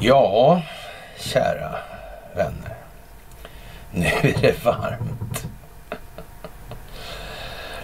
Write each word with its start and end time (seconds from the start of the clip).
Ja, 0.00 0.62
kära 1.18 1.74
vänner. 2.34 2.74
Nu 3.90 4.06
är 4.06 4.40
det 4.40 4.64
varmt. 4.64 5.46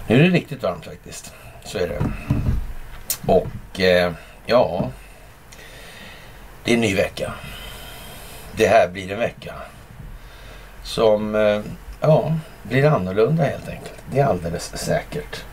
Nu 0.07 0.15
är 0.15 0.23
det 0.23 0.29
riktigt 0.29 0.63
varmt 0.63 0.85
faktiskt. 0.85 1.33
Så 1.63 1.77
är 1.77 1.87
det. 1.87 2.01
Och 3.33 3.79
eh, 3.79 4.13
ja, 4.45 4.89
det 6.63 6.71
är 6.71 6.75
en 6.75 6.81
ny 6.81 6.95
vecka. 6.95 7.33
Det 8.55 8.67
här 8.67 8.89
blir 8.89 9.11
en 9.11 9.19
vecka 9.19 9.53
som 10.83 11.35
eh, 11.35 11.61
ja, 12.01 12.33
blir 12.63 12.85
annorlunda 12.85 13.43
helt 13.43 13.69
enkelt. 13.69 14.03
Det 14.11 14.19
är 14.19 14.25
alldeles 14.25 14.77
säkert. 14.77 15.43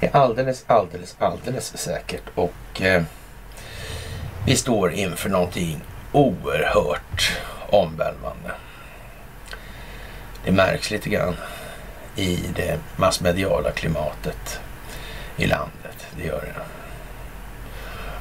Det 0.00 0.06
är 0.06 0.16
alldeles, 0.16 0.64
alldeles, 0.66 1.16
alldeles 1.18 1.78
säkert. 1.78 2.24
Och 2.34 2.82
eh, 2.82 3.02
vi 4.46 4.56
står 4.56 4.92
inför 4.92 5.28
någonting 5.28 5.80
oerhört 6.12 7.38
omvälvande. 7.70 8.50
Det 10.44 10.52
märks 10.52 10.90
lite 10.90 11.08
grann 11.08 11.36
i 12.16 12.36
det 12.56 12.78
massmediala 12.96 13.70
klimatet 13.70 14.60
i 15.36 15.46
landet. 15.46 16.06
Det 16.16 16.24
gör 16.24 16.40
det. 16.40 16.62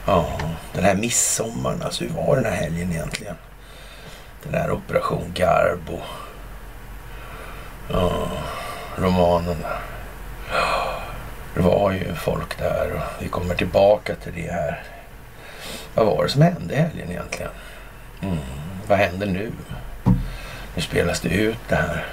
Ja, 0.05 0.39
den 0.73 0.83
här 0.83 0.95
midsommaren, 0.95 1.81
alltså 1.81 2.03
hur 2.03 2.11
var 2.11 2.35
den 2.35 2.45
här 2.45 2.55
helgen 2.55 2.91
egentligen? 2.91 3.35
Den 4.43 4.53
här 4.53 4.71
Operation 4.71 5.31
Garbo. 5.33 5.99
Ja, 7.91 8.11
romanen. 8.97 9.65
Det 11.55 11.61
var 11.61 11.91
ju 11.91 12.15
folk 12.15 12.57
där 12.57 12.91
och 12.93 13.23
vi 13.23 13.27
kommer 13.27 13.55
tillbaka 13.55 14.15
till 14.15 14.33
det 14.35 14.51
här. 14.51 14.83
Vad 15.95 16.05
var 16.05 16.23
det 16.23 16.29
som 16.29 16.41
hände 16.41 16.73
i 16.73 16.77
helgen 16.77 17.11
egentligen? 17.11 17.51
Mm, 18.21 18.38
vad 18.88 18.98
händer 18.98 19.27
nu? 19.27 19.52
Nu 20.76 20.82
spelas 20.82 21.20
det 21.20 21.29
ut 21.29 21.59
det 21.68 21.76
här. 21.76 22.05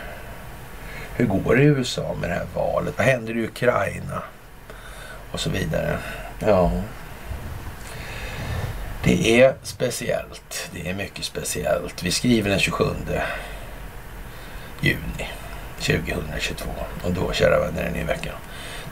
Hur 1.17 1.27
går 1.27 1.57
det 1.57 1.63
i 1.63 1.67
USA 1.67 2.17
med 2.21 2.31
det 2.31 2.35
här 2.35 2.47
valet? 2.55 2.95
Vad 2.99 3.07
händer 3.07 3.37
i 3.37 3.45
Ukraina? 3.45 4.23
Och 5.33 5.41
så 5.41 5.51
vidare. 5.51 5.99
Ja. 6.39 6.71
Det 9.03 9.43
är 9.43 9.55
speciellt. 9.63 10.71
Det 10.73 10.91
är 10.91 10.95
mycket 10.95 11.25
speciellt. 11.25 12.03
Vi 12.03 12.11
skriver 12.11 12.51
den 12.51 12.59
27 12.59 12.85
juni 14.81 15.29
2022. 15.79 16.71
Och 17.05 17.13
då, 17.13 17.33
kära 17.33 17.61
vänner, 17.61 17.83
är 17.83 17.85
det 17.85 17.99
ny 17.99 18.05
vecka. 18.05 18.33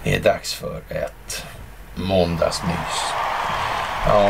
Det 0.04 0.14
är 0.14 0.20
dags 0.20 0.54
för 0.54 0.80
ett 0.88 1.46
måndagsmys. 1.94 3.12
Ja, 4.06 4.28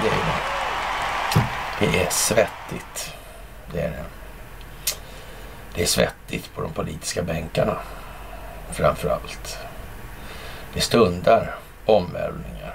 det 0.00 0.06
är 0.06 0.10
det. 0.10 0.57
Det 1.80 2.00
är 2.00 2.10
svettigt. 2.10 3.14
Det 3.72 3.80
är 3.80 3.90
det. 3.90 4.04
Det 5.74 5.82
är 5.82 5.86
svettigt 5.86 6.54
på 6.54 6.62
de 6.62 6.72
politiska 6.72 7.22
bänkarna. 7.22 7.76
Framför 8.70 9.08
allt. 9.08 9.58
Det 10.74 10.80
stundar 10.80 11.56
omvälvningar. 11.86 12.74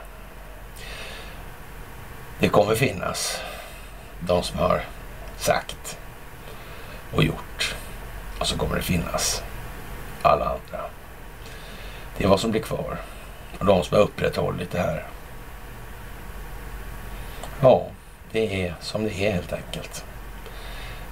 Det 2.39 2.49
kommer 2.49 2.75
finnas 2.75 3.41
de 4.19 4.43
som 4.43 4.59
har 4.59 4.81
sagt 5.37 5.97
och 7.13 7.23
gjort. 7.23 7.75
Och 8.39 8.47
så 8.47 8.57
kommer 8.57 8.75
det 8.75 8.81
finnas 8.81 9.43
alla 10.21 10.45
andra. 10.45 10.85
Det 12.17 12.23
är 12.23 12.27
vad 12.27 12.39
som 12.39 12.51
blir 12.51 12.61
kvar. 12.61 12.97
Och 13.59 13.65
de 13.65 13.83
som 13.83 13.97
har 13.97 14.03
upprätthållit 14.03 14.71
det 14.71 14.79
här. 14.79 15.05
Ja, 17.61 17.87
det 18.33 18.65
är 18.65 18.75
som 18.81 19.03
det 19.03 19.09
är 19.09 19.31
helt 19.31 19.53
enkelt. 19.53 20.05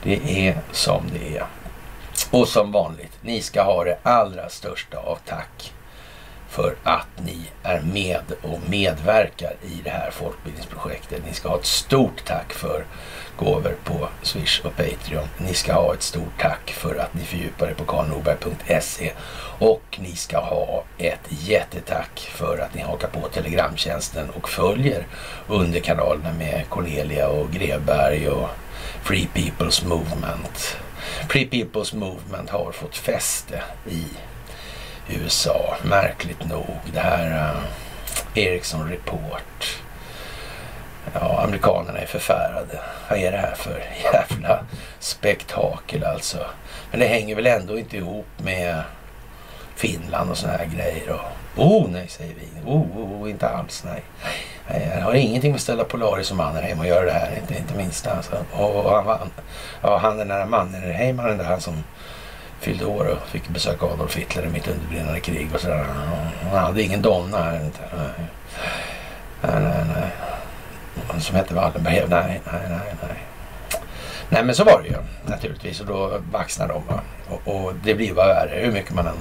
Det 0.04 0.48
är 0.48 0.58
som 0.72 1.04
det 1.14 1.38
är. 1.38 1.46
Och 2.32 2.48
som 2.48 2.72
vanligt, 2.72 3.18
ni 3.22 3.42
ska 3.42 3.64
ha 3.64 3.84
det 3.84 3.98
allra 4.04 4.50
största 4.50 4.98
av 4.98 5.20
tack 5.26 5.74
för 6.52 6.76
att 6.84 7.08
ni 7.26 7.38
är 7.64 7.82
med 7.82 8.24
och 8.42 8.60
medverkar 8.70 9.54
i 9.64 9.82
det 9.84 9.90
här 9.90 10.12
folkbildningsprojektet. 10.12 11.24
Ni 11.28 11.34
ska 11.34 11.50
ha 11.50 11.60
ett 11.60 11.66
stort 11.66 12.26
tack 12.26 12.54
för 12.54 12.86
gåvor 13.38 13.76
på 13.84 14.08
Swish 14.22 14.62
och 14.64 14.76
Patreon. 14.76 15.28
Ni 15.38 15.54
ska 15.54 15.74
ha 15.74 15.94
ett 15.94 16.02
stort 16.02 16.40
tack 16.40 16.72
för 16.72 16.96
att 16.96 17.14
ni 17.14 17.22
fördjupar 17.22 17.68
er 17.68 17.74
på 17.74 17.84
karlnorberg.se 17.84 19.12
och 19.60 20.00
ni 20.02 20.16
ska 20.16 20.40
ha 20.40 20.84
ett 20.98 21.28
jättetack 21.30 22.20
för 22.20 22.58
att 22.58 22.76
ni 22.76 22.82
hakar 22.82 23.08
på 23.08 23.28
Telegramtjänsten 23.28 24.30
och 24.30 24.50
följer 24.50 25.08
underkanalerna 25.48 26.34
med 26.34 26.70
Cornelia 26.70 27.28
och 27.28 27.52
Grevberg 27.52 28.30
och 28.30 28.50
Free 29.04 29.28
People's 29.34 29.88
Movement. 29.88 30.78
Free 31.30 31.50
People's 31.52 31.96
Movement 31.96 32.50
har 32.50 32.72
fått 32.72 32.96
fäste 32.96 33.64
i 33.90 34.06
USA, 35.12 35.76
märkligt 35.84 36.50
nog. 36.50 36.80
Det 36.94 37.00
här 37.00 37.54
uh, 37.54 37.62
Ericsson 38.36 38.90
Report. 38.90 39.82
Ja, 41.14 41.44
amerikanerna 41.44 42.00
är 42.00 42.06
förfärade. 42.06 42.80
Vad 43.10 43.20
är 43.20 43.32
det 43.32 43.38
här 43.38 43.56
för 43.56 43.84
jävla 44.14 44.60
spektakel 45.00 46.04
alltså? 46.04 46.46
Men 46.92 47.00
det 47.00 47.08
hänger 47.08 47.36
väl 47.36 47.48
ändå 47.48 47.80
inte 47.80 47.98
ihop 47.98 48.28
med 48.38 48.84
Finland 49.76 50.30
och 50.30 50.38
såna 50.38 50.54
här 50.54 50.66
grejer. 50.66 51.10
Och, 51.10 51.66
oh 51.66 51.90
nej, 51.90 52.08
säger 52.08 52.34
vi. 52.34 52.72
Oh, 52.72 52.98
oh, 52.98 53.22
oh 53.22 53.30
inte 53.30 53.50
alls 53.50 53.84
nej. 53.86 54.04
Jag 54.98 55.02
har 55.02 55.14
ingenting 55.14 55.52
med 55.52 55.62
Stella 55.62 55.84
Polaris 55.84 56.32
och 56.32 56.38
Mannerheim 56.38 56.80
att 56.80 56.88
göra 56.88 57.06
det 57.06 57.12
här. 57.12 57.38
Inte, 57.42 57.58
inte 57.58 57.74
minst 57.74 58.08
alltså. 58.08 58.36
Och 58.52 58.92
han, 58.92 59.06
han, 59.06 59.32
ja, 59.82 59.98
han 59.98 60.18
den 60.18 60.28
där 60.28 60.46
Mannerheim, 60.46 61.20
han 61.20 61.30
den 61.30 61.38
där 61.38 61.46
han 61.46 61.62
som 61.62 61.84
fyllde 62.62 62.86
år 62.86 63.06
och 63.06 63.28
fick 63.28 63.50
besöka 63.50 63.86
Adolf 63.86 64.16
Hitler 64.16 64.46
i 64.46 64.50
mitt 64.50 64.68
underbrinnande 64.68 65.20
krig 65.20 65.48
och 65.54 65.62
sådär. 65.62 65.86
Han 66.52 66.60
hade 66.60 66.82
ingen 66.82 67.02
donna 67.02 67.38
här 67.38 67.66
inte. 67.66 67.80
Nej, 67.98 68.28
nej, 69.42 69.62
nej. 69.64 69.86
nej. 69.96 71.22
Som 71.22 71.36
hette 71.36 71.54
Wallenberg. 71.54 71.96
Nej, 72.10 72.42
nej, 72.46 72.62
nej, 72.70 72.96
nej. 73.02 73.18
Nej 74.30 74.44
men 74.44 74.56
så 74.56 74.64
var 74.64 74.82
det 74.82 74.88
ju 74.88 74.96
naturligtvis 75.26 75.80
och 75.80 75.86
då 75.86 76.22
vaxnar 76.32 76.68
de. 76.68 76.84
Och, 77.30 77.56
och 77.56 77.74
det 77.84 77.96
blir 77.96 78.14
bara 78.14 78.28
värre 78.28 78.60
hur 78.66 78.72
mycket 78.72 78.94
man 78.94 79.08
än 79.08 79.18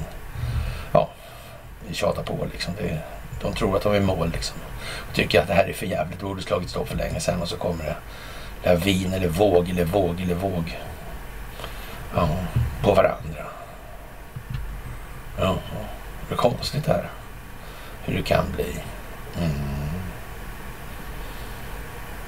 ja, 0.92 1.08
tjatar 1.92 2.22
på 2.22 2.46
liksom. 2.52 2.74
Det, 2.78 2.98
de 3.42 3.54
tror 3.54 3.76
att 3.76 3.82
de 3.82 3.92
är 3.92 3.96
i 3.96 4.00
mål 4.00 4.30
liksom. 4.32 4.56
Och 5.08 5.14
tycker 5.14 5.40
att 5.40 5.48
det 5.48 5.54
här 5.54 5.68
är 5.68 5.72
för 5.72 5.86
jävligt. 5.86 6.18
Det 6.18 6.24
borde 6.24 6.42
slagit 6.42 6.70
stopp 6.70 6.88
för 6.88 6.96
länge 6.96 7.20
sedan 7.20 7.42
och 7.42 7.48
så 7.48 7.56
kommer 7.56 7.84
det 7.84 7.96
lavin 8.68 9.12
eller 9.12 9.28
våg 9.28 9.70
eller 9.70 9.84
våg 9.84 10.20
eller 10.20 10.34
våg. 10.34 10.78
Ja, 12.14 12.28
på 12.82 12.94
varandra. 12.94 13.44
Ja, 15.38 15.56
det 16.28 16.34
är 16.34 16.38
konstigt 16.38 16.86
här. 16.86 17.10
Hur 18.04 18.16
det 18.16 18.22
kan 18.22 18.44
bli. 18.56 18.76
Mm. 19.38 19.50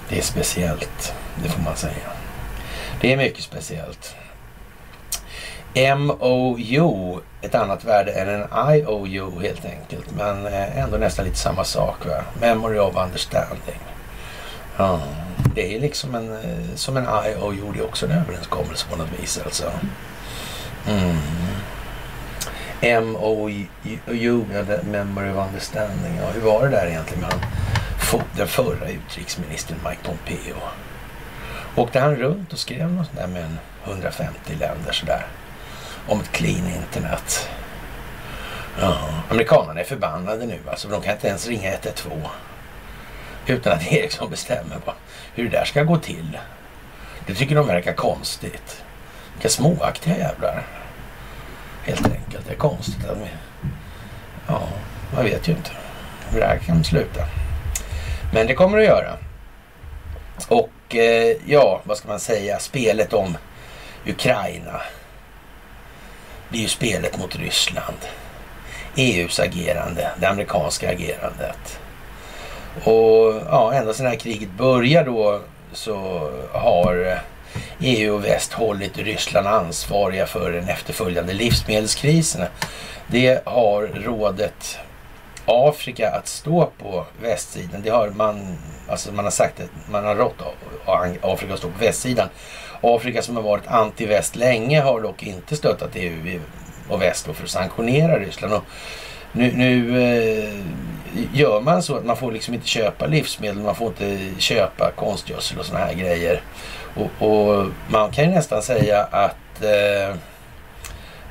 Det 0.09 0.19
är 0.19 0.23
speciellt, 0.23 1.15
det 1.43 1.49
får 1.49 1.63
man 1.63 1.77
säga. 1.77 2.11
Det 3.01 3.13
är 3.13 3.17
mycket 3.17 3.45
speciellt. 3.45 4.17
MOU, 5.75 7.21
ett 7.41 7.55
annat 7.55 7.85
värde 7.85 8.13
än 8.13 8.29
en 8.29 8.75
IOU 8.75 9.43
helt 9.43 9.65
enkelt. 9.65 10.11
Men 10.17 10.47
eh, 10.47 10.79
ändå 10.79 10.97
nästan 10.97 11.25
lite 11.25 11.39
samma 11.39 11.65
sak. 11.65 12.07
Va? 12.07 12.25
Memory 12.41 12.79
of 12.79 12.97
understanding. 12.97 13.81
Ja, 14.77 15.01
det 15.55 15.77
är 15.77 15.81
liksom 15.81 16.15
en, 16.15 16.33
eh, 16.33 16.75
som 16.75 16.97
en 16.97 17.05
I.O. 17.05 17.53
gjorde 17.53 17.83
också 17.83 18.07
en 18.07 18.13
överenskommelse 18.13 18.87
på 18.91 18.97
något 18.97 19.21
vis 19.21 19.41
alltså. 19.45 19.73
Mm. 20.89 21.17
MOU, 22.83 23.67
Memory 24.83 25.31
of 25.31 25.47
Understanding. 25.49 26.17
Ja, 26.21 26.31
hur 26.35 26.41
var 26.41 26.63
det 26.63 26.69
där 26.69 26.87
egentligen 26.87 27.21
med 27.21 27.35
den 28.37 28.49
förra 28.49 28.89
utrikesministern 28.89 29.79
Mike 29.85 30.03
Pompeo? 30.03 30.57
Åkte 31.77 32.01
han 32.01 32.17
runt 32.17 32.53
och 32.53 32.59
skrev 32.59 32.93
något 32.93 33.07
sånt 33.07 33.19
där 33.19 33.27
med 33.27 33.43
en 33.43 33.59
150 33.85 34.55
länder 34.61 34.93
sådär? 34.93 35.27
Om 36.09 36.21
ett 36.21 36.33
clean 36.33 36.67
internet. 36.67 37.49
Ja, 38.81 38.99
amerikanerna 39.31 39.81
är 39.81 39.85
förbannade 39.85 40.47
nu 40.47 40.59
alltså. 40.71 40.89
De 40.89 41.03
kan 41.03 41.13
inte 41.13 41.29
ens 41.29 41.49
ringa 41.49 41.73
112. 41.73 42.13
Utan 43.47 43.73
att 43.73 43.87
Eriksson 43.93 44.31
bestämmer 44.31 44.79
hur 45.35 45.45
det 45.45 45.59
där 45.59 45.65
ska 45.65 45.83
gå 45.83 45.99
till. 45.99 46.39
Det 47.27 47.35
tycker 47.35 47.55
de 47.55 47.67
verkar 47.67 47.93
konstigt. 47.93 48.83
Vilka 49.33 49.49
småaktiga 49.49 50.19
jävlar. 50.19 50.63
Helt 51.85 52.07
enkelt. 52.07 52.47
Det 52.47 52.53
är 52.53 52.57
konstigt 52.57 53.09
att 53.09 53.19
vi... 53.19 53.29
Ja, 54.49 54.69
man 55.15 55.25
vet 55.25 55.49
ju 55.49 55.53
inte 55.53 55.71
hur 56.31 56.41
det 56.41 56.47
här 56.47 56.59
kan 56.59 56.85
sluta. 56.85 57.27
Men 58.33 58.47
det 58.47 58.55
kommer 58.55 58.79
det 58.79 58.83
att 58.83 58.89
göra. 58.89 59.17
Och 60.49 60.97
eh, 60.97 61.37
ja, 61.47 61.81
vad 61.85 61.97
ska 61.97 62.09
man 62.09 62.21
säga? 62.21 62.59
Spelet 62.59 63.13
om 63.13 63.37
Ukraina. 64.07 64.81
Det 66.49 66.59
är 66.59 66.63
ju 66.63 66.69
spelet 66.69 67.19
mot 67.19 67.37
Ryssland. 67.37 67.99
EUs 68.97 69.41
agerande, 69.41 70.11
det 70.21 70.27
amerikanska 70.27 70.91
agerandet. 70.91 71.81
Och 72.85 73.35
ja, 73.51 73.73
ända 73.75 73.93
sedan 73.95 74.05
det 74.05 74.11
här 74.11 74.19
kriget 74.19 74.51
börjar 74.59 75.05
då 75.05 75.41
så 75.73 76.31
har 76.53 77.19
EU 77.81 78.15
och 78.15 78.25
väst 78.25 78.53
hållit 78.53 78.99
Ryssland 78.99 79.47
ansvariga 79.47 80.27
för 80.27 80.53
den 80.53 80.69
efterföljande 80.69 81.33
livsmedelskrisen. 81.33 82.47
Det 83.07 83.47
har 83.47 83.83
rådet 83.83 84.79
Afrika 85.47 86.11
att 86.11 86.29
stå 86.29 86.71
på 86.79 87.07
västsidan. 87.23 87.83
Det 87.83 87.91
har 87.91 88.11
man, 88.11 88.59
alltså 88.89 89.13
man 89.13 89.25
har 89.25 89.33
sagt 89.33 89.61
att 89.61 89.91
man 89.91 90.05
har 90.05 90.15
rått 90.15 90.43
Afrika 91.23 91.53
att 91.53 91.59
stå 91.59 91.69
på 91.69 91.79
västsidan. 91.79 92.29
Afrika 92.81 93.23
som 93.23 93.37
har 93.37 93.43
varit 93.43 93.67
anti-väst 93.67 94.37
länge 94.37 94.81
har 94.81 95.01
dock 95.01 95.23
inte 95.23 95.57
stöttat 95.57 95.91
EU 95.95 96.41
och 96.89 97.03
väst 97.03 97.25
för 97.25 97.45
att 97.45 97.51
sanktionera 97.51 98.19
Ryssland. 98.19 98.55
Och 98.55 98.65
nu, 99.33 99.53
nu 99.53 100.03
eh, 100.03 100.55
gör 101.33 101.61
man 101.61 101.83
så 101.83 101.97
att 101.97 102.05
man 102.05 102.17
får 102.17 102.33
liksom 102.33 102.55
inte 102.55 102.67
köpa 102.67 103.07
livsmedel, 103.07 103.63
man 103.63 103.75
får 103.75 103.89
inte 103.89 104.19
köpa 104.39 104.91
konstgödsel 104.91 105.59
och 105.59 105.67
sådana 105.67 105.85
här 105.85 105.95
grejer. 105.95 106.43
Och, 106.95 107.29
och, 107.29 107.67
man 107.89 108.11
kan 108.11 108.25
ju 108.25 108.31
nästan 108.31 108.63
säga 108.63 109.03
att 109.11 109.63
eh, 109.63 110.17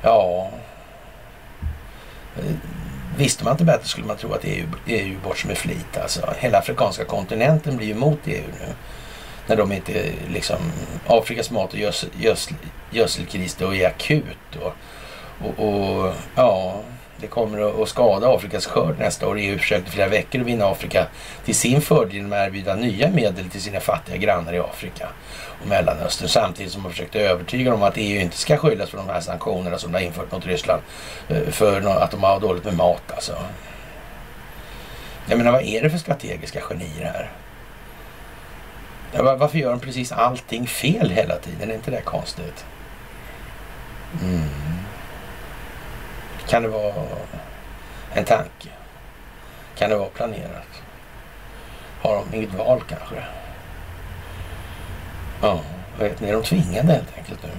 ja, 0.02 0.50
eh, 2.36 2.54
visste 3.16 3.44
man 3.44 3.52
inte 3.52 3.64
bättre 3.64 3.88
skulle 3.88 4.06
man 4.06 4.16
tro 4.16 4.32
att 4.32 4.44
EU, 4.44 4.66
EU 4.86 5.18
bort 5.24 5.38
som 5.38 5.50
är 5.50 5.54
flit. 5.54 5.98
Alltså, 6.02 6.34
hela 6.38 6.58
afrikanska 6.58 7.04
kontinenten 7.04 7.76
blir 7.76 7.86
ju 7.86 7.92
emot 7.92 8.18
EU 8.24 8.44
nu. 8.60 8.74
När 9.46 9.56
de 9.56 9.72
inte 9.72 10.12
liksom, 10.30 10.56
Afrikas 11.06 11.50
mat 11.50 11.72
och 11.72 11.78
gödsel, 11.78 12.10
gödsel, 12.20 12.54
gödselkris 12.90 13.54
då 13.54 13.74
är 13.74 13.86
akut. 13.86 14.56
Och, 14.60 14.74
och, 15.46 15.68
och 15.68 16.14
ja, 16.34 16.80
det 17.22 17.28
kommer 17.28 17.82
att 17.82 17.88
skada 17.88 18.34
Afrikas 18.34 18.66
skörd 18.66 18.98
nästa 18.98 19.28
år. 19.28 19.38
EU 19.38 19.58
försökte 19.58 19.90
flera 19.90 20.08
veckor 20.08 20.40
att 20.40 20.46
vinna 20.46 20.66
Afrika 20.66 21.06
till 21.44 21.54
sin 21.54 21.80
fördel 21.80 22.14
genom 22.14 22.32
att 22.32 22.38
erbjuda 22.38 22.74
nya 22.74 23.10
medel 23.10 23.50
till 23.50 23.62
sina 23.62 23.80
fattiga 23.80 24.16
grannar 24.16 24.52
i 24.52 24.58
Afrika 24.58 25.08
och 25.60 25.66
Mellanöstern 25.66 26.28
samtidigt 26.28 26.72
som 26.72 26.82
man 26.82 26.90
försökte 26.90 27.20
övertyga 27.20 27.70
dem 27.70 27.82
om 27.82 27.88
att 27.88 27.96
EU 27.96 28.20
inte 28.20 28.36
ska 28.36 28.56
skyllas 28.56 28.90
för 28.90 28.98
de 28.98 29.08
här 29.08 29.20
sanktionerna 29.20 29.78
som 29.78 29.92
de 29.92 29.98
har 29.98 30.04
infört 30.04 30.32
mot 30.32 30.46
Ryssland 30.46 30.82
eh, 31.28 31.50
för 31.50 32.02
att 32.02 32.10
de 32.10 32.22
har 32.22 32.40
dåligt 32.40 32.64
med 32.64 32.74
mat 32.74 33.12
alltså. 33.12 33.36
Jag 35.26 35.38
menar 35.38 35.52
vad 35.52 35.62
är 35.62 35.82
det 35.82 35.90
för 35.90 35.98
strategiska 35.98 36.60
genier 36.60 37.04
här? 37.04 37.30
Varför 39.22 39.58
gör 39.58 39.70
de 39.70 39.80
precis 39.80 40.12
allting 40.12 40.66
fel 40.66 41.10
hela 41.10 41.36
tiden? 41.36 41.70
Är 41.70 41.74
inte 41.74 41.90
det 41.90 42.00
konstigt? 42.00 42.64
Mm. 44.22 44.61
Kan 46.52 46.62
det 46.62 46.68
vara 46.68 46.94
en 48.14 48.24
tanke? 48.24 48.68
Kan 49.78 49.90
det 49.90 49.96
vara 49.96 50.08
planerat? 50.08 50.82
Har 52.00 52.16
de 52.16 52.36
inget 52.36 52.54
val 52.54 52.82
kanske? 52.88 53.24
Ja, 55.42 55.60
vet 55.98 56.20
ni, 56.20 56.28
är 56.28 56.32
de 56.32 56.42
tvingade 56.42 56.92
helt 56.92 57.18
enkelt 57.18 57.42
nu. 57.42 57.50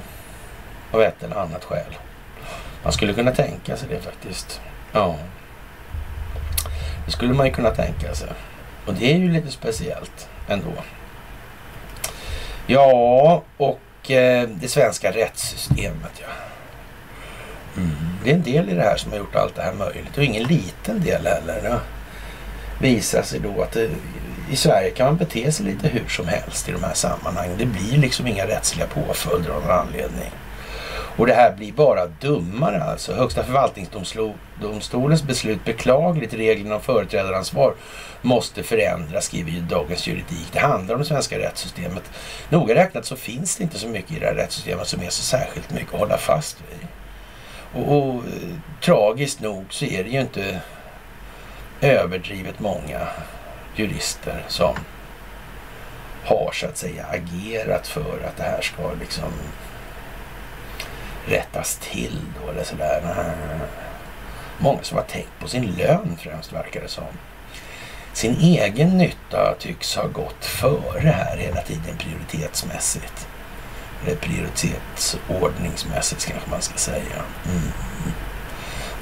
Av 0.92 1.01
ett 1.01 1.24
eller 1.24 1.36
annat 1.36 1.63
skäl. 1.63 1.98
Man 2.84 2.94
skulle 2.94 3.13
kunna 3.13 3.31
tänka 3.31 3.78
sig 3.78 3.90
det 3.90 4.01
faktiskt. 4.01 4.62
Ja. 4.92 5.16
Det 7.06 7.12
skulle 7.12 7.34
man 7.34 7.45
ju 7.45 7.51
kunna 7.51 7.72
tänka 7.72 8.16
sig. 8.16 8.30
Och 8.86 8.94
det 8.94 9.13
är 9.13 9.18
ju 9.18 9.31
lite 9.31 9.51
speciellt 9.51 10.30
ändå. 10.48 10.74
Ja, 12.68 13.44
och 13.57 14.12
eh, 14.12 14.50
det 14.50 14.68
svenska 14.68 15.12
rättssystemet 15.12 16.22
ja. 16.22 16.28
Mm. 17.78 17.92
Det 18.24 18.30
är 18.30 18.36
en 18.36 18.44
del 18.44 18.70
i 18.70 18.74
det 18.74 18.81
här 18.81 18.98
som 18.98 19.12
har 19.12 19.20
gjort 19.20 19.36
allt 19.36 19.56
det 19.56 19.62
här 19.62 19.74
möjligt 19.74 20.18
och 20.18 20.24
ingen 20.24 20.44
liten 20.44 21.04
del 21.04 21.28
heller. 21.28 21.80
Det 22.80 22.88
visar 22.88 23.22
sig 23.22 23.40
då 23.40 23.62
att 23.62 23.72
det, 23.72 23.90
i 24.52 24.56
Sverige 24.56 24.90
kan 24.90 25.06
man 25.06 25.18
bete 25.18 25.52
sig 25.52 25.66
lite 25.66 25.88
hur 25.88 26.08
som 26.08 26.28
helst 26.28 26.70
i 26.70 26.72
de 26.72 26.84
här 26.84 26.94
sammanhangen. 26.94 27.58
Det 27.58 27.66
blir 27.66 27.98
liksom 27.98 28.28
inga 28.28 28.48
rättsliga 28.48 28.88
påföljder 28.88 29.50
av 29.50 29.62
någon 29.62 29.72
anledning. 29.72 30.31
Och 31.18 31.28
det 31.28 31.34
här 31.34 31.52
blir 31.52 31.72
bara 31.72 32.08
dummare 32.08 32.84
alltså. 32.84 33.14
Högsta 33.14 33.44
förvaltningsdomstolens 33.44 35.24
beslut 35.24 35.66
beklagligt. 35.66 36.34
Reglerna 36.34 36.76
om 36.76 36.81
företrädaransvar 36.81 37.74
måste 38.22 38.64
förändras, 38.64 39.26
skriver 39.26 39.52
ju 39.52 39.62
Dagens 39.62 40.08
Juridik. 40.08 40.48
Det 40.52 40.60
handlar 40.60 40.96
om 40.96 41.02
det 41.02 41.08
svenska 41.08 41.40
rättssystemet. 41.40 42.04
Noga 42.50 42.76
räknat 42.76 43.06
så 43.06 43.16
finns 43.16 43.56
det 43.56 43.64
inte 43.64 43.80
så 43.80 43.88
mycket 43.88 44.12
i 44.12 44.19
det 44.19 44.26
här 44.26 44.36
rättssystemet 44.36 44.88
som 44.88 45.02
är 45.02 45.10
så 45.10 45.24
särskilt 45.24 45.72
mycket 45.72 45.94
att 45.94 46.00
hålla 46.00 46.18
fast 46.18 46.58
vid. 46.72 46.88
Och, 47.74 47.98
och 47.98 48.24
tragiskt 48.81 49.42
nog 49.42 49.66
så 49.70 49.86
är 49.86 50.04
det 50.04 50.10
ju 50.10 50.22
inte 50.22 50.62
överdrivet 51.81 52.60
många 52.60 53.08
jurister 53.75 54.46
som 54.48 54.75
har 56.25 56.52
så 56.54 56.66
att 56.66 56.78
säga 56.78 57.06
agerat 57.06 57.88
för 57.88 58.28
att 58.28 58.38
det 58.38 58.44
här 58.44 58.62
ska 58.62 58.94
liksom 59.00 59.31
rättas 61.25 61.78
till 61.78 62.20
då 62.42 62.52
eller 62.52 62.64
sådär. 62.64 63.02
Eh, 63.04 63.68
många 64.58 64.84
som 64.84 64.98
har 64.98 65.06
tänkt 65.06 65.40
på 65.40 65.48
sin 65.48 65.66
lön 65.66 66.18
främst 66.19 66.54
verkar 66.54 66.81
det 66.81 66.88
som. 66.88 67.04
Sin 68.14 68.38
egen 68.40 68.98
nytta 68.98 69.56
tycks 69.60 69.96
ha 69.96 70.08
gått 70.08 70.46
före 70.46 71.10
här 71.10 71.38
hela 71.38 71.62
tiden 71.62 71.98
prioritetsmässigt. 71.98 73.28
Eller 74.04 74.16
prioritetsordningsmässigt 74.16 76.26
kanske 76.26 76.50
man 76.50 76.62
ska 76.62 76.78
säga. 76.78 77.24
Mm. 77.46 77.72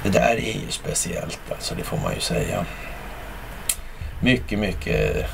Det 0.02 0.08
där 0.08 0.36
är 0.36 0.60
ju 0.60 0.70
speciellt 0.70 1.40
alltså, 1.50 1.74
det 1.74 1.82
får 1.82 1.96
man 1.96 2.14
ju 2.14 2.20
säga. 2.20 2.66
Mycket, 4.20 4.58
mycket. 4.58 5.26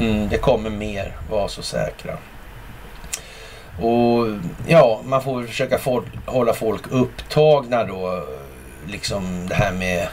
Mm, 0.00 0.28
det 0.28 0.38
kommer 0.38 0.70
mer, 0.70 1.16
var 1.30 1.48
så 1.48 1.62
säkra. 1.62 2.18
Och 3.80 4.26
ja, 4.66 5.00
man 5.04 5.22
får 5.22 5.42
försöka 5.42 5.78
folk, 5.78 6.06
hålla 6.26 6.54
folk 6.54 6.82
upptagna 6.90 7.84
då. 7.84 8.26
Liksom 8.86 9.48
det 9.48 9.54
här 9.54 9.72
med 9.72 10.08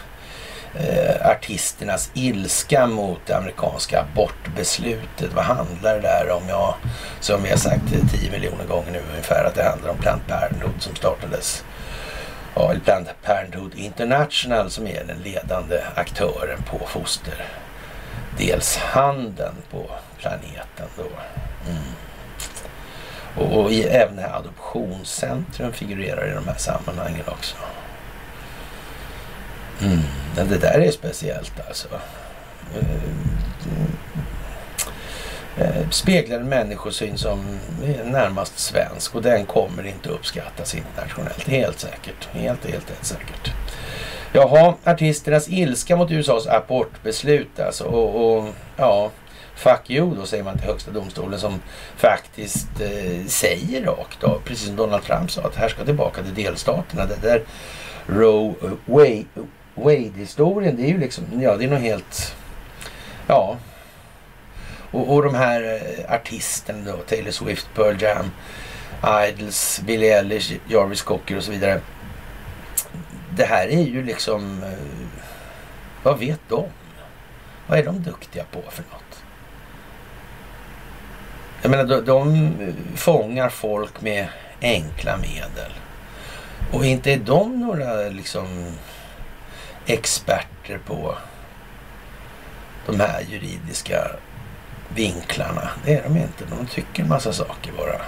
eh, 0.75 1.30
artisternas 1.30 2.12
ilska 2.13 2.88
mot 2.88 3.19
det 3.25 3.38
amerikanska 3.38 4.01
abortbeslutet. 4.01 5.33
Vad 5.33 5.45
handlar 5.45 5.95
det 5.95 6.01
där 6.01 6.31
om? 6.31 6.50
Ja, 6.50 6.75
som 7.19 7.44
vi 7.44 7.50
har 7.50 7.57
sagt 7.57 7.83
10 8.12 8.31
miljoner 8.31 8.66
gånger 8.66 8.92
nu 8.92 9.01
ungefär 9.12 9.44
att 9.44 9.56
det 9.56 9.63
handlar 9.63 9.89
om 9.89 9.98
Planned 9.98 10.27
Parenthood 10.27 10.81
som 10.81 10.95
startades 10.95 11.63
ja, 12.56 12.74
Planned 12.83 13.10
Parenthood 13.24 13.75
International 13.75 14.69
som 14.69 14.88
är 14.88 15.04
den 15.04 15.18
ledande 15.18 15.81
aktören 15.95 16.63
på 16.63 16.80
fosterdelshandeln 16.88 19.56
på 19.71 19.92
planeten 20.18 20.88
då. 20.98 21.10
Mm. 21.71 21.83
Och, 23.35 23.57
och 23.57 23.71
i, 23.71 23.83
även 23.83 24.16
det 24.16 24.21
här 24.21 24.35
adoptionscentrum 24.35 25.73
figurerar 25.73 26.31
i 26.31 26.33
de 26.33 26.47
här 26.47 26.57
sammanhangen 26.57 27.28
också. 27.28 27.56
Mm. 29.81 29.99
Ja, 30.38 30.44
det 30.44 30.57
där 30.57 30.80
är 30.80 30.92
speciellt 30.92 31.54
alltså. 31.68 31.88
Eh, 32.76 32.83
eh, 35.57 35.90
speglar 35.90 36.40
en 36.40 36.50
människosyn 36.50 37.18
som 37.18 37.59
är 37.86 38.04
närmast 38.04 38.59
svensk 38.59 39.16
och 39.16 39.21
den 39.21 39.45
kommer 39.45 39.86
inte 39.86 40.09
uppskattas 40.09 40.76
internationellt. 40.76 41.48
Helt 41.48 41.80
säkert. 41.80 42.28
Helt, 42.31 42.66
helt, 42.66 42.90
helt 42.90 43.06
säkert. 43.06 43.52
Jaha, 44.33 44.74
artisternas 44.83 45.50
ilska 45.50 45.95
mot 45.95 46.12
USAs 46.12 46.48
abortbeslut 46.48 47.59
alltså. 47.59 47.83
Och, 47.83 48.38
och 48.38 48.50
ja, 48.78 49.12
fuck 49.56 49.90
you 49.90 50.16
då 50.16 50.26
säger 50.26 50.44
man 50.44 50.57
till 50.57 50.68
högsta 50.68 50.92
domstolen 50.92 51.40
som 51.40 51.59
faktiskt 51.98 52.81
eh, 52.81 53.26
säger 53.28 53.86
rakt 53.86 54.24
av, 54.24 54.42
precis 54.45 54.68
som 54.68 54.76
Donald 54.76 55.04
Trump 55.04 55.31
sa, 55.31 55.42
att 55.42 55.56
här 55.56 55.69
ska 55.69 55.86
tillbaka 55.86 56.24
till 56.24 56.33
delstaterna. 56.33 57.06
Det 57.06 57.21
där 57.21 57.44
Roe 58.07 58.56
Wade-historien, 59.83 60.76
det 60.76 60.83
är 60.83 60.88
ju 60.88 60.98
liksom, 60.98 61.26
ja 61.42 61.57
det 61.57 61.66
är 61.66 61.69
något 61.69 61.81
helt, 61.81 62.36
ja. 63.28 63.57
Och, 64.92 65.14
och 65.14 65.24
de 65.24 65.36
här 65.36 65.64
eh, 65.64 66.14
artisterna 66.14 66.92
då, 66.92 66.98
Taylor 66.98 67.31
Swift, 67.31 67.68
Pearl 67.76 68.02
Jam, 68.02 68.31
Idols, 69.28 69.81
Billie 69.86 70.14
Eilish, 70.14 70.54
Jarvis 70.68 71.02
Cocker 71.02 71.38
och 71.38 71.44
så 71.44 71.52
vidare. 71.52 71.81
Det 73.36 73.45
här 73.45 73.68
är 73.68 73.83
ju 73.83 74.04
liksom, 74.04 74.64
eh, 74.64 74.69
vad 76.04 76.19
vet 76.19 76.40
de? 76.48 76.64
Vad 77.68 77.80
är 77.80 77.83
de 77.83 78.04
duktiga 78.04 78.44
på 78.52 78.62
för 78.69 78.83
något? 78.92 79.24
Jag 81.62 81.71
menar, 81.71 81.86
de, 81.86 82.06
de 82.06 82.54
fångar 82.95 83.50
folk 83.50 84.02
med 84.02 84.28
enkla 84.62 85.18
medel. 85.18 85.71
Och 86.71 86.86
inte 86.86 87.14
är 87.14 87.18
de 87.18 87.59
några 87.59 88.09
liksom 88.09 88.66
experter 89.90 90.80
på 90.86 91.16
de 92.86 93.00
här 93.00 93.22
juridiska 93.22 94.12
vinklarna. 94.96 95.69
Det 95.86 95.94
är 95.94 96.04
de 96.04 96.18
inte. 96.18 96.46
De 96.50 96.66
tycker 96.66 97.04
en 97.04 97.10
massa 97.10 97.34
saker 97.34 97.72
bara. 97.78 98.02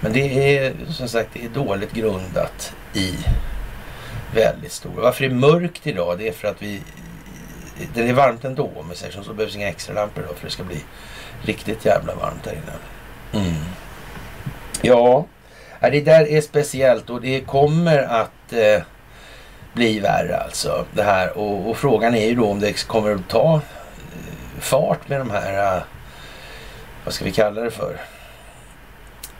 Men 0.00 0.12
det 0.12 0.56
är 0.56 0.74
som 0.88 1.08
sagt 1.08 1.30
det 1.32 1.44
är 1.44 1.48
dåligt 1.48 1.92
grundat 1.92 2.74
i 2.94 3.14
väldigt 4.34 4.72
stora. 4.72 5.02
Varför 5.02 5.20
det 5.20 5.30
är 5.30 5.34
mörkt 5.34 5.86
idag 5.86 6.18
det 6.18 6.28
är 6.28 6.32
för 6.32 6.48
att 6.48 6.62
vi 6.62 6.82
det 7.94 8.08
är 8.08 8.12
varmt 8.12 8.44
ändå 8.44 8.70
om 8.76 8.88
vi 8.90 8.96
säger 8.96 9.12
så. 9.12 9.22
Så 9.22 9.34
behövs 9.34 9.56
inga 9.56 9.68
extra 9.68 9.94
lampor 9.94 10.24
då 10.28 10.34
för 10.34 10.46
det 10.46 10.52
ska 10.52 10.64
bli 10.64 10.84
riktigt 11.42 11.84
jävla 11.84 12.14
varmt 12.14 12.44
där 12.44 12.52
inne. 12.52 13.44
Mm. 13.46 13.62
Ja, 14.82 15.26
det 15.80 16.00
där 16.00 16.28
är 16.28 16.40
speciellt 16.40 17.10
och 17.10 17.20
det 17.20 17.40
kommer 17.40 17.98
att 17.98 18.52
eh, 18.52 18.82
bli 19.74 20.00
värre 20.00 20.36
alltså. 20.36 20.84
Det 20.92 21.02
här. 21.02 21.38
Och, 21.38 21.70
och, 21.70 21.76
frågan 21.76 22.14
är 22.14 22.26
ju 22.26 22.34
då 22.34 22.50
om 22.50 22.60
det 22.60 22.86
kommer 22.86 23.14
att 23.14 23.28
ta 23.28 23.54
eh, 23.54 24.60
fart 24.60 25.08
med 25.08 25.20
de 25.20 25.30
här, 25.30 25.76
eh, 25.76 25.82
vad 27.04 27.14
ska 27.14 27.24
vi 27.24 27.32
kalla 27.32 27.60
det 27.60 27.70
för? 27.70 27.96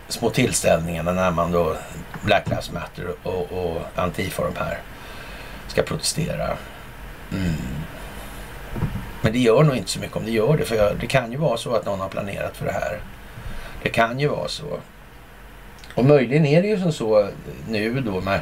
små 0.08 0.30
tillställningarna 0.30 1.12
när 1.12 1.30
man 1.30 1.52
då 1.52 1.76
Black 2.22 2.48
Lives 2.48 2.72
Matter 2.72 3.14
och, 3.22 3.52
och 3.52 3.82
Antifa 3.94 4.42
och 4.42 4.52
de 4.54 4.60
här 4.60 4.78
ska 5.66 5.82
protestera. 5.82 6.56
Mm. 7.32 7.54
Men 9.20 9.32
det 9.32 9.38
gör 9.38 9.62
nog 9.62 9.76
inte 9.76 9.90
så 9.90 10.00
mycket 10.00 10.16
om 10.16 10.24
det 10.24 10.30
gör 10.30 10.56
det. 10.56 10.64
För 10.64 10.96
det 11.00 11.06
kan 11.06 11.32
ju 11.32 11.38
vara 11.38 11.56
så 11.56 11.74
att 11.74 11.86
någon 11.86 12.00
har 12.00 12.08
planerat 12.08 12.56
för 12.56 12.66
det 12.66 12.72
här. 12.72 12.98
Det 13.82 13.88
kan 13.88 14.20
ju 14.20 14.28
vara 14.28 14.48
så. 14.48 14.78
Och 15.94 16.04
möjligen 16.04 16.46
är 16.46 16.62
det 16.62 16.68
ju 16.68 16.80
som 16.80 16.92
så 16.92 17.28
nu 17.68 18.00
då 18.00 18.20
med 18.20 18.40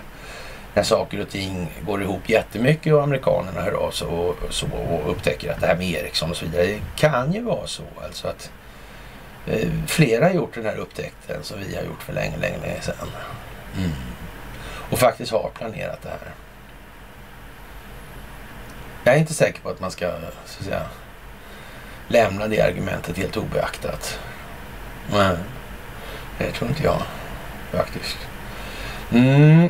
när 0.75 0.83
saker 0.83 1.21
och 1.21 1.29
ting 1.29 1.71
går 1.87 2.02
ihop 2.02 2.29
jättemycket 2.29 2.93
och 2.93 3.02
amerikanerna 3.02 3.61
hör 3.61 3.73
av 3.73 3.91
sig 3.91 4.07
och, 4.09 4.37
så, 4.50 4.67
och 4.67 5.11
upptäcker 5.11 5.52
att 5.52 5.61
det 5.61 5.67
här 5.67 5.76
med 5.76 5.91
Ericsson 5.91 6.31
och 6.31 6.37
så 6.37 6.45
vidare. 6.45 6.67
Det 6.67 6.81
kan 6.97 7.33
ju 7.33 7.43
vara 7.43 7.67
så 7.67 7.83
alltså 8.05 8.29
att 8.29 8.50
eh, 9.47 9.69
flera 9.87 10.25
har 10.25 10.33
gjort 10.33 10.55
den 10.55 10.64
här 10.64 10.76
upptäckten 10.76 11.43
som 11.43 11.59
vi 11.61 11.76
har 11.76 11.83
gjort 11.83 12.02
för 12.02 12.12
länge, 12.12 12.37
länge, 12.37 12.59
länge 12.59 12.81
sedan. 12.81 13.09
Mm. 13.76 13.91
Och 14.91 14.99
faktiskt 14.99 15.33
har 15.33 15.50
planerat 15.55 16.02
det 16.02 16.09
här. 16.09 16.35
Jag 19.05 19.14
är 19.14 19.19
inte 19.19 19.35
säker 19.35 19.61
på 19.61 19.69
att 19.69 19.81
man 19.81 19.91
ska 19.91 20.11
så 20.45 20.61
att 20.61 20.64
säga, 20.64 20.83
lämna 22.09 22.49
det 22.49 22.61
argumentet 22.61 23.17
helt 23.17 23.37
obeaktat. 23.37 24.19
Nej, 25.12 25.37
det 26.38 26.50
tror 26.50 26.71
inte 26.71 26.83
jag 26.83 27.02
faktiskt. 27.73 28.19
Mm. 29.11 29.69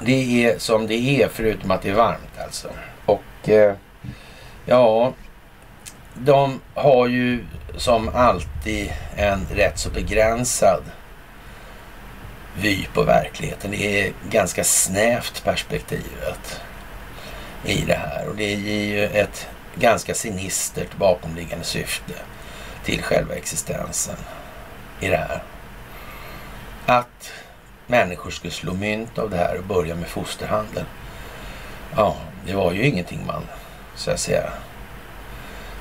Det 0.00 0.44
är 0.44 0.58
som 0.58 0.86
det 0.86 1.22
är 1.22 1.28
förutom 1.28 1.70
att 1.70 1.82
det 1.82 1.90
är 1.90 1.94
varmt 1.94 2.38
alltså. 2.44 2.68
Och 3.06 3.48
eh, 3.48 3.74
ja, 4.64 5.12
de 6.14 6.60
har 6.74 7.06
ju 7.06 7.44
som 7.76 8.08
alltid 8.08 8.92
en 9.16 9.46
rätt 9.54 9.78
så 9.78 9.90
begränsad 9.90 10.82
vy 12.58 12.86
på 12.94 13.02
verkligheten. 13.02 13.70
Det 13.70 14.00
är 14.00 14.12
ganska 14.30 14.64
snävt 14.64 15.44
perspektivet 15.44 16.60
i 17.64 17.84
det 17.86 17.94
här 17.94 18.28
och 18.28 18.36
det 18.36 18.54
ger 18.54 18.84
ju 18.84 19.04
ett 19.04 19.48
ganska 19.74 20.14
sinistert 20.14 20.96
bakomliggande 20.96 21.64
syfte 21.64 22.12
till 22.84 23.02
själva 23.02 23.34
existensen 23.34 24.16
i 25.00 25.08
det 25.08 25.16
här. 25.16 25.42
Att 26.86 27.32
människor 27.86 28.30
skulle 28.30 28.52
slå 28.52 28.74
mynt 28.74 29.18
av 29.18 29.30
det 29.30 29.36
här 29.36 29.58
och 29.58 29.64
börja 29.64 29.94
med 29.94 30.08
fosterhandel. 30.08 30.84
Ja, 31.96 32.16
det 32.46 32.54
var 32.54 32.72
ju 32.72 32.86
ingenting 32.86 33.26
man 33.26 33.42
så 33.94 34.10
att 34.10 34.20
säga 34.20 34.50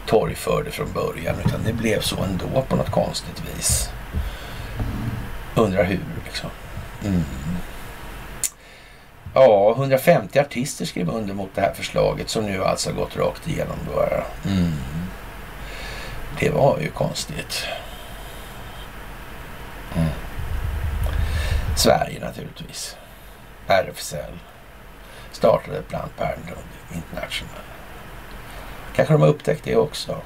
torgförde 0.05 0.71
från 0.71 0.93
början 0.93 1.35
utan 1.45 1.63
det 1.65 1.74
blev 1.74 2.01
så 2.01 2.24
ändå 2.24 2.62
på 2.62 2.75
något 2.75 2.91
konstigt 2.91 3.43
vis. 3.55 3.89
Undrar 5.55 5.83
hur 5.83 6.00
liksom. 6.25 6.50
Mm. 7.05 7.24
Ja, 9.33 9.71
150 9.77 10.39
artister 10.39 10.85
skrev 10.85 11.09
under 11.09 11.33
mot 11.33 11.50
det 11.55 11.62
här 11.62 11.74
förslaget 11.74 12.29
som 12.29 12.45
nu 12.45 12.63
alltså 12.63 12.89
har 12.89 12.95
gått 12.97 13.17
rakt 13.17 13.47
igenom. 13.47 13.77
Bara. 13.95 14.24
Mm. 14.45 14.74
Det 16.39 16.50
var 16.50 16.79
ju 16.79 16.91
konstigt. 16.91 17.65
Mm. 19.95 20.09
Sverige 21.75 22.20
naturligtvis. 22.20 22.98
RFSL 23.67 24.39
startade 25.32 25.82
Planned 25.82 26.15
Parenthood 26.17 26.63
International. 26.94 27.62
Kanske 28.96 29.13
de 29.13 29.22
har 29.22 29.29
upptäckt 29.29 29.63
det 29.63 29.75
också. 29.75 30.22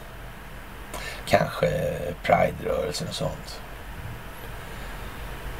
Kanske 1.26 1.68
Pride-rörelsen 2.24 3.08
och 3.08 3.16
sånt. 3.16 3.62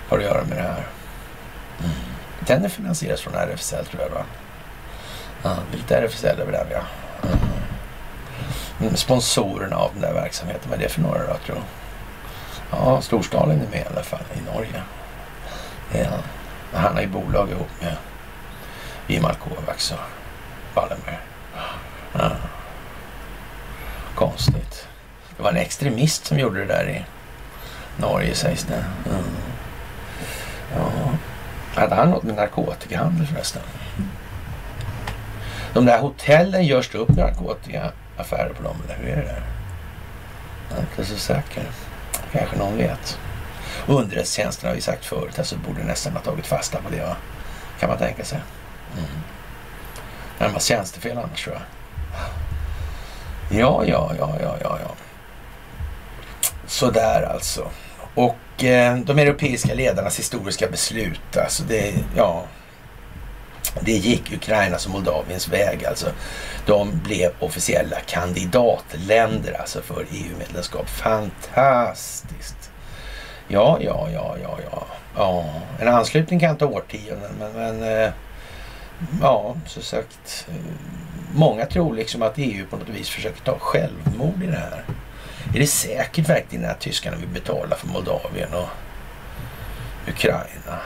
Har 0.10 0.18
att 0.18 0.24
göra 0.24 0.44
med 0.44 0.58
det 0.58 0.64
här. 0.64 0.88
Mm. 1.80 1.92
Den 2.40 2.70
finansieras 2.70 3.22
från 3.22 3.34
RFSL 3.34 3.86
tror 3.86 4.04
jag 4.04 4.10
va? 4.10 4.26
Ja, 5.44 5.58
lite 5.72 5.96
RFSL 5.96 6.40
över 6.40 6.52
den 6.52 6.68
ja. 6.72 6.82
Mm. 7.24 7.40
mm. 8.82 8.96
Sponsorerna 8.96 9.76
av 9.76 9.92
den 9.94 10.02
där 10.02 10.14
verksamheten, 10.14 10.70
vad 10.70 10.80
är 10.80 10.84
det 10.84 10.90
för 10.90 11.02
några 11.02 11.20
då 11.20 11.38
tror 11.46 11.58
jag? 11.58 11.64
Ja, 12.72 13.02
Storstalen 13.02 13.62
är 13.62 13.68
med 13.72 13.80
i 13.80 13.86
alla 13.94 14.04
fall 14.04 14.24
i 14.34 14.56
Norge. 14.56 14.84
Ja. 15.92 16.10
Han 16.74 16.94
har 16.94 17.02
ju 17.02 17.08
bolag 17.08 17.50
ihop 17.50 17.70
med 17.82 17.96
Vimal 19.08 19.36
Kovacs 19.36 19.92
och 19.92 20.00
Wallenberg. 20.74 21.18
Ja. 22.14 22.32
Konstigt. 24.16 24.88
Det 25.38 25.44
var 25.44 25.50
en 25.50 25.58
extremist 25.58 26.26
som 26.26 26.40
gjorde 26.40 26.60
det 26.60 26.66
där 26.66 26.90
i 26.90 27.06
Norge 28.02 28.36
sägs 28.36 28.64
det. 28.64 28.86
Mm. 29.10 29.24
Ja. 30.76 30.92
Hade 31.82 31.96
han 31.96 32.10
något 32.10 32.24
med 32.24 32.36
narkotikahandel 32.36 33.28
förresten? 33.28 33.62
De 35.74 35.86
där 35.86 36.00
hotellen 36.00 36.66
görs 36.66 36.90
det 36.90 36.98
upp 36.98 37.10
narkotikaaffärer 37.10 38.54
på 38.58 38.64
dem 38.64 38.76
eller 38.86 38.96
hur 38.96 39.08
är 39.08 39.16
det 39.16 39.22
där? 39.22 39.44
Jag 40.70 40.78
är 40.78 40.82
inte 40.82 41.06
så 41.06 41.18
säker. 41.18 41.64
Kanske 42.32 42.58
någon 42.58 42.78
vet. 42.78 43.20
Underrättelsetjänsten 43.88 44.68
har 44.68 44.76
vi 44.76 44.82
sagt 44.82 45.06
förut, 45.06 45.40
alltså 45.40 45.56
borde 45.56 45.84
nästan 45.84 46.14
ha 46.14 46.20
tagit 46.20 46.48
fasta 46.48 46.78
på 46.82 46.90
det 46.90 47.02
va? 47.02 47.16
Kan 47.80 47.90
man 47.90 47.98
tänka 47.98 48.26
sig. 48.26 48.40
Mm. 48.98 49.10
Närmast 50.40 50.68
tjänstefel 50.68 51.18
annars 51.18 51.44
tror 51.44 51.56
jag. 51.56 51.64
Ja, 53.60 53.84
ja, 53.86 54.12
ja, 54.20 54.38
ja, 54.42 54.58
ja, 54.62 54.80
ja. 54.82 54.96
Sådär 56.68 57.24
alltså. 57.34 57.72
Och 58.16 58.64
eh, 58.64 58.98
de 58.98 59.20
europeiska 59.20 59.74
ledarnas 59.74 60.20
historiska 60.20 60.68
beslut, 60.68 61.38
alltså 61.38 61.64
det, 61.64 61.94
ja. 62.16 62.44
Det 63.82 63.92
gick 63.92 64.34
Ukrainas 64.34 64.86
och 64.86 64.92
Moldaviens 64.92 65.48
väg 65.48 65.86
alltså. 65.86 66.12
De 66.66 67.00
blev 67.04 67.32
officiella 67.40 68.00
kandidatländer 68.00 69.54
alltså 69.60 69.82
för 69.82 70.06
EU-medlemskap. 70.12 70.90
Fantastiskt. 70.90 72.59
Ja, 73.52 73.78
ja, 73.82 74.08
ja, 74.14 74.36
ja, 74.44 74.58
ja. 74.72 74.84
ja. 75.16 75.46
En 75.80 75.88
anslutning 75.88 76.40
kan 76.40 76.58
ta 76.58 76.66
årtionden 76.66 77.32
men, 77.40 77.54
men 77.54 77.84
eh, 77.84 78.12
ja, 79.22 79.56
som 79.66 79.84
sagt. 79.84 80.48
Många 81.34 81.66
tror 81.66 81.96
liksom 81.96 82.22
att 82.22 82.34
EU 82.38 82.66
på 82.70 82.78
något 82.78 82.90
vis 82.90 83.10
försöker 83.10 83.42
ta 83.42 83.60
självmord 83.60 84.44
i 84.44 84.48
det 84.48 84.58
här. 84.58 84.84
Är 85.56 85.60
det 85.60 85.68
säkert 85.68 86.30
verkligen 86.30 86.66
att 86.66 86.80
tyskarna 86.80 87.18
vill 87.18 87.30
betala 87.30 87.76
för 87.76 87.88
Moldavien 87.88 88.54
och 88.54 88.70
Ukraina? 90.10 90.80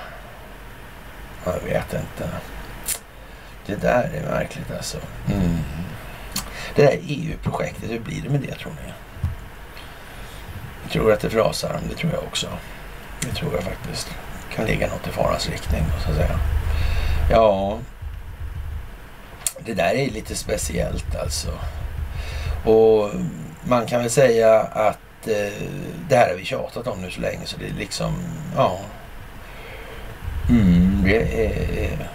Jag 1.46 1.60
vet 1.60 1.93
inte. 1.93 2.29
Det 3.65 3.75
där 3.75 4.12
är 4.13 4.29
märkligt 4.29 4.72
alltså. 4.72 4.98
Mm. 5.34 5.58
Det 6.75 6.82
där 6.82 7.00
EU-projektet, 7.08 7.91
hur 7.91 8.00
blir 8.00 8.22
det 8.22 8.29
med 8.29 8.41
det 8.41 8.55
tror 8.55 8.72
ni? 8.72 8.93
Jag 10.84 10.92
tror 10.92 11.12
att 11.12 11.20
det 11.20 11.30
frasar, 11.30 11.80
det 11.90 11.96
tror 11.96 12.12
jag 12.13 12.24
också. 12.24 12.48
Det 13.22 13.36
tror 13.36 13.54
jag 13.54 13.63
faktiskt. 13.63 14.10
kan 14.56 14.66
ligga 14.66 14.88
något 14.88 15.08
i 15.08 15.12
farans 15.12 15.50
riktning 15.50 15.84
så 16.06 16.10
att 16.10 16.16
säga. 16.16 16.40
Ja, 17.30 17.78
det 19.66 19.74
där 19.74 19.96
är 19.96 20.10
lite 20.10 20.36
speciellt 20.36 21.16
alltså. 21.16 21.52
Och 22.66 23.10
man 23.63 23.86
kan 23.86 24.02
väl 24.02 24.10
säga 24.10 24.62
att 24.62 25.28
eh, 25.28 25.63
det 26.10 26.16
här 26.16 26.30
har 26.30 26.36
vi 26.36 26.46
tjatat 26.46 26.88
om 26.88 27.02
nu 27.02 27.12
så 27.12 27.22
länge 27.22 27.46
så 27.46 27.58
det 27.58 27.66
är 27.66 27.74
liksom, 27.74 28.13
ja. 28.56 28.80
Mm, 30.50 31.02
det, 31.04 31.46
är, 31.46 32.10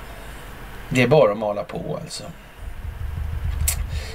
det 0.89 1.03
är 1.03 1.09
bara 1.09 1.33
att 1.33 1.39
mala 1.39 1.65
på 1.65 1.99
alltså. 2.03 2.25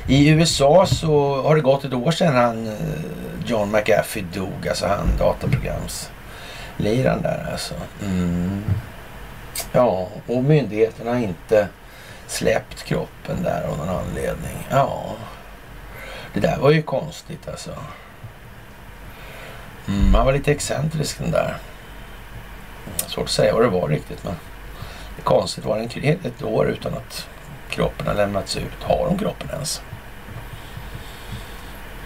I 0.07 0.29
USA 0.29 0.85
så 0.85 1.41
har 1.41 1.55
det 1.55 1.61
gått 1.61 1.83
ett 1.83 1.93
år 1.93 2.11
sedan 2.11 2.35
han 2.35 2.67
eh, 2.67 2.73
John 3.45 3.71
McAfee 3.71 4.25
dog, 4.33 4.67
alltså 4.67 4.87
han 4.87 5.17
dataprogramsliraren 5.17 7.21
där 7.21 7.47
alltså. 7.51 7.73
Mm. 8.03 8.63
Ja, 9.71 10.07
och 10.27 10.43
myndigheterna 10.43 11.11
har 11.11 11.19
inte 11.19 11.67
släppt 12.27 12.83
kroppen 12.83 13.43
där 13.43 13.63
av 13.63 13.77
någon 13.77 13.89
anledning. 13.89 14.67
Ja, 14.69 15.03
det 16.33 16.39
där 16.39 16.57
var 16.57 16.71
ju 16.71 16.81
konstigt 16.81 17.47
alltså. 17.47 17.71
Mm, 19.87 20.13
han 20.13 20.25
var 20.25 20.33
lite 20.33 20.51
excentrisk 20.51 21.19
den 21.19 21.31
där. 21.31 21.57
Svårt 23.07 23.23
att 23.23 23.29
säga 23.29 23.53
vad 23.53 23.63
det 23.63 23.69
var 23.69 23.89
riktigt 23.89 24.23
men 24.23 24.33
det 25.15 25.21
är 25.21 25.23
konstigt. 25.23 25.65
Var 25.65 25.89
det 25.93 26.25
ett 26.25 26.43
år 26.43 26.67
utan 26.67 26.93
att 26.93 27.27
kroppen 27.69 28.07
har 28.07 28.13
lämnats 28.13 28.57
ut. 28.57 28.83
Har 28.83 29.05
de 29.05 29.17
kroppen 29.17 29.49
ens? 29.49 29.81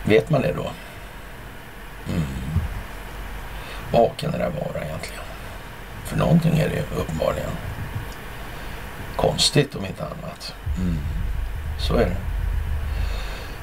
Vet 0.08 0.30
man 0.30 0.42
det 0.42 0.54
då? 0.54 0.72
Mm. 2.10 2.24
Vad 3.92 4.18
kan 4.18 4.32
det 4.32 4.38
där 4.38 4.50
vara 4.50 4.86
egentligen? 4.86 5.24
För 6.06 6.18
någonting 6.18 6.60
är 6.60 6.70
det 6.70 7.00
uppenbarligen. 7.02 7.50
Konstigt 9.16 9.76
om 9.76 9.86
inte 9.86 10.04
annat. 10.04 10.54
Mm. 10.78 10.98
Så 11.80 11.96
är 11.96 12.06
det. 12.06 12.18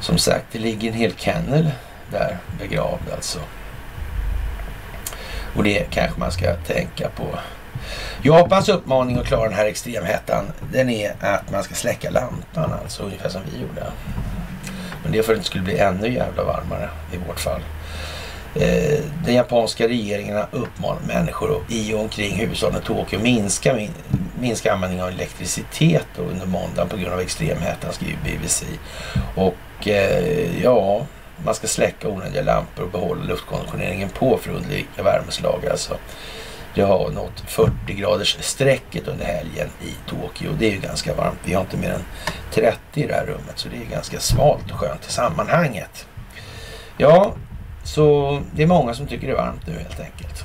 Som 0.01 0.19
sagt, 0.19 0.45
det 0.53 0.59
ligger 0.59 0.89
en 0.89 0.95
hel 0.95 1.15
kennel 1.15 1.71
där 2.11 2.39
begravd 2.59 3.11
alltså. 3.15 3.39
Och 5.57 5.65
det 5.65 5.91
kanske 5.91 6.21
man 6.21 6.33
ska 6.33 6.55
tänka 6.55 7.09
på. 7.09 7.39
Japans 8.23 8.69
uppmaning 8.69 9.19
att 9.19 9.27
klara 9.27 9.49
den 9.49 9.59
här 9.59 9.67
extremhettan, 9.67 10.53
den 10.73 10.91
är 10.91 11.15
att 11.21 11.51
man 11.51 11.63
ska 11.63 11.75
släcka 11.75 12.11
lampan 12.11 12.73
alltså, 12.83 13.03
ungefär 13.03 13.29
som 13.29 13.43
vi 13.53 13.61
gjorde. 13.61 13.93
Men 15.05 15.13
det 15.13 15.19
är 15.19 15.23
för 15.23 15.33
att 15.33 15.39
det 15.39 15.45
skulle 15.45 15.65
bli 15.65 15.79
ännu 15.79 16.13
jävla 16.13 16.45
varmare 16.45 16.91
i 17.13 17.17
vårt 17.29 17.41
fall. 17.41 17.61
Eh, 18.55 19.01
den 19.25 19.35
japanska 19.35 19.89
regeringen 19.89 20.37
har 20.37 20.49
uppmanat 20.51 21.07
människor 21.07 21.65
i 21.69 21.95
och 21.95 22.01
omkring 22.01 22.37
huvudstaden 22.37 22.83
Tokyo 22.83 23.19
att 23.19 23.23
minska, 23.25 23.79
minska 24.41 24.73
användningen 24.73 25.05
av 25.05 25.11
elektricitet 25.11 26.07
under 26.17 26.47
måndagen 26.47 26.89
på 26.89 26.97
grund 26.97 27.13
av 27.13 27.21
extremheten, 27.21 27.93
skriver 27.93 28.19
BBC. 28.25 28.67
Och 29.35 29.89
eh, 29.89 30.63
ja, 30.63 31.07
man 31.45 31.55
ska 31.55 31.67
släcka 31.67 32.09
onödiga 32.09 32.43
lampor 32.43 32.85
och 32.85 32.91
behålla 32.91 33.25
luftkonditioneringen 33.25 34.09
på 34.09 34.39
för 34.39 34.51
att 34.51 34.57
undvika 34.57 35.03
värmeslag. 35.03 35.67
Alltså. 35.71 35.97
Det 36.75 36.83
har 36.83 37.11
nått 37.11 37.41
40 37.47 37.73
graders 37.87 38.37
strecket 38.41 39.09
under 39.09 39.25
helgen 39.25 39.69
i 39.83 40.11
Tokyo. 40.11 40.53
Det 40.59 40.67
är 40.67 40.71
ju 40.71 40.81
ganska 40.81 41.15
varmt. 41.15 41.39
Vi 41.45 41.55
har 41.55 41.61
inte 41.61 41.77
mer 41.77 41.91
än 41.91 42.05
30 42.53 42.79
i 42.95 43.07
det 43.07 43.15
här 43.15 43.27
rummet 43.27 43.53
så 43.55 43.69
det 43.69 43.77
är 43.77 43.91
ganska 43.91 44.21
svalt 44.21 44.71
och 44.73 44.79
skönt 44.79 45.07
i 45.09 45.13
sammanhanget. 45.13 46.07
Ja, 46.97 47.35
så 47.85 48.41
det 48.55 48.63
är 48.63 48.67
många 48.67 48.95
som 48.95 49.07
tycker 49.07 49.27
det 49.27 49.33
är 49.33 49.37
varmt 49.37 49.67
nu 49.67 49.73
helt 49.73 50.01
enkelt. 50.01 50.45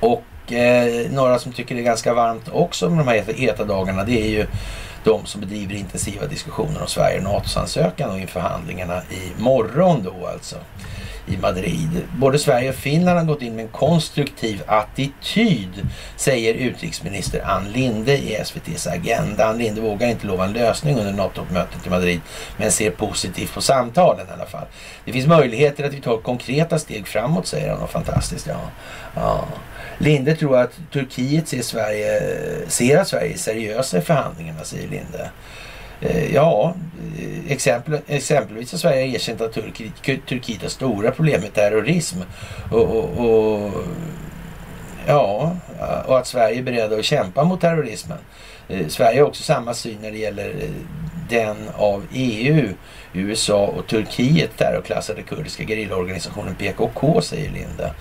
Och 0.00 0.52
eh, 0.52 1.10
några 1.10 1.38
som 1.38 1.52
tycker 1.52 1.74
det 1.74 1.80
är 1.80 1.84
ganska 1.84 2.14
varmt 2.14 2.48
också 2.52 2.90
med 2.90 2.98
de 2.98 3.08
här 3.08 3.34
heta 3.34 3.64
dagarna 3.64 4.04
det 4.04 4.22
är 4.22 4.28
ju 4.28 4.46
de 5.04 5.26
som 5.26 5.40
bedriver 5.40 5.74
intensiva 5.74 6.26
diskussioner 6.26 6.80
om 6.80 6.86
Sverige 6.86 7.18
och 7.18 7.24
NATOs 7.24 7.56
ansökan 7.56 8.10
och 8.10 8.18
inför 8.18 8.40
förhandlingarna 8.40 9.02
imorgon 9.38 10.02
då 10.02 10.26
alltså 10.26 10.56
i 11.26 11.36
Madrid. 11.36 12.02
Både 12.18 12.38
Sverige 12.38 12.68
och 12.68 12.74
Finland 12.74 13.18
har 13.18 13.26
gått 13.26 13.42
in 13.42 13.56
med 13.56 13.62
en 13.62 13.70
konstruktiv 13.70 14.62
attityd, 14.66 15.86
säger 16.16 16.54
utrikesminister 16.54 17.44
Ann 17.44 17.72
Linde 17.72 18.18
i 18.18 18.34
SVTs 18.34 18.86
Agenda. 18.86 19.46
Ann 19.46 19.58
Linde 19.58 19.80
vågar 19.80 20.08
inte 20.08 20.26
lova 20.26 20.44
en 20.44 20.52
lösning 20.52 20.98
under 20.98 21.12
NATO-mötet 21.12 21.86
i 21.86 21.90
Madrid, 21.90 22.20
men 22.56 22.72
ser 22.72 22.90
positivt 22.90 23.54
på 23.54 23.60
samtalen 23.60 24.26
i 24.26 24.32
alla 24.32 24.46
fall. 24.46 24.66
Det 25.04 25.12
finns 25.12 25.26
möjligheter 25.26 25.84
att 25.84 25.94
vi 25.94 26.00
tar 26.00 26.18
konkreta 26.18 26.78
steg 26.78 27.06
framåt, 27.06 27.46
säger 27.46 27.70
han. 27.70 27.82
Och 27.82 27.90
fantastiskt, 27.90 28.46
ja. 28.46 28.60
ja. 29.14 29.44
Linde 29.98 30.36
tror 30.36 30.58
att 30.58 30.72
Turkiet 30.92 31.48
ser, 31.48 31.62
Sverige, 31.62 32.20
ser 32.68 32.98
att 32.98 33.08
Sverige 33.08 33.32
är 33.32 33.38
seriösa 33.38 33.98
i 33.98 34.00
förhandlingarna, 34.00 34.64
säger 34.64 34.88
Linde. 34.88 35.30
Eh, 36.02 36.34
ja, 36.34 36.74
eh, 37.18 37.52
exempel, 37.52 37.98
exempelvis 38.06 38.72
har 38.72 38.78
Sverige 38.78 39.06
erkänt 39.06 39.40
att 39.40 39.52
Turkiet, 39.52 40.26
Turkiet 40.26 40.62
har 40.62 40.68
stora 40.68 41.10
problem 41.10 41.40
med 41.40 41.54
terrorism. 41.54 42.18
Och, 42.70 42.82
och, 42.82 43.26
och, 43.26 43.72
ja, 45.06 45.56
och 46.06 46.18
att 46.18 46.26
Sverige 46.26 46.58
är 46.58 46.62
beredda 46.62 46.96
att 46.96 47.04
kämpa 47.04 47.44
mot 47.44 47.60
terrorismen. 47.60 48.18
Eh, 48.68 48.86
Sverige 48.88 49.20
har 49.20 49.28
också 49.28 49.42
samma 49.42 49.74
syn 49.74 49.98
när 50.02 50.10
det 50.10 50.18
gäller 50.18 50.54
den 51.28 51.56
av 51.74 52.06
EU, 52.12 52.68
USA 53.12 53.66
och 53.66 53.86
Turkiet 53.86 54.56
terrorklassade 54.56 55.22
kurdiska 55.22 55.64
gerillaorganisationen 55.64 56.54
PKK, 56.54 57.20
säger 57.20 57.50
Linda. 57.50 57.94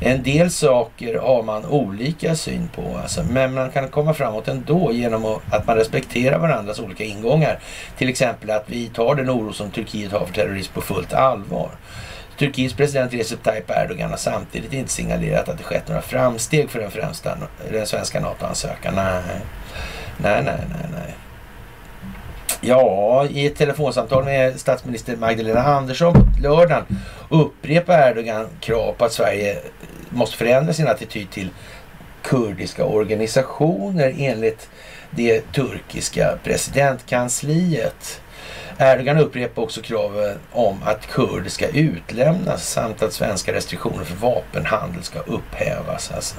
En 0.00 0.22
del 0.22 0.50
saker 0.50 1.18
har 1.18 1.42
man 1.42 1.66
olika 1.66 2.34
syn 2.34 2.68
på, 2.74 2.98
alltså, 3.02 3.22
men 3.30 3.54
man 3.54 3.70
kan 3.70 3.88
komma 3.88 4.14
framåt 4.14 4.48
ändå 4.48 4.92
genom 4.92 5.24
att 5.50 5.66
man 5.66 5.76
respekterar 5.76 6.38
varandras 6.38 6.80
olika 6.80 7.04
ingångar. 7.04 7.58
Till 7.98 8.08
exempel 8.08 8.50
att 8.50 8.64
vi 8.66 8.86
tar 8.86 9.14
den 9.14 9.30
oro 9.30 9.52
som 9.52 9.70
Turkiet 9.70 10.12
har 10.12 10.26
för 10.26 10.34
terrorism 10.34 10.72
på 10.72 10.80
fullt 10.80 11.12
allvar. 11.12 11.70
Turkiets 12.38 12.74
president 12.74 13.14
Recep 13.14 13.42
Tayyip 13.42 13.70
Erdogan 13.70 14.10
har 14.10 14.16
samtidigt 14.16 14.72
inte 14.72 14.92
signalerat 14.92 15.48
att 15.48 15.58
det 15.58 15.64
skett 15.64 15.88
några 15.88 16.02
framsteg 16.02 16.70
för 16.70 16.78
den, 16.80 16.90
främsta, 16.90 17.38
den 17.70 17.86
svenska 17.86 18.20
NATO-ansökan. 18.20 18.94
Nej. 18.94 19.22
nej, 20.18 20.42
nej, 20.44 20.60
nej, 20.68 20.88
nej. 20.92 21.14
Ja, 22.60 23.26
i 23.30 23.46
ett 23.46 23.56
telefonsamtal 23.56 24.24
med 24.24 24.60
statsminister 24.60 25.16
Magdalena 25.16 25.62
Andersson 25.62 26.12
på 26.12 26.42
lördagen 26.42 26.84
upprepar 27.28 28.10
Erdogan 28.10 28.48
krav 28.60 28.92
på 28.92 29.04
att 29.04 29.12
Sverige 29.12 29.58
måste 30.10 30.36
förändra 30.36 30.72
sin 30.72 30.88
attityd 30.88 31.30
till 31.30 31.48
kurdiska 32.22 32.84
organisationer 32.84 34.14
enligt 34.18 34.68
det 35.10 35.52
turkiska 35.52 36.38
presidentkansliet. 36.44 38.20
Erdogan 38.78 39.18
upprepar 39.18 39.62
också 39.62 39.82
kraven 39.82 40.38
om 40.52 40.82
att 40.84 41.06
kurder 41.06 41.50
ska 41.50 41.68
utlämnas 41.68 42.68
samt 42.68 43.02
att 43.02 43.12
svenska 43.12 43.52
restriktioner 43.52 44.04
för 44.04 44.16
vapenhandel 44.16 45.02
ska 45.02 45.18
upphävas. 45.18 46.12
Alltså. 46.14 46.36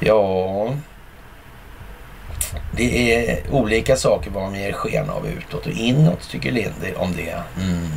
Ja, 0.00 0.68
det 2.76 3.24
är 3.24 3.38
olika 3.50 3.96
saker 3.96 4.30
vad 4.30 4.42
man 4.42 4.54
ger 4.54 4.72
sken 4.72 5.10
av 5.10 5.26
utåt 5.26 5.66
och 5.66 5.72
inåt 5.72 6.30
tycker 6.30 6.52
Linde 6.52 6.94
om 6.96 7.16
det. 7.16 7.42
Mm. 7.62 7.88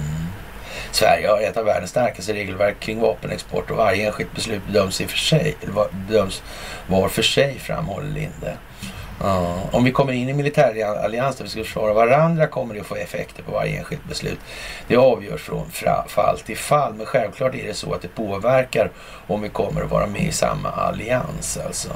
Sverige 0.91 1.27
har 1.27 1.41
ett 1.41 1.57
av 1.57 1.65
världens 1.65 1.91
starkaste 1.91 2.33
regelverk 2.33 2.79
kring 2.79 2.99
vapenexport 2.99 3.71
och 3.71 3.77
varje 3.77 4.07
enskilt 4.07 4.35
beslut 4.35 4.61
bedöms, 4.67 5.01
i 5.01 5.07
för 5.07 5.17
sig, 5.17 5.55
bedöms 6.07 6.43
var 6.87 7.09
för 7.09 7.21
sig, 7.21 7.59
framhåller 7.59 8.09
Linde. 8.09 8.57
Uh, 9.23 9.75
om 9.75 9.83
vi 9.83 9.91
kommer 9.91 10.13
in 10.13 10.29
i 10.29 10.33
militärallians 10.33 11.35
där 11.35 11.43
vi 11.43 11.49
ska 11.49 11.63
försvara 11.63 11.93
varandra 11.93 12.47
kommer 12.47 12.73
det 12.73 12.79
att 12.79 12.87
få 12.87 12.95
effekter 12.95 13.43
på 13.43 13.51
varje 13.51 13.77
enskilt 13.77 14.05
beslut. 14.07 14.39
Det 14.87 14.97
avgörs 14.97 15.41
från 15.41 15.71
fall 16.07 16.39
till 16.39 16.57
fall, 16.57 16.93
men 16.93 17.05
självklart 17.05 17.55
är 17.55 17.67
det 17.67 17.73
så 17.73 17.93
att 17.93 18.01
det 18.01 18.07
påverkar 18.07 18.91
om 19.27 19.41
vi 19.41 19.49
kommer 19.49 19.81
att 19.81 19.91
vara 19.91 20.07
med 20.07 20.21
i 20.21 20.31
samma 20.31 20.69
allians. 20.69 21.57
Alltså. 21.65 21.89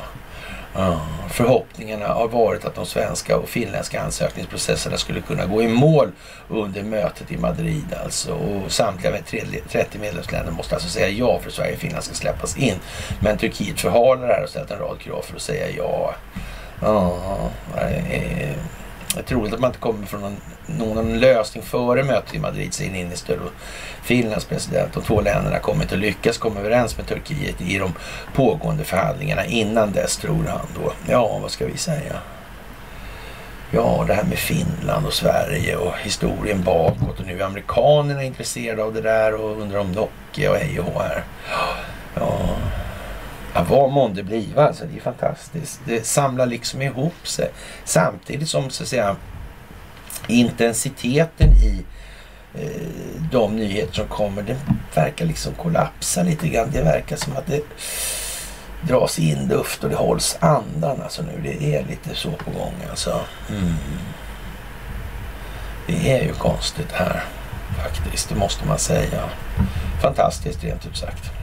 Förhoppningarna 1.29 2.07
har 2.07 2.27
varit 2.27 2.65
att 2.65 2.75
de 2.75 2.85
svenska 2.85 3.37
och 3.37 3.49
finländska 3.49 4.01
ansökningsprocesserna 4.01 4.97
skulle 4.97 5.21
kunna 5.21 5.45
gå 5.45 5.61
i 5.61 5.67
mål 5.67 6.11
under 6.49 6.83
mötet 6.83 7.31
i 7.31 7.37
Madrid 7.37 7.95
alltså. 8.03 8.33
Och 8.33 8.71
samtliga 8.71 9.11
30 9.69 9.99
medlemsländer 9.99 10.51
måste 10.51 10.75
alltså 10.75 10.89
säga 10.89 11.09
ja 11.09 11.39
för 11.39 11.47
att 11.47 11.53
Sverige 11.53 11.73
och 11.73 11.79
Finland 11.79 12.03
ska 12.03 12.13
släppas 12.13 12.57
in. 12.57 12.75
Men 13.19 13.37
Turkiet 13.37 13.79
förhalar 13.79 14.27
det 14.27 14.33
här 14.33 14.43
och 14.43 14.49
ställt 14.49 14.71
en 14.71 14.79
rad 14.79 14.99
krav 14.99 15.21
för 15.21 15.35
att 15.35 15.41
säga 15.41 15.69
ja. 15.77 16.15
Ja, 16.81 17.17
det 19.13 19.19
är 19.19 19.23
troligt 19.23 19.53
att 19.53 19.59
man 19.59 19.69
inte 19.69 19.79
kommer 19.79 20.05
från 20.05 20.21
någon, 20.21 20.37
någon 20.65 21.19
lösning 21.19 21.63
före 21.63 22.03
mötet 22.03 22.33
i 22.33 22.39
Madrid, 22.39 22.73
säger 22.73 22.91
Niinistö 22.91 23.33
och 23.33 23.51
Finlands 24.03 24.45
president. 24.45 24.93
De 24.93 25.03
två 25.03 25.21
länderna 25.21 25.59
kommer 25.59 25.83
inte 25.83 25.95
att 25.95 26.01
lyckas 26.01 26.37
komma 26.37 26.59
överens 26.59 26.97
med 26.97 27.07
Turkiet 27.07 27.61
i 27.61 27.77
de 27.77 27.93
pågående 28.33 28.83
förhandlingarna 28.83 29.45
innan 29.45 29.91
dess, 29.91 30.17
tror 30.17 30.43
han 30.47 30.67
då. 30.75 30.93
Ja, 31.09 31.39
vad 31.41 31.51
ska 31.51 31.65
vi 31.65 31.77
säga? 31.77 32.15
Ja, 33.71 34.05
det 34.07 34.13
här 34.13 34.23
med 34.23 34.37
Finland 34.37 35.05
och 35.05 35.13
Sverige 35.13 35.75
och 35.75 35.93
historien 36.03 36.63
bakåt 36.63 37.19
och 37.19 37.25
nu 37.25 37.39
är 37.39 37.45
amerikanerna 37.45 38.23
intresserade 38.23 38.83
av 38.83 38.93
det 38.93 39.01
där 39.01 39.35
och 39.35 39.61
undrar 39.61 39.79
om 39.79 39.91
Nokia 39.91 40.51
och 40.51 40.57
hej 40.57 40.79
och 40.79 41.01
här. 41.01 41.23
Ja, 42.15 42.55
Ja, 43.53 43.65
vad 43.69 43.91
månde 43.91 44.23
bliva 44.23 44.67
alltså. 44.67 44.85
Det 44.85 44.97
är 44.97 45.01
fantastiskt. 45.01 45.79
Det 45.85 46.05
samlar 46.05 46.45
liksom 46.45 46.81
ihop 46.81 47.27
sig. 47.27 47.51
Samtidigt 47.83 48.49
som 48.49 48.69
så 48.69 48.83
att 48.83 48.89
säga 48.89 49.15
intensiteten 50.27 51.51
i 51.51 51.85
eh, 52.53 52.87
de 53.31 53.55
nyheter 53.55 53.93
som 53.93 54.07
kommer, 54.07 54.41
det 54.41 54.57
verkar 54.95 55.25
liksom 55.25 55.53
kollapsa 55.53 56.23
lite 56.23 56.47
grann. 56.47 56.69
Det 56.71 56.81
verkar 56.81 57.15
som 57.15 57.33
att 57.37 57.47
det 57.47 57.61
dras 58.87 59.19
in 59.19 59.47
luft 59.47 59.83
och 59.83 59.89
det 59.89 59.95
hålls 59.95 60.37
andan 60.39 61.01
alltså 61.01 61.21
nu. 61.21 61.41
Det 61.43 61.75
är 61.75 61.85
lite 61.85 62.15
så 62.15 62.31
på 62.31 62.51
gång 62.51 62.73
alltså. 62.89 63.21
Mm. 63.49 63.73
Det 65.87 66.11
är 66.11 66.23
ju 66.23 66.33
konstigt 66.33 66.91
här 66.91 67.23
faktiskt, 67.83 68.29
det 68.29 68.35
måste 68.35 68.67
man 68.67 68.79
säga. 68.79 69.29
Fantastiskt 70.01 70.63
rent 70.63 70.85
ut 70.85 70.97
sagt. 70.97 71.42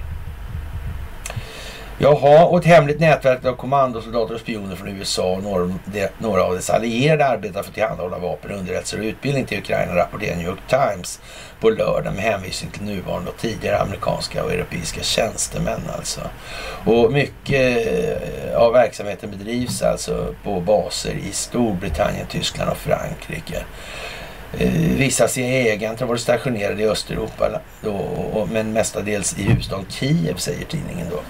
Jaha, 2.02 2.44
och 2.44 2.58
ett 2.58 2.64
hemligt 2.64 3.00
nätverk 3.00 3.44
av 3.44 3.56
kommandosoldater 3.56 4.34
och 4.34 4.40
spioner 4.40 4.76
från 4.76 4.88
USA 4.88 5.32
och 5.32 5.42
några, 5.42 5.72
några 6.18 6.44
av 6.44 6.54
dess 6.54 6.70
allierade 6.70 7.26
arbetar 7.26 7.62
för 7.62 7.68
att 7.68 7.74
tillhandahålla 7.74 8.18
vapen, 8.18 8.50
underrättelser 8.50 8.98
och 8.98 9.04
utbildning 9.04 9.44
till 9.44 9.58
Ukraina, 9.58 9.96
rapporterar 9.96 10.36
New 10.36 10.46
York 10.46 10.60
Times 10.68 11.20
på 11.60 11.70
lördag 11.70 12.14
med 12.14 12.24
hänvisning 12.24 12.70
till 12.70 12.82
nuvarande 12.82 13.30
och 13.30 13.36
tidigare 13.36 13.78
amerikanska 13.78 14.44
och 14.44 14.52
europeiska 14.52 15.02
tjänstemän 15.02 15.80
alltså. 15.96 16.20
Och 16.84 17.12
mycket 17.12 17.86
eh, 17.86 18.56
av 18.56 18.72
verksamheten 18.72 19.30
bedrivs 19.30 19.82
alltså 19.82 20.34
på 20.44 20.60
baser 20.60 21.14
i 21.14 21.32
Storbritannien, 21.32 22.26
Tyskland 22.26 22.70
och 22.70 22.76
Frankrike. 22.76 23.64
Eh, 24.58 24.72
vissa 24.96 25.28
CIA-agenter 25.28 26.00
har 26.00 26.08
varit 26.08 26.20
stationerade 26.20 26.82
i 26.82 26.86
Östeuropa 26.86 27.60
då, 27.82 28.48
men 28.52 28.72
mestadels 28.72 29.38
i 29.38 29.42
huvudstaden 29.42 29.86
Kiev, 29.88 30.36
säger 30.36 30.64
tidningen 30.64 31.06
då. 31.10 31.20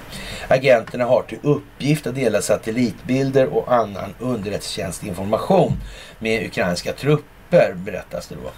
Agenterna 0.53 1.05
har 1.05 1.23
till 1.23 1.39
uppgift 1.43 2.07
att 2.07 2.15
dela 2.15 2.43
satellitbilder 2.43 3.47
och 3.47 3.73
annan 3.73 4.15
underrättelsetjänstinformation 4.19 5.73
med 6.19 6.47
ukrainska 6.47 6.93
trupper, 6.93 7.75
berättas 7.77 8.29
det 8.29 8.35
då. 8.35 8.51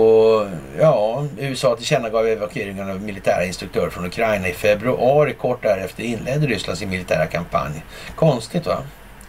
Och 0.00 0.46
ja, 0.78 1.26
USA 1.38 1.76
tillkännagav 1.76 2.26
evakueringen 2.26 2.90
av 2.90 3.02
militära 3.02 3.44
instruktörer 3.44 3.90
från 3.90 4.06
Ukraina 4.06 4.48
i 4.48 4.52
februari. 4.52 5.34
Kort 5.34 5.62
därefter 5.62 6.02
inledde 6.02 6.46
Ryssland 6.46 6.78
sin 6.78 6.90
militära 6.90 7.26
kampanj. 7.26 7.84
Konstigt 8.16 8.66
va? 8.66 8.78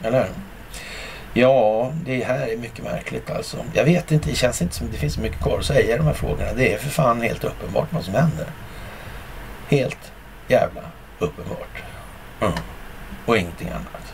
Eller 0.03 0.27
Ja, 1.33 1.91
det 2.05 2.23
här 2.23 2.47
är 2.47 2.57
mycket 2.57 2.83
märkligt 2.83 3.29
alltså. 3.29 3.57
Jag 3.73 3.83
vet 3.83 4.11
inte, 4.11 4.29
det 4.29 4.35
känns 4.35 4.61
inte 4.61 4.75
som 4.75 4.87
det 4.91 4.97
finns 4.97 5.13
så 5.13 5.21
mycket 5.21 5.41
kvar 5.41 5.59
att 5.59 5.65
säga 5.65 5.95
i 5.95 5.97
de 5.97 6.05
här 6.05 6.13
frågorna. 6.13 6.53
Det 6.55 6.73
är 6.73 6.77
för 6.77 6.89
fan 6.89 7.21
helt 7.21 7.43
uppenbart 7.43 7.87
vad 7.93 8.03
som 8.03 8.13
händer. 8.13 8.45
Helt 9.67 10.11
jävla 10.47 10.81
uppenbart. 11.21 11.83
Mm. 12.41 12.53
Och 13.25 13.37
ingenting 13.37 13.69
annat. 13.69 14.13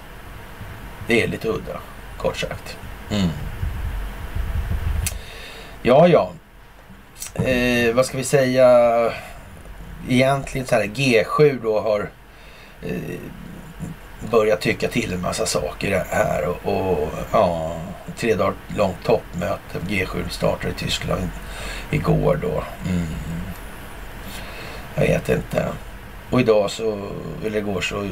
Det 1.07 1.23
är 1.23 1.27
lite 1.27 1.47
udda, 1.47 1.79
kort 2.17 2.37
sagt. 2.37 2.77
Mm. 3.11 3.29
Ja, 5.81 6.07
ja. 6.07 6.31
Eh, 7.33 7.95
vad 7.95 8.05
ska 8.05 8.17
vi 8.17 8.23
säga? 8.23 8.67
Egentligen 10.09 10.67
så 10.67 10.75
här 10.75 10.83
G7 10.83 11.59
då 11.63 11.79
har 11.79 12.09
eh, 12.81 13.19
börjat 14.31 14.61
tycka 14.61 14.87
till 14.87 15.13
en 15.13 15.21
massa 15.21 15.45
saker 15.45 16.05
här 16.09 16.45
och, 16.45 16.73
och 16.73 17.09
ja, 17.31 17.77
tre 18.17 18.35
dagar 18.35 18.53
långt 18.77 19.03
toppmöte. 19.03 19.79
G7 19.87 20.29
startade 20.29 20.69
i 20.69 20.73
Tyskland 20.73 21.29
igår 21.91 22.39
då. 22.41 22.63
Mm. 22.89 23.07
Jag 24.95 25.01
vet 25.01 25.29
inte. 25.29 25.67
Och 26.29 26.39
idag 26.39 26.71
så, 26.71 27.09
eller 27.45 27.57
igår 27.57 27.81
så 27.81 28.09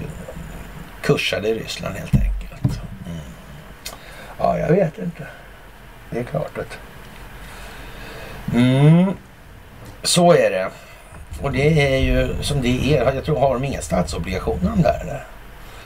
kursade 1.01 1.54
Ryssland 1.54 1.95
helt 1.95 2.15
enkelt. 2.15 2.80
Mm. 3.06 3.19
Ja, 4.38 4.58
jag 4.60 4.67
vet 4.69 4.97
inte. 4.97 5.28
Det 6.10 6.19
är 6.19 6.23
klart 6.23 6.58
att 6.58 6.78
Mm. 8.54 9.13
Så 10.04 10.34
är 10.34 10.51
det. 10.51 10.69
Och 11.41 11.51
det 11.51 11.93
är 11.93 11.97
ju 11.97 12.43
som 12.43 12.62
det 12.62 12.97
är. 12.97 13.13
Jag 13.13 13.25
tror 13.25 13.39
har 13.39 13.54
de 13.54 13.63
inga 13.63 13.82
statsobligationer 13.82 14.69
de 14.75 14.82
där 14.82 14.99
eller? 15.01 15.23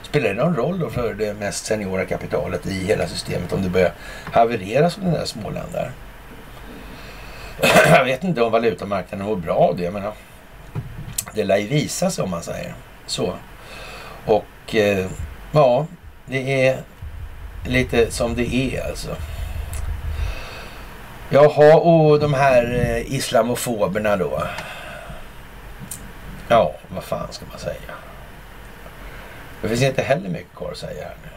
Spelar 0.02 0.28
det 0.28 0.34
någon 0.34 0.56
roll 0.56 0.78
då 0.78 0.90
för 0.90 1.14
det 1.14 1.34
mest 1.34 1.66
seniora 1.66 2.04
kapitalet 2.04 2.66
i 2.66 2.84
hela 2.84 3.06
systemet 3.06 3.52
om 3.52 3.62
det 3.62 3.68
börjar 3.68 3.92
haverera 4.32 4.90
som 4.90 5.04
den 5.04 5.12
där 5.12 5.24
Småland 5.24 5.72
där? 5.72 5.90
Jag 7.96 8.04
vet 8.04 8.24
inte 8.24 8.42
om 8.42 8.52
valutamarknaden 8.52 9.26
mår 9.26 9.36
bra 9.36 9.54
av 9.54 9.76
det. 9.76 9.90
Men 9.90 10.02
det 11.34 11.44
lär 11.44 11.56
ju 11.56 11.66
visa 11.66 12.10
sig 12.10 12.24
om 12.24 12.30
man 12.30 12.42
säger 12.42 12.74
så. 13.06 13.34
Och 14.26 14.74
eh, 14.74 15.06
ja, 15.52 15.86
det 16.26 16.66
är 16.66 16.78
lite 17.66 18.10
som 18.10 18.34
det 18.34 18.54
är 18.54 18.88
alltså. 18.88 19.16
Jaha, 21.30 21.76
och 21.76 22.20
de 22.20 22.34
här 22.34 22.74
eh, 22.74 23.14
islamofoberna 23.14 24.16
då. 24.16 24.42
Ja, 26.48 26.74
vad 26.88 27.04
fan 27.04 27.32
ska 27.32 27.46
man 27.50 27.58
säga? 27.58 27.94
Det 29.62 29.68
finns 29.68 29.82
inte 29.82 30.02
heller 30.02 30.28
mycket 30.28 30.54
kvar 30.56 30.70
att 30.70 30.78
säga 30.78 31.04
här 31.04 31.16
nu. 31.22 31.30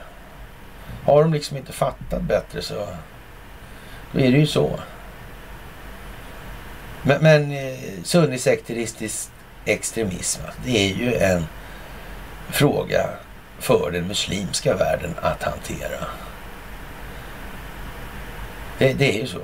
Har 1.05 1.21
de 1.21 1.33
liksom 1.33 1.57
inte 1.57 1.71
fattat 1.71 2.21
bättre 2.21 2.61
så 2.61 2.87
då 4.11 4.19
är 4.19 4.31
det 4.31 4.37
ju 4.37 4.47
så. 4.47 4.79
Men, 7.01 7.23
men 7.23 7.51
eh, 7.51 8.03
extremism, 9.65 10.41
det 10.65 10.91
är 10.91 10.95
ju 10.95 11.15
en 11.15 11.47
fråga 12.49 13.09
för 13.59 13.91
den 13.91 14.07
muslimska 14.07 14.75
världen 14.75 15.15
att 15.21 15.43
hantera. 15.43 16.05
Det, 18.77 18.93
det 18.93 19.15
är 19.15 19.19
ju 19.21 19.27
så. 19.27 19.39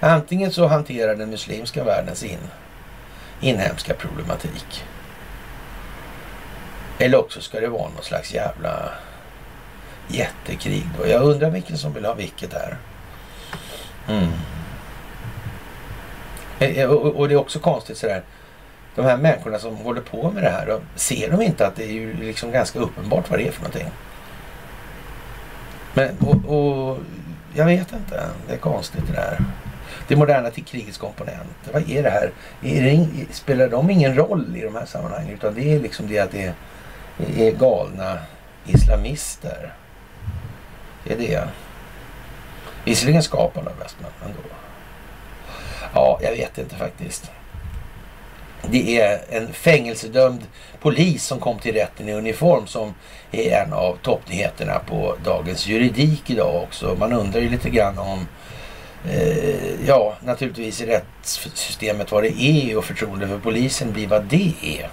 Antingen 0.00 0.52
så 0.52 0.66
hanterar 0.66 1.14
den 1.14 1.30
muslimska 1.30 1.84
världen 1.84 2.16
sin 2.16 2.38
inhemska 3.40 3.94
problematik. 3.94 4.84
Eller 6.98 7.18
också 7.18 7.40
ska 7.40 7.60
det 7.60 7.68
vara 7.68 7.88
någon 7.88 8.02
slags 8.02 8.34
jävla 8.34 8.88
jättekrig. 10.08 10.84
Då. 10.98 11.06
Jag 11.06 11.22
undrar 11.22 11.50
vilken 11.50 11.78
som 11.78 11.92
vill 11.92 12.04
ha 12.04 12.14
vilket 12.14 12.52
här. 12.52 12.76
Mm. 14.08 14.32
Och, 16.88 17.02
och, 17.02 17.16
och 17.16 17.28
det 17.28 17.34
är 17.34 17.38
också 17.38 17.58
konstigt 17.58 17.98
sådär. 17.98 18.22
De 18.94 19.04
här 19.04 19.16
människorna 19.16 19.58
som 19.58 19.76
håller 19.76 20.00
på 20.00 20.30
med 20.30 20.42
det 20.42 20.50
här. 20.50 20.66
Då, 20.66 20.80
ser 20.94 21.30
de 21.30 21.42
inte 21.42 21.66
att 21.66 21.76
det 21.76 21.84
är 21.84 21.92
ju 21.92 22.16
liksom 22.16 22.52
ganska 22.52 22.78
uppenbart 22.78 23.30
vad 23.30 23.38
det 23.38 23.48
är 23.48 23.52
för 23.52 23.62
någonting? 23.62 23.90
Men 25.94 26.18
och, 26.18 26.56
och 26.56 26.98
jag 27.54 27.66
vet 27.66 27.92
inte. 27.92 28.22
Det 28.48 28.54
är 28.54 28.58
konstigt 28.58 29.06
det 29.06 29.12
där 29.12 29.38
det 30.08 30.16
moderna 30.16 30.50
till 30.50 30.64
krigets 30.64 30.98
komponenter. 30.98 31.72
Vad 31.72 31.90
är 31.90 32.02
det 32.02 32.10
här? 32.10 32.30
Är 32.62 32.82
det, 32.82 33.34
spelar 33.34 33.68
de 33.68 33.90
ingen 33.90 34.14
roll 34.14 34.56
i 34.56 34.60
de 34.60 34.74
här 34.74 34.86
sammanhangen? 34.86 35.34
Utan 35.34 35.54
det 35.54 35.74
är 35.74 35.80
liksom 35.80 36.08
det 36.08 36.18
att 36.18 36.30
det 36.30 36.42
är, 36.42 36.54
är 37.38 37.50
galna 37.50 38.18
islamister. 38.66 39.74
Det 41.04 41.12
är 41.12 41.18
det. 41.18 41.48
Visserligen 42.84 43.22
skapande 43.22 43.70
av 43.70 43.76
men 43.98 44.28
ändå. 44.28 44.42
Ja, 45.94 46.18
jag 46.22 46.30
vet 46.30 46.58
inte 46.58 46.76
faktiskt. 46.76 47.30
Det 48.70 49.00
är 49.00 49.20
en 49.30 49.52
fängelsedömd 49.52 50.40
polis 50.80 51.24
som 51.24 51.40
kom 51.40 51.58
till 51.58 51.74
rätten 51.74 52.08
i 52.08 52.12
uniform 52.12 52.66
som 52.66 52.94
är 53.32 53.62
en 53.62 53.72
av 53.72 53.96
toppnyheterna 54.02 54.78
på 54.78 55.16
dagens 55.24 55.66
juridik 55.66 56.30
idag 56.30 56.62
också. 56.62 56.96
Man 56.98 57.12
undrar 57.12 57.40
ju 57.40 57.48
lite 57.48 57.70
grann 57.70 57.98
om 57.98 58.26
eh, 59.10 59.86
ja, 59.86 60.14
naturligtvis 60.24 60.80
i 60.80 60.86
rättssystemet 60.86 62.12
vad 62.12 62.22
det 62.22 62.42
är 62.42 62.76
och 62.76 62.84
förtroende 62.84 63.28
för 63.28 63.38
polisen 63.38 63.92
blir 63.92 64.06
vad 64.06 64.24
det 64.24 64.52
är 64.62 64.90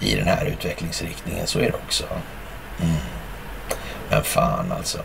i 0.00 0.14
den 0.14 0.26
här 0.26 0.46
utvecklingsriktningen. 0.46 1.46
Så 1.46 1.58
är 1.58 1.70
det 1.70 1.78
också. 1.86 2.04
Mm. 2.82 2.96
Men 4.10 4.22
fan 4.22 4.72
alltså. 4.72 4.98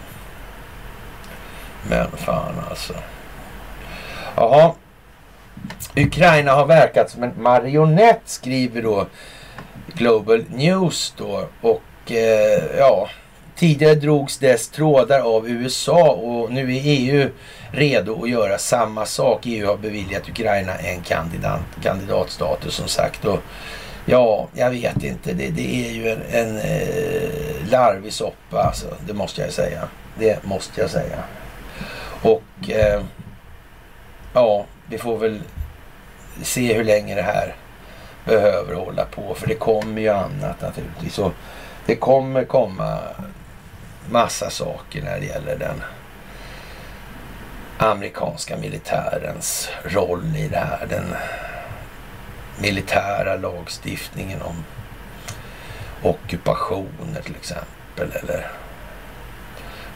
Men 1.89 2.11
fan 2.11 2.53
alltså. 2.69 2.93
Jaha. 4.35 4.73
Ukraina 5.95 6.51
har 6.51 6.65
verkat 6.65 7.09
som 7.09 7.23
en 7.23 7.33
marionett 7.37 8.21
skriver 8.25 8.81
då 8.81 9.07
Global 9.93 10.43
News 10.49 11.13
då. 11.17 11.47
Och 11.61 12.11
eh, 12.11 12.77
ja, 12.77 13.09
tidigare 13.55 13.95
drogs 13.95 14.37
dess 14.37 14.69
trådar 14.69 15.19
av 15.19 15.49
USA 15.49 16.11
och 16.11 16.51
nu 16.51 16.75
är 16.75 16.81
EU 16.83 17.29
redo 17.71 18.23
att 18.23 18.29
göra 18.29 18.57
samma 18.57 19.05
sak. 19.05 19.41
EU 19.45 19.67
har 19.67 19.77
beviljat 19.77 20.29
Ukraina 20.29 20.75
en 20.75 21.01
kandidat, 21.01 21.61
kandidatstatus 21.83 22.73
som 22.73 22.87
sagt. 22.87 23.25
Och 23.25 23.39
ja, 24.05 24.47
jag 24.53 24.69
vet 24.69 25.03
inte. 25.03 25.33
Det, 25.33 25.49
det 25.49 25.87
är 25.87 25.91
ju 25.91 26.09
en, 26.09 26.21
en 26.31 26.57
eh, 26.57 27.69
larvig 27.71 28.13
soppa 28.13 28.63
alltså. 28.63 28.87
Det 29.07 29.13
måste 29.13 29.41
jag 29.41 29.53
säga. 29.53 29.81
Det 30.19 30.43
måste 30.43 30.81
jag 30.81 30.89
säga. 30.89 31.17
Och 32.21 32.69
eh, 32.69 33.01
ja, 34.33 34.65
vi 34.89 34.97
får 34.97 35.17
väl 35.17 35.41
se 36.41 36.73
hur 36.73 36.83
länge 36.83 37.15
det 37.15 37.21
här 37.21 37.55
behöver 38.25 38.73
hålla 38.75 39.05
på. 39.05 39.35
För 39.35 39.47
det 39.47 39.55
kommer 39.55 40.01
ju 40.01 40.09
annat 40.09 40.61
naturligtvis. 40.61 41.19
Och 41.19 41.33
det 41.85 41.95
kommer 41.95 42.45
komma 42.45 42.99
massa 44.09 44.49
saker 44.49 45.01
när 45.01 45.19
det 45.19 45.25
gäller 45.25 45.57
den 45.57 45.83
amerikanska 47.77 48.57
militärens 48.57 49.69
roll 49.83 50.35
i 50.35 50.47
det 50.47 50.57
här. 50.57 50.87
Den 50.89 51.15
militära 52.61 53.35
lagstiftningen 53.35 54.41
om 54.41 54.63
ockupationer 56.03 57.21
till 57.23 57.35
exempel. 57.35 58.11
Eller 58.23 58.51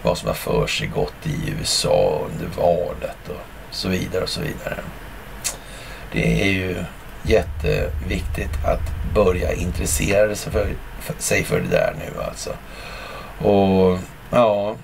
vad 0.01 0.17
som 0.17 0.27
har 0.27 0.35
för 0.35 0.67
sig 0.67 0.87
gått 0.87 1.27
i 1.27 1.53
USA 1.59 2.21
under 2.31 2.47
valet 2.57 3.29
och 3.29 3.52
så 3.73 3.89
vidare 3.89 4.23
och 4.23 4.29
så 4.29 4.41
vidare. 4.41 4.77
Det 6.11 6.41
är 6.41 6.51
ju 6.51 6.83
jätteviktigt 7.23 8.65
att 8.65 9.13
börja 9.15 9.53
intressera 9.53 10.35
sig 10.35 10.51
för, 10.51 10.67
för, 10.99 11.15
sig 11.17 11.43
för 11.43 11.59
det 11.59 11.67
där 11.67 11.95
nu 11.99 12.23
alltså. 12.23 12.49
Och 13.49 13.99
ja, 14.31 14.75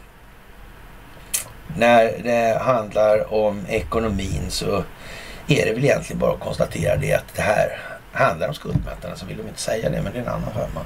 när 1.77 2.13
det 2.23 2.59
handlar 2.61 3.33
om 3.33 3.65
ekonomin 3.69 4.45
så 4.49 4.83
är 5.47 5.65
det 5.65 5.73
väl 5.73 5.83
egentligen 5.83 6.19
bara 6.19 6.33
att 6.33 6.39
konstatera 6.39 6.95
det 6.95 7.13
att 7.13 7.35
det 7.35 7.41
här 7.41 7.79
handlar 8.11 8.47
om 8.47 8.53
skuldmättarna 8.53 9.15
så 9.15 9.25
vill 9.25 9.37
de 9.37 9.43
inte 9.43 9.61
säga 9.61 9.89
det 9.89 10.01
men 10.01 10.13
det 10.13 10.19
är 10.19 10.23
en 10.23 10.27
annan 10.27 10.53
femma. 10.53 10.85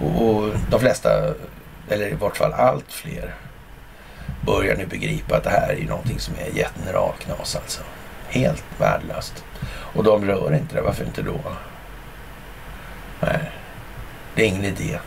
Och, 0.00 0.28
och 0.28 0.50
de 0.70 0.80
flesta, 0.80 1.34
eller 1.88 2.08
i 2.08 2.14
vart 2.14 2.36
fall 2.36 2.52
allt 2.52 2.92
fler, 2.92 3.34
börjar 4.46 4.76
nu 4.76 4.86
begripa 4.86 5.36
att 5.36 5.44
det 5.44 5.50
här 5.50 5.72
är 5.72 5.84
någonting 5.84 6.20
som 6.20 6.34
är 6.34 6.50
generalknas 6.50 7.56
alltså. 7.56 7.82
Helt 8.28 8.64
värdelöst. 8.78 9.44
Och 9.66 10.04
de 10.04 10.24
rör 10.24 10.54
inte 10.54 10.74
det. 10.74 10.82
Varför 10.82 11.04
inte 11.04 11.22
då? 11.22 11.40
Nej, 13.20 13.50
det 14.34 14.42
är 14.42 14.46
ingen 14.46 14.64
idé. 14.64 14.98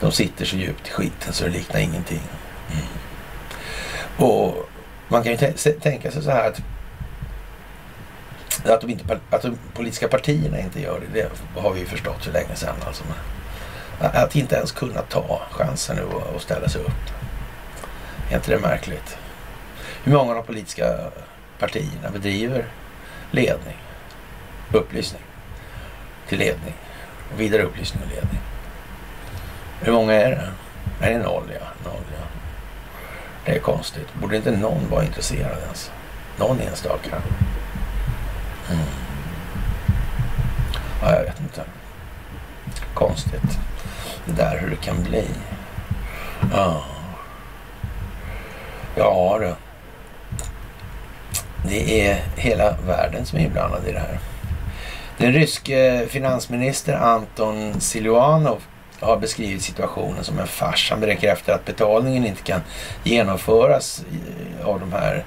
De 0.00 0.12
sitter 0.12 0.44
så 0.44 0.56
djupt 0.56 0.88
i 0.88 0.90
skiten 0.90 1.32
så 1.32 1.44
det 1.44 1.50
liknar 1.50 1.80
ingenting. 1.80 2.22
Mm. 2.72 2.86
Och 4.16 4.68
man 5.08 5.22
kan 5.22 5.32
ju 5.32 5.52
tänka 5.80 6.10
sig 6.10 6.22
så 6.22 6.30
här 6.30 6.48
att 6.48 6.60
att 8.64 8.80
de, 8.80 8.90
inte, 8.90 9.20
att 9.30 9.42
de 9.42 9.58
politiska 9.74 10.08
partierna 10.08 10.60
inte 10.60 10.80
gör 10.80 11.00
det, 11.00 11.20
det 11.20 11.60
har 11.60 11.72
vi 11.72 11.80
ju 11.80 11.86
förstått 11.86 12.24
för 12.24 12.32
länge 12.32 12.54
sedan. 12.54 12.74
Alltså. 12.86 13.04
Att 14.00 14.36
inte 14.36 14.56
ens 14.56 14.72
kunna 14.72 15.02
ta 15.02 15.40
chansen 15.50 15.96
nu 15.96 16.02
och 16.02 16.42
ställa 16.42 16.68
sig 16.68 16.80
upp. 16.80 17.21
Är 18.30 18.36
inte 18.36 18.50
det 18.50 18.58
märkligt? 18.58 19.18
Hur 20.04 20.12
många 20.12 20.30
av 20.30 20.36
de 20.36 20.44
politiska 20.44 20.98
partierna 21.58 22.10
bedriver 22.12 22.66
ledning, 23.30 23.76
upplysning 24.72 25.22
till 26.28 26.38
ledning 26.38 26.74
och 27.32 27.40
vidare 27.40 27.62
upplysning 27.62 28.02
och 28.02 28.08
ledning? 28.08 28.40
Hur 29.80 29.92
många 29.92 30.12
är 30.12 30.30
det? 30.30 30.52
Är 31.06 31.10
det 31.10 31.18
noll? 31.18 31.52
Ja, 31.60 31.90
noll 31.90 32.04
ja. 32.18 32.26
Det 33.44 33.56
är 33.56 33.58
konstigt. 33.58 34.14
Borde 34.14 34.36
inte 34.36 34.50
någon 34.50 34.90
vara 34.90 35.04
intresserad 35.04 35.58
ens? 35.62 35.90
Någon 36.36 36.60
enstaka? 36.60 37.16
Mm. 38.70 38.84
Ja, 41.02 41.14
jag 41.14 41.24
vet 41.24 41.40
inte. 41.40 41.62
Konstigt. 42.94 43.58
Det 44.24 44.32
där 44.32 44.58
hur 44.58 44.70
det 44.70 44.76
kan 44.76 45.02
bli. 45.02 45.26
Ja. 46.52 46.84
Ja 48.96 49.38
du. 49.40 49.54
Det 51.68 52.08
är 52.08 52.20
hela 52.36 52.76
världen 52.86 53.26
som 53.26 53.38
är 53.38 53.42
inblandad 53.42 53.88
i 53.88 53.92
det 53.92 53.98
här. 53.98 54.18
Den 55.18 55.32
ryske 55.32 56.06
finansminister 56.08 56.94
Anton 56.94 57.80
Siluanov 57.80 58.62
har 59.00 59.16
beskrivit 59.16 59.62
situationen 59.62 60.24
som 60.24 60.38
en 60.38 60.46
fars. 60.46 60.90
Han 60.90 61.00
bekräftar 61.00 61.52
att 61.52 61.64
betalningen 61.64 62.26
inte 62.26 62.42
kan 62.42 62.60
genomföras 63.04 64.04
av 64.64 64.80
de 64.80 64.92
här 64.92 65.24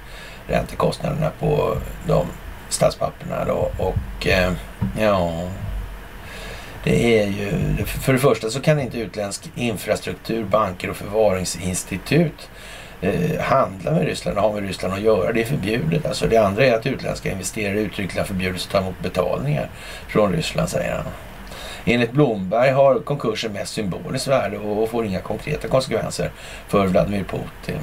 räntekostnaderna 0.48 1.32
på 1.40 1.78
de 2.08 2.28
statspapperna 2.70 3.46
då. 3.46 3.72
Och 3.78 4.28
eh, 4.28 4.52
ja, 5.00 5.50
det 6.84 7.20
är 7.20 7.28
ju... 7.28 7.76
För 7.86 8.14
det 8.14 8.20
första 8.20 8.50
så 8.50 8.62
kan 8.62 8.80
inte 8.80 8.98
utländsk 8.98 9.52
infrastruktur, 9.56 10.44
banker 10.44 10.90
och 10.90 10.96
förvaringsinstitut 10.96 12.50
eh, 13.02 13.42
handla 13.42 13.92
med 13.92 14.06
Ryssland 14.06 14.38
och 14.38 14.44
ha 14.44 14.54
med 14.54 14.64
Ryssland 14.64 14.94
att 14.94 15.02
göra. 15.02 15.32
Det 15.32 15.42
är 15.42 15.46
förbjudet. 15.46 16.06
Alltså 16.06 16.28
det 16.28 16.38
andra 16.38 16.66
är 16.66 16.74
att 16.74 16.86
utländska 16.86 17.32
investerare 17.32 17.80
uttryckligen 17.80 18.26
förbjuds 18.26 18.66
att 18.66 18.72
ta 18.72 18.78
emot 18.78 19.00
betalningar 19.04 19.70
från 20.08 20.34
Ryssland, 20.34 20.70
säger 20.70 20.92
han. 20.96 21.06
Enligt 21.86 22.12
Blomberg 22.12 22.72
har 22.72 23.00
konkursen 23.00 23.54
mest 23.54 23.74
symboliskt 23.74 24.28
värde 24.28 24.58
och 24.58 24.90
får 24.90 25.06
inga 25.06 25.20
konkreta 25.20 25.68
konsekvenser 25.68 26.32
för 26.68 26.88
Vladimir 26.88 27.24
Putin. 27.24 27.82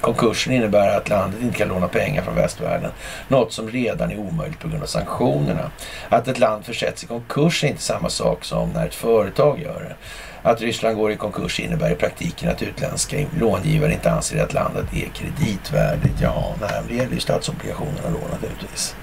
Konkursen 0.00 0.52
innebär 0.52 0.96
att 0.96 1.08
landet 1.08 1.42
inte 1.42 1.58
kan 1.58 1.68
låna 1.68 1.88
pengar 1.88 2.22
från 2.22 2.34
västvärlden. 2.34 2.90
Något 3.28 3.52
som 3.52 3.70
redan 3.70 4.10
är 4.10 4.18
omöjligt 4.18 4.58
på 4.58 4.68
grund 4.68 4.82
av 4.82 4.86
sanktionerna. 4.86 5.70
Att 6.08 6.28
ett 6.28 6.38
land 6.38 6.64
försätts 6.64 7.04
i 7.04 7.06
konkurs 7.06 7.64
är 7.64 7.68
inte 7.68 7.82
samma 7.82 8.08
sak 8.08 8.44
som 8.44 8.70
när 8.70 8.86
ett 8.86 8.94
företag 8.94 9.60
gör 9.60 9.80
det. 9.80 9.94
Att 10.42 10.60
Ryssland 10.60 10.96
går 10.96 11.12
i 11.12 11.16
konkurs 11.16 11.60
innebär 11.60 11.90
i 11.90 11.94
praktiken 11.94 12.50
att 12.50 12.62
utländska 12.62 13.16
långivare 13.40 13.92
inte 13.92 14.12
anser 14.12 14.44
att 14.44 14.52
landet 14.52 14.86
är 14.92 15.08
kreditvärdigt. 15.08 16.20
Ja, 16.20 16.54
nej, 16.60 16.82
det 16.88 16.94
gäller 16.94 17.14
ju 17.14 17.20
statsobligationerna 17.20 18.08
då 18.08 18.18
naturligtvis. 18.32 18.96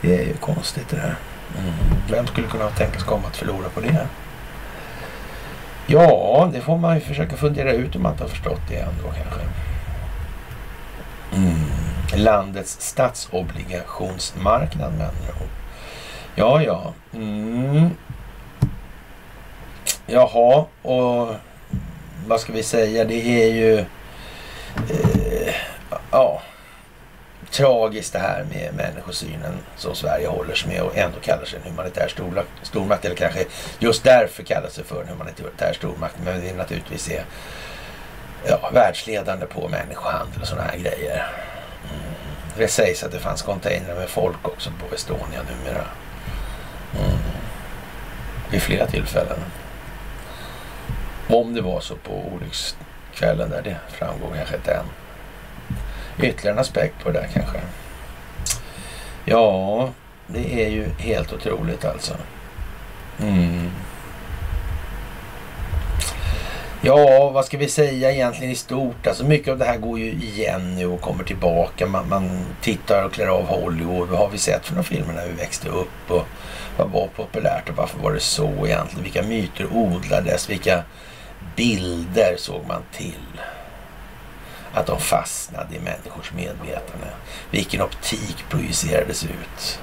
Det 0.00 0.18
är 0.18 0.24
ju 0.26 0.34
konstigt 0.34 0.88
det 0.88 0.96
där. 0.96 1.16
Mm. 1.58 1.72
Vem 2.10 2.26
skulle 2.26 2.46
kunna 2.46 2.70
tänkas 2.70 3.02
komma 3.02 3.28
att 3.28 3.36
förlora 3.36 3.68
på 3.68 3.80
det? 3.80 4.06
Ja, 5.86 6.50
det 6.52 6.60
får 6.60 6.78
man 6.78 6.94
ju 6.94 7.00
försöka 7.00 7.36
fundera 7.36 7.72
ut 7.72 7.96
om 7.96 8.02
man 8.02 8.12
inte 8.12 8.24
har 8.24 8.28
förstått 8.28 8.60
det 8.68 8.76
ändå 8.76 9.12
kanske. 9.22 9.40
Mm. 11.36 11.54
Landets 12.24 12.80
statsobligationsmarknad 12.80 14.92
med 14.92 15.06
andra 15.06 15.28
ord. 15.42 15.48
Ja, 16.34 16.62
ja. 16.62 16.92
Mm. 17.14 17.90
Jaha, 20.06 20.64
och 20.82 21.34
vad 22.26 22.40
ska 22.40 22.52
vi 22.52 22.62
säga? 22.62 23.04
Det 23.04 23.44
är 23.44 23.52
ju... 23.52 23.78
Eh, 23.78 25.54
ja 26.10 26.42
tragiskt 27.54 28.12
det 28.12 28.18
här 28.18 28.44
med 28.50 28.74
människosynen 28.74 29.58
som 29.76 29.94
Sverige 29.94 30.28
håller 30.28 30.54
sig 30.54 30.72
med 30.72 30.82
och 30.82 30.96
ändå 30.96 31.20
kallar 31.20 31.44
sig 31.44 31.58
en 31.58 31.70
humanitär 31.70 32.08
stormakt. 32.62 33.04
Eller 33.04 33.16
kanske 33.16 33.44
just 33.78 34.04
därför 34.04 34.42
kallar 34.42 34.68
sig 34.68 34.84
för 34.84 35.02
en 35.02 35.08
humanitär 35.08 35.72
stormakt. 35.72 36.14
Men 36.24 36.40
det 36.40 36.54
naturligtvis 36.54 37.10
är 37.10 37.24
ja, 38.46 38.70
världsledande 38.72 39.46
på 39.46 39.68
människohandel 39.68 40.40
och 40.40 40.48
sådana 40.48 40.68
här 40.68 40.78
grejer. 40.78 41.26
Mm. 41.90 42.14
Det 42.56 42.68
sägs 42.68 43.02
att 43.02 43.12
det 43.12 43.18
fanns 43.18 43.42
containrar 43.42 43.94
med 43.94 44.08
folk 44.08 44.48
också 44.48 44.70
på 44.70 44.94
Estonia 44.94 45.40
numera. 45.42 45.84
Mm. 46.98 47.18
Vid 48.50 48.62
flera 48.62 48.86
tillfällen. 48.86 49.38
Om 51.28 51.54
det 51.54 51.60
var 51.60 51.80
så 51.80 51.96
på 51.96 52.12
olyckskvällen 52.34 53.50
där, 53.50 53.62
det 53.62 53.76
framgår 53.88 54.28
kanske 54.36 54.56
inte 54.56 54.72
än. 54.72 54.86
Ytterligare 56.18 56.54
en 56.54 56.58
aspekt 56.58 57.04
på 57.04 57.10
det 57.10 57.20
där 57.20 57.28
kanske. 57.32 57.58
Ja, 59.24 59.90
det 60.26 60.64
är 60.64 60.68
ju 60.68 60.88
helt 60.98 61.32
otroligt 61.32 61.84
alltså. 61.84 62.14
Mm. 63.20 63.70
Ja, 66.86 67.30
vad 67.30 67.44
ska 67.44 67.58
vi 67.58 67.68
säga 67.68 68.12
egentligen 68.12 68.52
i 68.52 68.56
stort? 68.56 69.06
Alltså 69.06 69.24
mycket 69.24 69.48
av 69.48 69.58
det 69.58 69.64
här 69.64 69.76
går 69.76 69.98
ju 69.98 70.12
igen 70.12 70.74
nu 70.74 70.86
och 70.86 71.00
kommer 71.00 71.24
tillbaka. 71.24 71.86
Man, 71.86 72.08
man 72.08 72.46
tittar 72.60 73.04
och 73.04 73.12
klär 73.12 73.26
av 73.26 73.46
Hollywood. 73.46 74.08
Vad 74.08 74.18
har 74.18 74.28
vi 74.28 74.38
sett 74.38 74.66
för 74.66 74.74
några 74.74 74.84
filmer 74.84 75.14
när 75.14 75.26
vi 75.26 75.32
växte 75.32 75.68
upp? 75.68 76.10
Och 76.10 76.26
vad 76.76 76.90
var 76.90 77.06
populärt 77.06 77.68
och 77.68 77.76
varför 77.76 77.98
var 77.98 78.12
det 78.12 78.20
så 78.20 78.66
egentligen? 78.66 79.02
Vilka 79.04 79.22
myter 79.22 79.66
odlades? 79.72 80.50
Vilka 80.50 80.82
bilder 81.56 82.34
såg 82.38 82.66
man 82.66 82.82
till? 82.92 83.40
Att 84.72 84.86
de 84.86 85.00
fastnade 85.00 85.76
i 85.76 85.80
människors 85.80 86.32
medvetande. 86.32 87.06
Vilken 87.50 87.82
optik 87.82 88.44
projicerades 88.48 89.24
ut? 89.24 89.80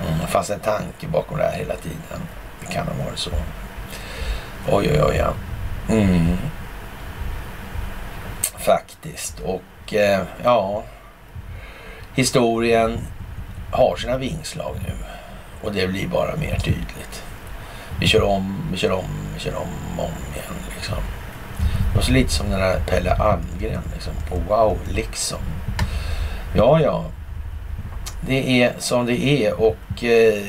Mm, 0.00 0.18
det 0.18 0.26
fanns 0.26 0.50
en 0.50 0.60
tanke 0.60 1.06
bakom 1.06 1.38
det 1.38 1.44
här 1.44 1.58
hela 1.58 1.76
tiden. 1.76 2.28
Det 2.60 2.72
kan 2.72 2.86
ha 2.86 3.04
varit 3.04 3.18
så. 3.18 3.30
Oj, 4.68 4.90
oj, 4.92 5.02
oj. 5.02 5.16
Ja. 5.16 5.32
Mm. 5.88 6.36
Faktiskt. 8.58 9.40
Och 9.40 9.94
eh, 9.94 10.22
ja, 10.44 10.82
historien 12.14 12.98
har 13.72 13.96
sina 13.96 14.18
vingslag 14.18 14.76
nu. 14.86 14.94
Och 15.62 15.72
det 15.72 15.86
blir 15.86 16.08
bara 16.08 16.36
mer 16.36 16.58
tydligt. 16.58 17.24
Vi 18.00 18.06
kör 18.06 18.22
om, 18.22 18.68
vi 18.72 18.78
kör 18.78 18.92
om, 18.92 19.28
vi 19.34 19.40
kör 19.40 19.54
om, 19.56 20.00
om 20.00 20.12
igen 20.34 20.53
liksom. 20.84 21.04
Det 21.90 21.96
var 21.96 22.02
så 22.02 22.12
lite 22.12 22.32
som 22.32 22.50
den 22.50 22.60
där 22.60 22.80
Pelle 22.80 23.14
Almgren 23.14 23.82
liksom. 23.94 24.12
På 24.28 24.36
wow, 24.36 24.78
liksom. 24.88 25.38
Ja, 26.56 26.80
ja 26.80 27.04
det 28.20 28.62
är 28.62 28.72
som 28.78 29.06
det 29.06 29.24
är 29.24 29.60
och 29.60 30.04
eh, 30.04 30.42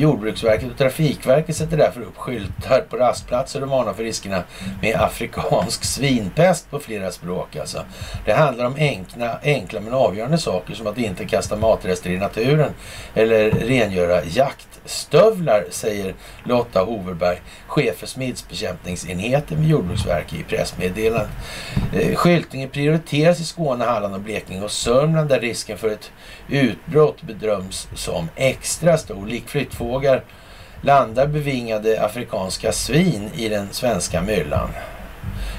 Jordbruksverket 0.00 0.70
och 0.70 0.78
Trafikverket 0.78 1.56
sätter 1.56 1.76
därför 1.76 2.00
upp 2.00 2.16
skyltar 2.16 2.80
på 2.80 2.96
rastplatser 2.96 3.62
och 3.62 3.68
varnar 3.68 3.92
för 3.92 4.02
riskerna 4.02 4.42
med 4.82 4.96
afrikansk 4.96 5.84
svinpest 5.84 6.70
på 6.70 6.78
flera 6.78 7.10
språk. 7.10 7.56
Alltså. 7.56 7.84
Det 8.24 8.32
handlar 8.32 8.64
om 8.64 8.74
enkla, 8.78 9.38
enkla 9.42 9.80
men 9.80 9.94
avgörande 9.94 10.38
saker 10.38 10.74
som 10.74 10.86
att 10.86 10.98
inte 10.98 11.24
kasta 11.24 11.56
matrester 11.56 12.10
i 12.10 12.18
naturen 12.18 12.72
eller 13.14 13.50
rengöra 13.50 14.24
jaktstövlar 14.24 15.64
säger 15.70 16.14
Lotta 16.44 16.80
Hoverberg, 16.80 17.40
chef 17.66 17.96
för 17.96 18.06
smittbekämpningsenheten 18.06 19.60
vid 19.60 19.70
Jordbruksverket 19.70 20.40
i 20.40 20.42
pressmeddelandet. 20.42 21.30
Eh, 21.94 22.14
skyltningen 22.14 22.68
prioriteras 22.68 23.40
i 23.40 23.44
Skåne, 23.44 23.84
Halland 23.84 24.14
och 24.14 24.20
Blekinge 24.20 24.64
och 24.64 24.70
Sörmland 24.70 25.28
där 25.28 25.40
risken 25.40 25.78
för 25.78 25.88
ett 25.88 26.10
utbrott 26.48 27.22
bedöms 27.22 27.88
som 27.94 28.28
extra 28.36 28.98
stor. 28.98 29.26
Lik 29.26 29.48
flyttfåglar 29.90 30.22
landar 30.82 31.26
bevingade 31.26 32.04
afrikanska 32.04 32.72
svin 32.72 33.30
i 33.34 33.48
den 33.48 33.68
svenska 33.70 34.22
myllan. 34.22 34.70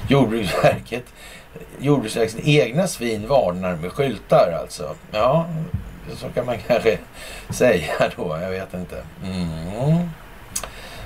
Jordbruksverket 0.08 1.04
Jordbruksverkets 1.78 2.36
egna 2.44 2.86
svin 2.86 3.28
varnar 3.28 3.76
med 3.76 3.92
skyltar 3.92 4.58
alltså. 4.62 4.94
Ja, 5.10 5.46
så 6.16 6.28
kan 6.28 6.46
man 6.46 6.56
kanske 6.66 6.98
säga 7.50 8.10
då. 8.16 8.38
Jag 8.42 8.50
vet 8.50 8.74
inte. 8.74 9.02
Mm. 9.24 10.10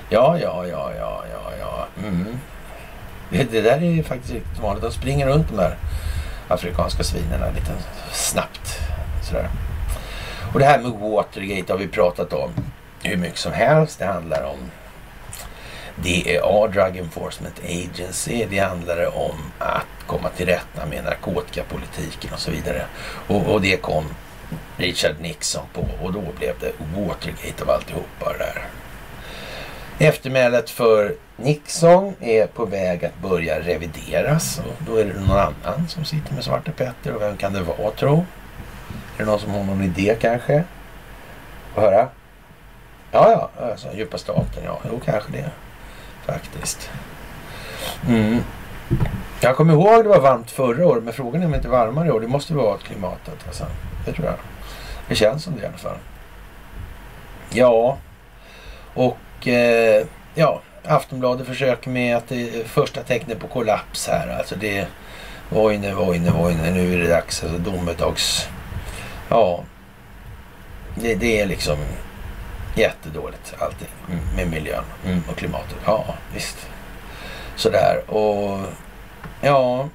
Ja, 0.09 0.37
ja, 0.39 0.65
ja, 0.67 0.91
ja, 0.97 1.23
ja, 1.33 1.51
ja. 1.59 1.87
Mm. 2.07 2.39
Det, 3.29 3.51
det, 3.51 3.61
där 3.61 3.83
är 3.83 4.03
faktiskt 4.03 4.33
riktigt 4.33 4.59
vanligt. 4.59 4.83
De 4.83 4.91
springer 4.91 5.27
runt 5.27 5.49
de 5.49 5.59
här 5.59 5.77
afrikanska 6.47 7.03
svinen 7.03 7.53
lite 7.55 7.71
snabbt. 8.11 8.79
Sådär. 9.23 9.49
Och 10.53 10.59
det 10.59 10.65
här 10.65 10.79
med 10.79 10.91
Watergate 10.91 11.73
har 11.73 11.77
vi 11.79 11.87
pratat 11.87 12.33
om 12.33 12.51
hur 13.03 13.17
mycket 13.17 13.39
som 13.39 13.53
helst. 13.53 13.99
Det 13.99 14.05
handlar 14.05 14.43
om 14.43 14.71
DEA, 15.95 16.67
Drug 16.67 16.97
Enforcement 16.97 17.59
Agency. 17.63 18.45
Det 18.49 18.59
handlar 18.59 19.17
om 19.17 19.51
att 19.57 20.07
komma 20.07 20.29
till 20.29 20.45
rätta 20.45 20.85
med 20.85 21.03
narkotikapolitiken 21.03 22.33
och 22.33 22.39
så 22.39 22.51
vidare. 22.51 22.85
Och, 23.27 23.53
och 23.53 23.61
det 23.61 23.77
kom 23.77 24.05
Richard 24.77 25.15
Nixon 25.21 25.65
på 25.73 25.85
och 26.01 26.13
då 26.13 26.21
blev 26.39 26.59
det 26.59 26.71
Watergate 26.95 27.63
av 27.63 27.69
alltihopa 27.69 28.33
det 28.33 28.37
där. 28.37 28.65
Eftermälet 29.99 30.69
för 30.69 31.15
Nixon 31.37 32.13
är 32.19 32.47
på 32.47 32.65
väg 32.65 33.05
att 33.05 33.21
börja 33.21 33.59
revideras 33.59 34.59
och 34.59 34.83
då 34.87 34.95
är 34.95 35.05
det 35.05 35.13
någon 35.13 35.37
annan 35.37 35.87
som 35.87 36.05
sitter 36.05 36.33
med 36.33 36.43
Svarte 36.43 36.71
Petter 36.71 37.15
och 37.15 37.21
vem 37.21 37.37
kan 37.37 37.53
det 37.53 37.61
vara 37.61 37.91
tro? 37.91 38.25
Är 39.17 39.19
det 39.19 39.25
någon 39.25 39.39
som 39.39 39.51
har 39.51 39.63
någon 39.63 39.83
idé 39.83 40.15
kanske? 40.21 40.63
Få 41.75 41.81
höra? 41.81 42.07
Ja, 43.17 43.31
ja, 43.31 43.65
alltså, 43.65 43.87
djupa 43.93 44.17
staten, 44.17 44.63
ja, 44.65 44.79
jo 44.89 44.99
kanske 45.05 45.31
det 45.31 45.49
faktiskt. 46.25 46.89
Mm. 48.09 48.43
Jag 49.41 49.55
kommer 49.55 49.73
ihåg 49.73 50.03
det 50.03 50.09
var 50.09 50.19
varmt 50.19 50.51
förra 50.51 50.87
året, 50.87 51.03
men 51.03 51.13
frågan 51.13 51.41
är 51.41 51.45
om 51.45 51.51
det 51.51 51.57
inte 51.57 51.67
är 51.67 51.71
varmare 51.71 52.07
i 52.07 52.11
år. 52.11 52.19
Det 52.19 52.27
måste 52.27 52.53
vara 52.53 52.77
klimatet. 52.77 53.47
Alltså. 53.47 53.65
Det 54.05 54.13
tror 54.13 54.25
jag. 54.25 54.35
Det 55.07 55.15
känns 55.15 55.43
som 55.43 55.55
det 55.55 55.61
i 55.61 55.65
alla 55.65 55.77
fall. 55.77 55.97
Ja, 57.49 57.97
och 58.93 59.47
eh, 59.47 60.05
ja, 60.35 60.61
Aftonbladet 60.85 61.47
försöker 61.47 61.89
med 61.89 62.17
att 62.17 62.27
det 62.29 62.41
är 62.41 62.63
första 62.63 63.03
tecknet 63.03 63.39
på 63.39 63.47
kollaps 63.47 64.07
här. 64.07 64.37
Alltså 64.37 64.55
det 64.55 64.77
är 64.77 64.87
Vojne, 65.49 65.95
oj, 65.95 66.19
Vojne. 66.29 66.71
Nu 66.71 66.93
är 66.93 66.97
det 66.97 67.07
dags. 67.07 67.43
Alltså 67.43 67.57
domedags. 67.57 68.47
Ja, 69.29 69.63
det, 70.95 71.15
det 71.15 71.41
är 71.41 71.45
liksom 71.45 71.77
jättedåligt 72.77 73.55
allting 73.59 73.87
med 74.35 74.47
miljön 74.47 74.83
och 75.29 75.37
klimatet. 75.37 75.77
Ja, 75.85 76.15
visst. 76.33 76.57
Sådär 77.55 78.01
och 78.07 78.59
ja, 79.41 79.89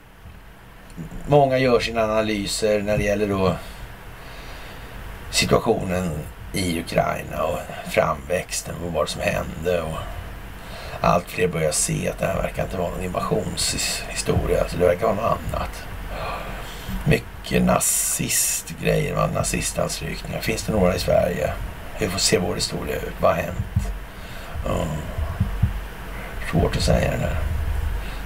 många 1.27 1.59
gör 1.59 1.81
sina 1.81 2.03
analyser 2.03 2.83
när 2.83 2.99
det 2.99 3.05
gäller 3.05 3.29
då 3.29 3.57
situationen 5.31 6.19
i 6.53 6.81
Ukraina 6.81 7.43
och 7.43 7.59
framväxten 7.91 8.75
och 8.87 8.93
vad 8.93 9.09
som 9.09 9.21
hände. 9.21 9.83
Och 9.83 9.99
allt 11.01 11.29
fler 11.29 11.49
börjar 11.49 11.73
se 11.73 12.09
att 12.09 12.19
det 12.19 12.27
här 12.27 12.43
verkar 12.43 12.65
inte 12.65 12.77
vara 12.77 12.91
någon 12.91 13.05
invasionshistoria. 13.05 14.61
Alltså 14.61 14.77
det 14.77 14.87
verkar 14.87 15.07
vara 15.07 15.17
något 15.17 15.39
annat. 15.39 15.83
Mycket 17.07 17.63
nazistgrejer, 17.63 19.29
nazistanstrykningar. 19.35 20.41
Finns 20.41 20.63
det 20.63 20.73
några 20.73 20.95
i 20.95 20.99
Sverige? 20.99 21.53
Vi 21.99 22.09
får 22.09 22.19
se 22.19 22.39
vår 22.39 22.55
historia 22.55 22.97
ut. 22.97 23.13
Vad 23.21 23.35
har 23.35 23.43
hänt? 23.43 23.93
Ja. 24.67 24.87
Svårt 26.53 26.77
att 26.77 26.83
säga 26.83 27.11
det 27.11 27.17
där. 27.17 27.39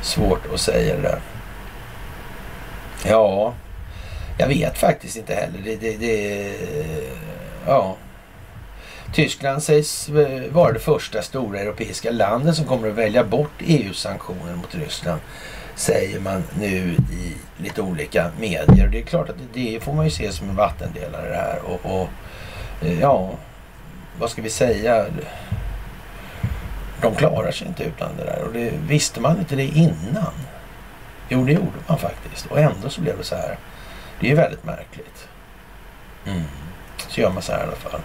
Svårt 0.03 0.53
att 0.55 0.61
säga 0.61 0.97
det 0.97 1.03
där. 1.03 1.21
Ja, 3.05 3.55
jag 4.39 4.49
vet 4.49 4.79
faktiskt 4.79 5.17
inte 5.17 5.35
heller. 5.35 5.59
Det, 5.65 5.77
det, 5.77 5.97
det, 5.97 6.55
ja. 7.67 7.97
Tyskland 9.13 9.63
sägs 9.63 10.09
vara 10.51 10.73
det 10.73 10.79
första 10.79 11.23
stora 11.23 11.61
europeiska 11.61 12.11
landet 12.11 12.57
som 12.57 12.65
kommer 12.65 12.89
att 12.89 12.95
välja 12.95 13.25
bort 13.25 13.53
EU-sanktioner 13.59 14.55
mot 14.55 14.75
Ryssland. 14.75 15.21
Säger 15.75 16.21
man 16.21 16.45
nu 16.59 16.97
i 17.13 17.37
lite 17.63 17.83
olika 17.83 18.31
medier. 18.41 18.89
Det 18.93 18.99
är 18.99 19.03
klart 19.03 19.29
att 19.29 19.37
det 19.55 19.83
får 19.83 19.93
man 19.93 20.05
ju 20.05 20.11
se 20.11 20.33
som 20.33 20.51
en 20.51 20.57
vattendelare 20.57 21.29
det 21.29 21.37
här. 21.37 21.61
Och, 21.65 22.01
och 22.01 22.09
eh, 22.87 23.01
ja, 23.01 23.31
vad 24.19 24.31
ska 24.31 24.43
vi 24.43 24.51
säga? 24.51 25.07
De 27.01 27.15
klarar 27.15 27.51
sig 27.51 27.67
inte 27.67 27.85
utan 27.85 28.17
det 28.17 28.25
där. 28.25 28.43
Och 28.43 28.53
det, 28.53 28.73
visste 28.89 29.21
man 29.21 29.39
inte 29.39 29.57
det 29.57 29.65
innan? 29.65 30.33
Jo, 31.29 31.45
det 31.45 31.53
gjorde 31.53 31.79
man 31.87 31.99
faktiskt. 31.99 32.47
Och 32.47 32.59
ändå 32.59 32.89
så 32.91 33.01
blev 33.01 33.19
det 33.19 33.25
så 33.25 33.35
här. 33.35 33.59
Det 34.21 34.31
är 34.31 34.37
väldigt 34.37 34.65
märkligt. 34.65 35.29
Mm. 36.27 36.43
Så 37.09 37.21
gör 37.21 37.31
man 37.31 37.43
så 37.43 37.53
här 37.53 37.61
i 37.61 37.63
alla 37.63 37.77
fall. 37.77 38.01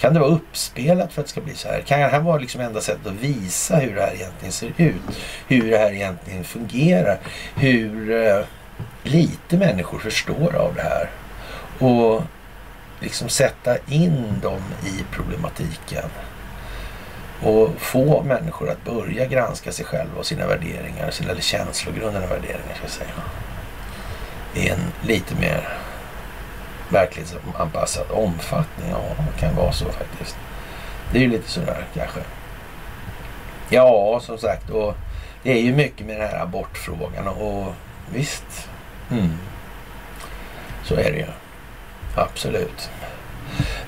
Kan 0.00 0.14
det 0.14 0.20
vara 0.20 0.30
uppspelat 0.30 1.12
för 1.12 1.20
att 1.20 1.26
det 1.26 1.30
ska 1.30 1.40
bli 1.40 1.54
så 1.54 1.68
här? 1.68 1.80
Kan 1.80 2.00
det 2.00 2.06
här 2.06 2.20
vara 2.20 2.38
liksom 2.38 2.60
enda 2.60 2.80
sättet 2.80 3.06
att 3.06 3.12
visa 3.12 3.76
hur 3.76 3.94
det 3.94 4.00
här 4.00 4.14
egentligen 4.14 4.52
ser 4.52 4.72
ut? 4.76 5.18
Hur 5.48 5.70
det 5.70 5.78
här 5.78 5.92
egentligen 5.92 6.44
fungerar? 6.44 7.18
Hur 7.54 8.10
eh, 8.26 8.44
lite 9.02 9.56
människor 9.56 9.98
förstår 9.98 10.56
av 10.56 10.74
det 10.74 10.82
här? 10.82 11.10
Och 11.78 12.22
liksom 13.00 13.28
sätta 13.28 13.76
in 13.88 14.40
dem 14.42 14.62
i 14.84 15.04
problematiken. 15.10 16.10
Och 17.42 17.70
få 17.78 18.22
människor 18.22 18.70
att 18.70 18.84
börja 18.84 19.26
granska 19.26 19.72
sig 19.72 19.84
själva 19.84 20.18
och 20.18 20.26
sina 20.26 20.46
värderingar, 20.46 21.10
sina 21.10 21.30
eller 21.30 21.42
känslogrundande 21.42 22.26
värderingar 22.26 22.74
ska 22.74 22.82
jag 22.82 22.90
säga. 22.90 23.10
I 24.54 24.68
en 24.68 25.08
lite 25.08 25.34
mer 25.34 25.78
verklighetsanpassad 26.88 28.10
omfattning. 28.10 28.90
Ja, 28.90 29.24
det 29.32 29.40
kan 29.40 29.56
vara 29.56 29.72
så 29.72 29.84
faktiskt. 29.84 30.36
Det 31.12 31.18
är 31.18 31.22
ju 31.22 31.30
lite 31.30 31.50
sådär 31.50 31.84
kanske. 31.94 32.20
Ja, 33.68 34.20
som 34.22 34.38
sagt. 34.38 34.70
Och 34.70 34.94
det 35.42 35.52
är 35.52 35.62
ju 35.62 35.74
mycket 35.74 36.06
med 36.06 36.20
den 36.20 36.28
här 36.28 36.42
abortfrågan 36.42 37.28
och 37.28 37.74
visst. 38.12 38.68
Mm. 39.10 39.32
Så 40.84 40.94
är 40.94 41.12
det 41.12 41.18
ju. 41.18 41.26
Absolut. 42.16 42.90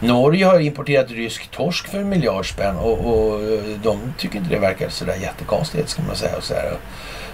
Norge 0.00 0.46
har 0.46 0.60
importerat 0.60 1.10
rysk 1.10 1.50
torsk 1.50 1.88
för 1.88 1.98
en 1.98 2.08
miljard 2.08 2.50
spänn 2.50 2.76
och, 2.76 2.98
och 2.98 3.42
eh, 3.42 3.60
de 3.82 4.14
tycker 4.18 4.38
inte 4.38 4.50
det 4.50 4.58
verkar 4.58 4.88
sådär 4.88 5.16
jättekonstigt 5.22 5.88
ska 5.88 6.02
man 6.02 6.16
säga. 6.16 6.36
Och, 6.36 6.44
så 6.44 6.54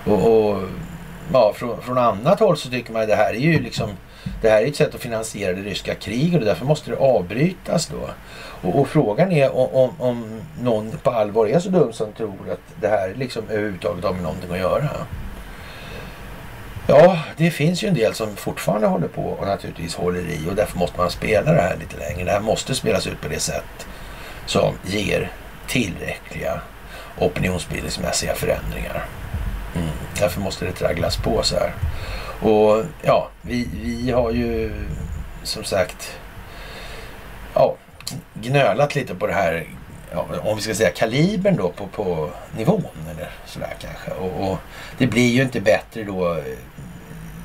och, 0.04 0.50
och 0.50 0.62
ja, 1.32 1.52
från, 1.56 1.82
från 1.82 1.98
annat 1.98 2.40
håll 2.40 2.56
så 2.56 2.70
tycker 2.70 2.92
man 2.92 3.02
att 3.02 3.08
det 3.08 3.16
här 3.16 3.34
är 3.34 3.38
ju 3.38 3.60
liksom 3.60 3.90
det 4.42 4.50
här 4.50 4.62
är 4.62 4.66
ett 4.66 4.76
sätt 4.76 4.94
att 4.94 5.00
finansiera 5.00 5.52
det 5.52 5.62
ryska 5.62 5.94
kriget 5.94 6.40
och 6.40 6.46
därför 6.46 6.66
måste 6.66 6.90
det 6.90 6.96
avbrytas 6.96 7.86
då. 7.86 8.10
Och, 8.68 8.80
och 8.80 8.88
frågan 8.88 9.32
är 9.32 9.56
om, 9.56 9.68
om, 9.72 9.90
om, 9.98 10.40
någon 10.62 10.90
på 11.02 11.10
allvar 11.10 11.46
är 11.46 11.58
så 11.58 11.68
dum 11.68 11.92
som 11.92 12.12
tror 12.12 12.34
att 12.52 12.80
det 12.80 12.88
här 12.88 13.14
liksom 13.16 13.42
överhuvudtaget 13.48 14.04
har 14.04 14.12
med 14.12 14.22
någonting 14.22 14.50
att 14.50 14.58
göra. 14.58 14.88
Ja, 16.86 17.18
det 17.36 17.50
finns 17.50 17.82
ju 17.82 17.88
en 17.88 17.94
del 17.94 18.14
som 18.14 18.36
fortfarande 18.36 18.86
håller 18.86 19.08
på 19.08 19.22
och 19.22 19.46
naturligtvis 19.46 19.94
håller 19.94 20.20
i 20.20 20.48
och 20.50 20.54
därför 20.54 20.78
måste 20.78 20.98
man 20.98 21.10
spela 21.10 21.52
det 21.52 21.60
här 21.60 21.76
lite 21.76 21.96
längre. 21.96 22.24
Det 22.24 22.30
här 22.30 22.40
måste 22.40 22.74
spelas 22.74 23.06
ut 23.06 23.20
på 23.20 23.28
det 23.28 23.40
sätt 23.40 23.86
som 24.46 24.74
ger 24.82 25.30
tillräckliga 25.66 26.60
opinionsbildningsmässiga 27.18 28.34
förändringar. 28.34 29.06
Mm. 29.74 29.88
Därför 30.18 30.40
måste 30.40 30.64
det 30.64 30.72
tragglas 30.72 31.16
på 31.16 31.42
så 31.42 31.56
här. 31.56 31.72
Och 32.40 32.84
ja, 33.02 33.28
vi, 33.42 33.68
vi 33.82 34.10
har 34.10 34.30
ju 34.30 34.72
som 35.42 35.64
sagt 35.64 36.18
ja, 37.54 37.76
gnölat 38.34 38.94
lite 38.94 39.14
på 39.14 39.26
det 39.26 39.32
här 39.32 39.66
ja, 40.12 40.26
om 40.42 40.56
vi 40.56 40.62
ska 40.62 40.74
säga 40.74 40.90
kalibern 40.90 41.56
då 41.56 41.68
på, 41.68 41.86
på 41.86 42.30
nivån 42.56 43.08
eller 43.10 43.30
sådär 43.46 43.74
kanske. 43.80 44.10
Och, 44.10 44.50
och, 44.50 44.58
det 44.98 45.06
blir 45.06 45.28
ju 45.28 45.42
inte 45.42 45.60
bättre 45.60 46.04
då 46.04 46.40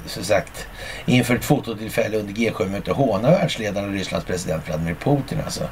som 0.09 0.23
sagt 0.23 0.67
inför 1.05 1.35
ett 1.35 1.45
fototillfälle 1.45 2.17
under 2.17 2.33
G7-mötet 2.33 2.95
håna 2.95 3.31
världsledaren 3.31 3.93
Rysslands 3.93 4.25
president 4.25 4.67
Vladimir 4.67 4.93
Putin 4.93 5.37
alltså. 5.45 5.63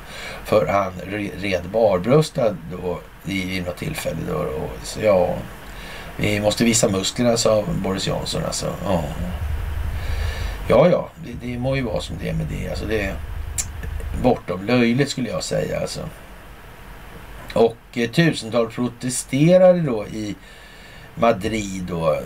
För 0.46 0.68
han 0.68 0.94
red 1.42 1.64
barbröstad 1.72 2.58
då 2.72 3.00
i 3.32 3.62
något 3.62 3.78
tillfälle 3.78 4.18
då. 4.30 4.36
Och, 4.36 4.72
så 4.84 5.00
ja, 5.02 5.36
vi 6.18 6.40
måste 6.40 6.64
visa 6.64 6.90
musklerna 6.90 7.38
sa 7.38 7.64
Boris 7.84 8.08
Johnson 8.08 8.42
alltså. 8.46 8.74
Ja, 8.86 9.04
ja, 10.70 10.90
ja 10.90 11.10
det, 11.26 11.48
det 11.48 11.60
må 11.60 11.76
ju 11.76 11.82
vara 11.82 12.02
som 12.02 12.16
det 12.22 12.30
är 12.30 12.34
med 12.34 12.48
det. 12.48 12.70
Alltså 12.70 12.86
det 12.86 13.02
är 13.02 13.16
bortom 14.24 14.66
löjligt 14.66 15.10
skulle 15.10 15.30
jag 15.30 15.44
säga 15.44 15.80
alltså. 15.80 16.02
Och 17.54 17.78
eh, 17.94 18.10
tusentals 18.10 18.76
protesterade 18.76 19.82
då 19.82 20.06
i 20.06 20.36
Madrid 21.20 21.92
och 21.92 22.16
eh, 22.16 22.22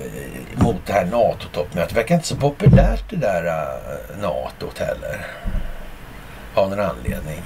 mot 0.55 0.85
det 0.85 0.93
här 0.93 1.05
NATO-toppmötet. 1.05 1.89
Det 1.89 1.95
verkar 1.95 2.15
inte 2.15 2.27
så 2.27 2.35
populärt 2.35 3.09
det 3.09 3.15
där 3.15 3.45
eh, 3.45 4.15
uh, 4.15 4.21
NATO 4.21 4.69
heller. 4.79 5.27
Av 6.55 6.69
någon 6.69 6.79
anledning. 6.79 7.41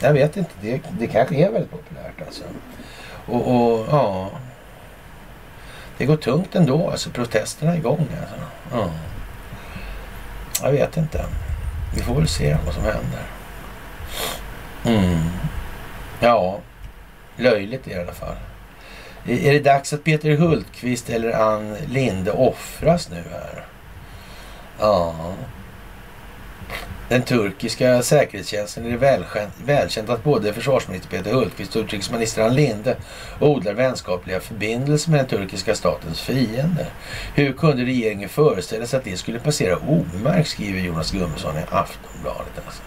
Jag 0.00 0.12
vet 0.12 0.36
inte. 0.36 0.50
Det, 0.60 0.80
det 0.98 1.06
kanske 1.06 1.34
är 1.34 1.50
väldigt 1.50 1.70
populärt 1.70 2.26
alltså. 2.26 2.42
Och, 3.26 3.54
och 3.54 3.86
ja. 3.90 4.30
Det 5.98 6.06
går 6.06 6.16
tungt 6.16 6.54
ändå. 6.54 6.90
Alltså 6.90 7.10
protesterna 7.10 7.72
är 7.72 7.76
igång. 7.76 8.06
Alltså. 8.20 8.36
Ja. 8.72 8.90
Jag 10.62 10.72
vet 10.72 10.96
inte. 10.96 11.24
Vi 11.94 12.02
får 12.02 12.14
väl 12.14 12.28
se 12.28 12.56
vad 12.64 12.74
som 12.74 12.84
händer. 12.84 13.22
Mm. 14.84 15.28
Ja, 16.20 16.58
löjligt 17.36 17.88
i 17.88 17.94
alla 17.94 18.12
fall. 18.12 18.36
Är 19.26 19.52
det 19.52 19.60
dags 19.60 19.92
att 19.92 20.04
Peter 20.04 20.36
Hultqvist 20.36 21.10
eller 21.10 21.32
Ann 21.32 21.76
Linde 21.88 22.30
offras 22.30 23.10
nu 23.10 23.22
här? 23.32 23.64
Ja. 24.78 25.14
Den 27.08 27.22
turkiska 27.22 28.02
säkerhetstjänsten 28.02 28.86
är 28.86 28.90
det 28.90 28.96
välkänt, 28.96 29.52
välkänt 29.64 30.10
att 30.10 30.24
både 30.24 30.52
försvarsminister 30.52 31.08
Peter 31.08 31.32
Hultqvist 31.32 31.76
och 31.76 31.82
utrikesminister 31.82 32.42
Ann 32.42 32.54
Linde 32.54 32.96
odlar 33.40 33.74
vänskapliga 33.74 34.40
förbindelser 34.40 35.10
med 35.10 35.20
den 35.20 35.26
turkiska 35.26 35.74
statens 35.74 36.20
fiende. 36.20 36.86
Hur 37.34 37.52
kunde 37.52 37.84
regeringen 37.84 38.28
föreställa 38.28 38.86
sig 38.86 38.98
att 38.98 39.04
det 39.04 39.16
skulle 39.16 39.38
passera 39.38 39.76
omärkt, 39.76 40.48
skriver 40.48 40.80
Jonas 40.80 41.10
Gummesson 41.10 41.56
i 41.56 41.62
Aftonbladet. 41.70 42.52
Alltså. 42.66 42.82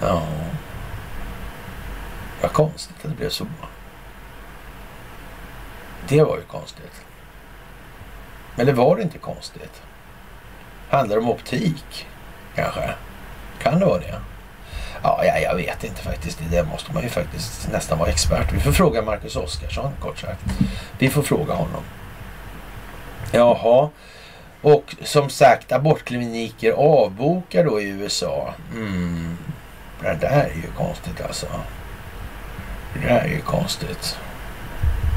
Ja. 0.00 0.22
Vad 2.42 2.52
konstigt 2.52 2.96
att 2.96 3.10
det 3.10 3.16
blev 3.16 3.28
så. 3.28 3.46
Det 6.08 6.22
var 6.22 6.36
ju 6.36 6.42
konstigt. 6.42 7.04
Men 8.56 8.66
det 8.66 8.72
var 8.72 9.00
inte 9.00 9.18
konstigt. 9.18 9.82
Handlar 10.90 11.16
det 11.16 11.22
om 11.22 11.30
optik 11.30 12.06
kanske? 12.54 12.90
Kan 13.62 13.78
det 13.78 13.86
vara 13.86 13.98
det? 13.98 14.20
Ja, 15.02 15.22
ja, 15.24 15.38
jag 15.38 15.54
vet 15.54 15.84
inte 15.84 16.02
faktiskt. 16.02 16.40
Det 16.50 16.64
måste 16.64 16.92
man 16.92 17.02
ju 17.02 17.08
faktiskt 17.08 17.68
nästan 17.72 17.98
vara 17.98 18.10
expert. 18.10 18.52
Vi 18.52 18.60
får 18.60 18.72
fråga 18.72 19.02
Marcus 19.02 19.36
Oskarsson 19.36 19.92
kort 20.00 20.18
sagt. 20.18 20.44
Vi 20.98 21.10
får 21.10 21.22
fråga 21.22 21.54
honom. 21.54 21.82
Jaha. 23.32 23.88
Och 24.62 24.96
som 25.02 25.30
sagt, 25.30 25.72
abortkliniker 25.72 26.72
avbokar 26.72 27.64
då 27.64 27.80
i 27.80 27.88
USA. 27.88 28.54
Mm. 28.72 29.38
Det 30.00 30.18
där 30.20 30.44
är 30.44 30.54
ju 30.54 30.70
konstigt 30.76 31.20
alltså. 31.20 31.46
Det 32.94 33.08
där 33.08 33.20
är 33.20 33.28
ju 33.28 33.40
konstigt. 33.40 34.18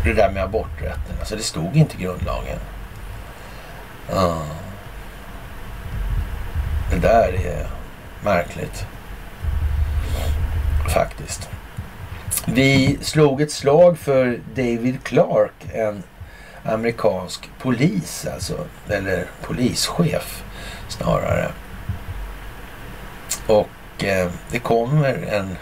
Det 0.03 0.13
där 0.13 0.31
med 0.31 0.43
aborträtten. 0.43 1.15
Alltså 1.19 1.35
det 1.35 1.43
stod 1.43 1.75
inte 1.75 1.97
i 1.97 2.03
grundlagen. 2.03 2.59
Uh. 4.11 4.43
Det 6.91 6.99
där 6.99 7.33
är 7.33 7.67
märkligt. 8.23 8.85
Faktiskt. 10.93 11.49
Vi 12.45 12.97
slog 13.01 13.41
ett 13.41 13.51
slag 13.51 13.97
för 13.97 14.39
David 14.55 15.03
Clark, 15.03 15.53
en 15.73 16.03
amerikansk 16.63 17.49
polis 17.61 18.27
alltså. 18.33 18.65
Eller 18.89 19.25
polischef 19.41 20.43
snarare. 20.87 21.51
Och 23.47 24.03
eh, 24.03 24.31
det 24.51 24.59
kommer 24.59 25.13
en 25.13 25.57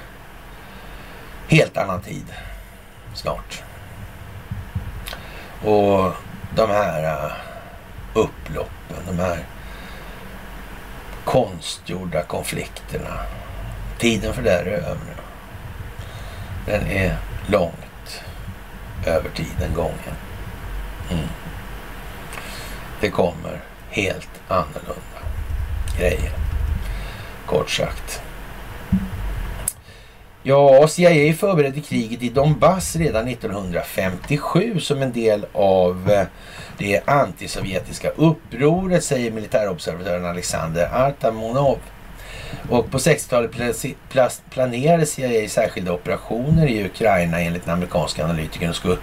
helt 1.48 1.78
annan 1.78 2.02
tid 2.02 2.26
snart. 3.14 3.64
Och 5.64 6.14
de 6.56 6.70
här 6.70 7.04
äh, 7.04 7.32
upploppen, 8.14 8.98
de 9.08 9.20
här 9.20 9.46
konstgjorda 11.26 12.24
konflikterna. 12.24 13.18
Tiden 13.98 14.34
för 14.34 14.42
det 14.42 14.52
är 14.52 14.66
över 14.66 15.00
nu. 15.08 15.22
Den 16.66 16.88
är 16.88 17.18
långt 17.48 18.24
över 19.06 19.30
tiden 19.30 19.74
gången. 19.76 20.16
Mm. 21.12 21.28
Det 23.02 23.10
kommer 23.10 23.62
helt 23.90 24.42
annorlunda 24.48 25.22
grejer. 25.98 26.32
Kort 27.46 27.70
sagt. 27.70 28.22
Ja, 30.44 30.88
CIA 30.88 31.34
förberedde 31.34 31.82
kriget 31.82 32.24
i 32.24 32.30
Donbass 32.30 32.96
redan 32.96 33.28
1957 33.28 34.80
som 34.80 35.02
en 35.02 35.12
del 35.12 35.46
av 35.54 36.10
eh, 36.12 36.28
det 36.78 37.02
antisovjetiska 37.10 38.10
upproret, 38.10 39.04
säger 39.04 39.32
militärobservatören 39.32 40.26
Alexander 40.26 40.90
Artamonov. 40.94 41.78
Och 42.72 42.92
på 42.92 42.98
60-talet 42.98 43.52
planerade 44.50 45.06
CIA 45.06 45.50
särskilda 45.50 45.94
operationer 45.94 46.68
i 46.68 46.86
Ukraina 46.86 47.40
enligt 47.40 47.66
den 47.66 47.74
amerikanska 47.74 48.24
analytikern. 48.24 48.74
Skulle, 48.74 48.98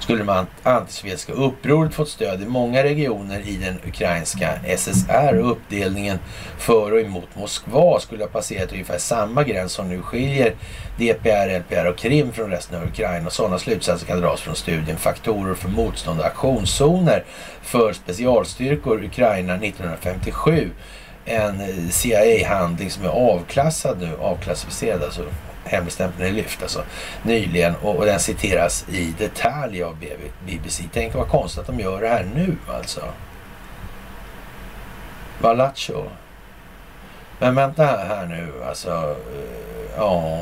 skulle 0.00 0.24
man 0.24 0.46
antisovjetiska 0.62 1.32
upproret 1.32 1.94
fått 1.94 2.08
stöd 2.08 2.42
i 2.42 2.46
många 2.46 2.82
regioner 2.82 3.40
i 3.48 3.56
den 3.56 3.78
ukrainska 3.86 4.50
SSR 4.76 5.38
och 5.38 5.50
uppdelningen 5.50 6.18
för 6.58 6.92
och 6.92 7.00
emot 7.00 7.28
Moskva 7.34 8.00
skulle 8.00 8.24
ha 8.24 8.28
passerat 8.28 8.72
ungefär 8.72 8.98
samma 8.98 9.44
gräns 9.44 9.72
som 9.72 9.88
nu 9.88 10.02
skiljer 10.02 10.54
DPR, 10.98 11.58
LPR 11.58 11.86
och 11.86 11.96
Krim 11.96 12.32
från 12.32 12.50
resten 12.50 12.80
av 12.80 12.86
Ukraina. 12.88 13.26
Och 13.26 13.32
sådana 13.32 13.58
slutsatser 13.58 14.06
kan 14.06 14.20
dras 14.20 14.40
från 14.40 14.56
studien 14.56 14.96
Faktorer 14.96 15.54
för 15.54 15.68
motstånd 15.68 16.20
och 16.20 16.26
aktionszoner 16.26 17.24
för 17.62 17.92
specialstyrkor 17.92 19.04
Ukraina 19.04 19.54
1957 19.54 20.70
en 21.24 21.60
eh, 21.60 21.88
CIA-handling 21.90 22.90
som 22.90 23.04
är 23.04 23.08
avklassad 23.08 24.00
nu, 24.00 24.16
avklassificerad 24.20 25.02
alltså. 25.02 25.22
Hemligstämpeln 25.64 26.28
är 26.28 26.32
lyft 26.32 26.62
alltså 26.62 26.84
nyligen 27.22 27.74
och, 27.82 27.96
och 27.96 28.06
den 28.06 28.20
citeras 28.20 28.88
i 28.88 29.14
detalj 29.18 29.82
av 29.82 29.96
BBC. 30.46 30.84
Tänk 30.92 31.14
vad 31.14 31.28
konstigt 31.28 31.60
att 31.60 31.66
de 31.66 31.80
gör 31.80 32.00
det 32.00 32.08
här 32.08 32.26
nu 32.34 32.56
alltså. 32.68 33.00
Valacho. 35.40 36.04
Men 37.38 37.54
vänta 37.54 37.84
här, 37.84 38.06
här 38.06 38.26
nu 38.26 38.52
alltså. 38.68 38.90
Uh, 38.90 39.90
ja. 39.96 40.40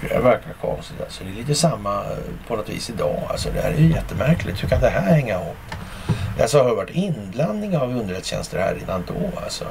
Det 0.00 0.18
verkar 0.18 0.52
konstigt 0.60 1.00
alltså. 1.00 1.24
Det 1.24 1.30
är 1.30 1.34
lite 1.34 1.54
samma 1.54 1.94
eh, 2.04 2.18
på 2.48 2.56
något 2.56 2.68
vis 2.68 2.90
idag. 2.90 3.22
Alltså 3.30 3.50
det 3.50 3.60
här 3.60 3.70
är 3.70 3.78
ju 3.78 3.92
jättemärkligt. 3.92 4.62
Hur 4.62 4.68
kan 4.68 4.80
det 4.80 4.88
här 4.88 5.14
hänga 5.14 5.34
ihop? 5.34 5.56
Alltså 6.40 6.58
har 6.58 6.68
det 6.68 6.74
varit 6.74 6.90
inblandning 6.90 7.76
av 7.76 7.90
underrättelsetjänster 7.90 8.58
här 8.58 8.74
redan 8.74 9.04
då 9.06 9.38
alltså? 9.44 9.64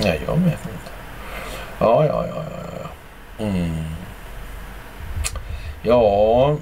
Nej, 0.00 0.20
jag 0.26 0.34
vet 0.34 0.44
inte. 0.46 0.90
Ja, 1.78 2.06
ja, 2.06 2.26
ja, 2.26 2.44
ja. 2.50 2.88
Ja, 3.38 3.44
mm. 3.44 3.84
ja 5.82 6.56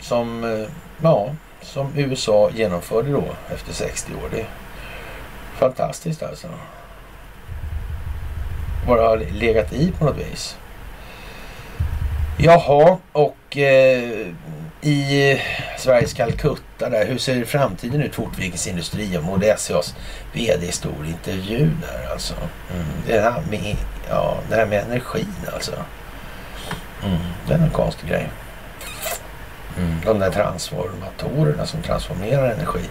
som, 0.00 0.44
eh, 0.44 0.68
ja, 1.02 1.28
som 1.62 1.92
USA 1.96 2.50
genomförde 2.54 3.12
då 3.12 3.24
efter 3.54 3.72
60 3.72 4.12
år. 4.14 4.28
Det 4.30 4.40
är 4.40 4.46
fantastiskt 5.58 6.22
alltså. 6.22 6.48
Bara 8.86 9.14
legat 9.14 9.72
i 9.72 9.92
på 9.98 10.04
något 10.04 10.16
vis. 10.16 10.58
Jaha, 12.38 12.98
och 13.12 13.56
eh, 13.56 14.26
i 14.84 15.40
Sveriges 15.78 16.12
Calcutta 16.12 16.88
där. 16.88 17.06
Hur 17.06 17.18
ser 17.18 17.44
framtiden 17.44 18.02
ut 18.02 18.14
för 18.14 18.22
Ortvikens 18.22 18.66
Industriområde? 18.66 19.56
SCAs 19.58 19.94
VD 20.32 20.66
i 20.66 20.72
stor 20.72 21.06
intervju 21.06 21.70
där 21.82 22.12
alltså. 22.12 22.34
Mm. 22.74 22.86
Det, 23.06 23.20
här 23.20 23.42
med, 23.50 23.76
ja, 24.08 24.38
det 24.48 24.56
här 24.56 24.66
med 24.66 24.84
energin 24.84 25.34
alltså. 25.54 25.72
Mm. 27.04 27.18
Det 27.48 27.54
är 27.54 27.58
en 27.58 27.70
konstig 27.70 28.08
grej. 28.08 28.28
Mm. 29.78 30.00
De 30.04 30.18
där 30.18 30.30
transformatorerna 30.30 31.66
som 31.66 31.82
transformerar 31.82 32.50
energi. 32.50 32.84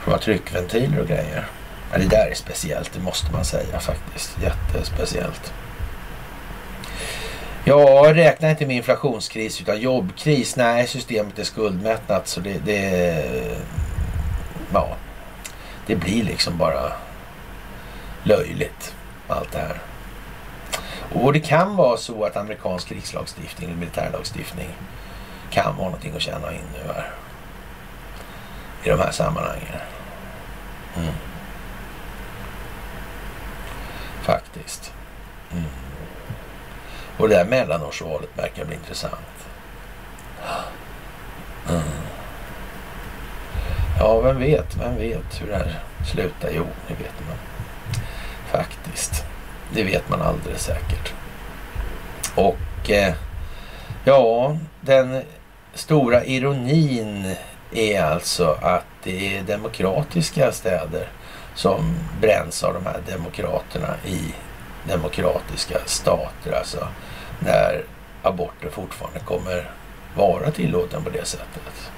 Från 0.00 0.14
att 0.14 0.22
tryckventiler 0.22 1.00
och 1.00 1.08
grejer. 1.08 1.46
Ja, 1.92 1.98
det 1.98 2.08
där 2.08 2.30
är 2.30 2.34
speciellt, 2.34 2.92
det 2.92 3.00
måste 3.00 3.32
man 3.32 3.44
säga 3.44 3.80
faktiskt. 3.80 4.38
Jättespeciellt. 4.42 5.52
Ja, 7.68 8.12
räkna 8.14 8.50
inte 8.50 8.66
med 8.66 8.76
inflationskris 8.76 9.60
utan 9.60 9.80
jobbkris. 9.80 10.56
Nej, 10.56 10.86
systemet 10.86 11.38
är 11.38 11.44
skuldmättat 11.44 12.28
så 12.28 12.40
det, 12.40 12.58
det, 12.64 13.24
ja, 14.72 14.96
det 15.86 15.96
blir 15.96 16.24
liksom 16.24 16.58
bara 16.58 16.92
löjligt 18.22 18.94
allt 19.28 19.52
det 19.52 19.58
här. 19.58 19.80
Och 21.12 21.32
det 21.32 21.40
kan 21.40 21.76
vara 21.76 21.96
så 21.96 22.24
att 22.24 22.36
amerikansk 22.36 22.88
krigslagstiftning 22.88 23.68
eller 23.68 23.78
militärlagstiftning 23.78 24.68
kan 25.50 25.76
vara 25.76 25.86
någonting 25.86 26.12
att 26.16 26.22
känna 26.22 26.52
in 26.52 26.68
nu 26.72 26.92
här. 26.92 27.10
I 28.84 28.88
de 28.88 28.98
här 28.98 29.10
sammanhangen. 29.10 29.80
Mm. 30.96 31.14
Faktiskt. 34.22 34.92
Mm. 35.52 35.87
Och 37.18 37.28
det 37.28 37.34
där 37.34 37.44
mellanårsvalet 37.44 38.28
verkar 38.34 38.64
bli 38.64 38.74
intressant. 38.74 39.46
Mm. 41.68 41.82
Ja, 43.98 44.20
vem 44.20 44.38
vet, 44.38 44.76
vem 44.76 44.96
vet 44.96 45.42
hur 45.42 45.46
det 45.46 45.56
här 45.56 45.80
slutar? 46.12 46.50
Jo, 46.52 46.66
det 46.88 46.94
vet 46.94 47.14
man. 47.28 47.36
Faktiskt. 48.50 49.24
Det 49.74 49.84
vet 49.84 50.08
man 50.08 50.22
alldeles 50.22 50.62
säkert. 50.62 51.12
Och 52.34 52.90
eh, 52.90 53.14
ja, 54.04 54.56
den 54.80 55.22
stora 55.74 56.24
ironin 56.24 57.34
är 57.72 58.02
alltså 58.02 58.58
att 58.62 58.84
det 59.02 59.36
är 59.36 59.42
demokratiska 59.42 60.52
städer 60.52 61.08
som 61.54 61.94
bränns 62.20 62.64
av 62.64 62.74
de 62.74 62.86
här 62.86 63.00
demokraterna 63.06 63.94
i 64.04 64.34
demokratiska 64.88 65.78
stater. 65.86 66.52
Alltså 66.52 66.88
när 67.40 67.84
aborter 68.22 68.70
fortfarande 68.70 69.20
kommer 69.20 69.70
vara 70.14 70.50
tillåten 70.50 71.04
på 71.04 71.10
det 71.10 71.24
sättet. 71.24 71.90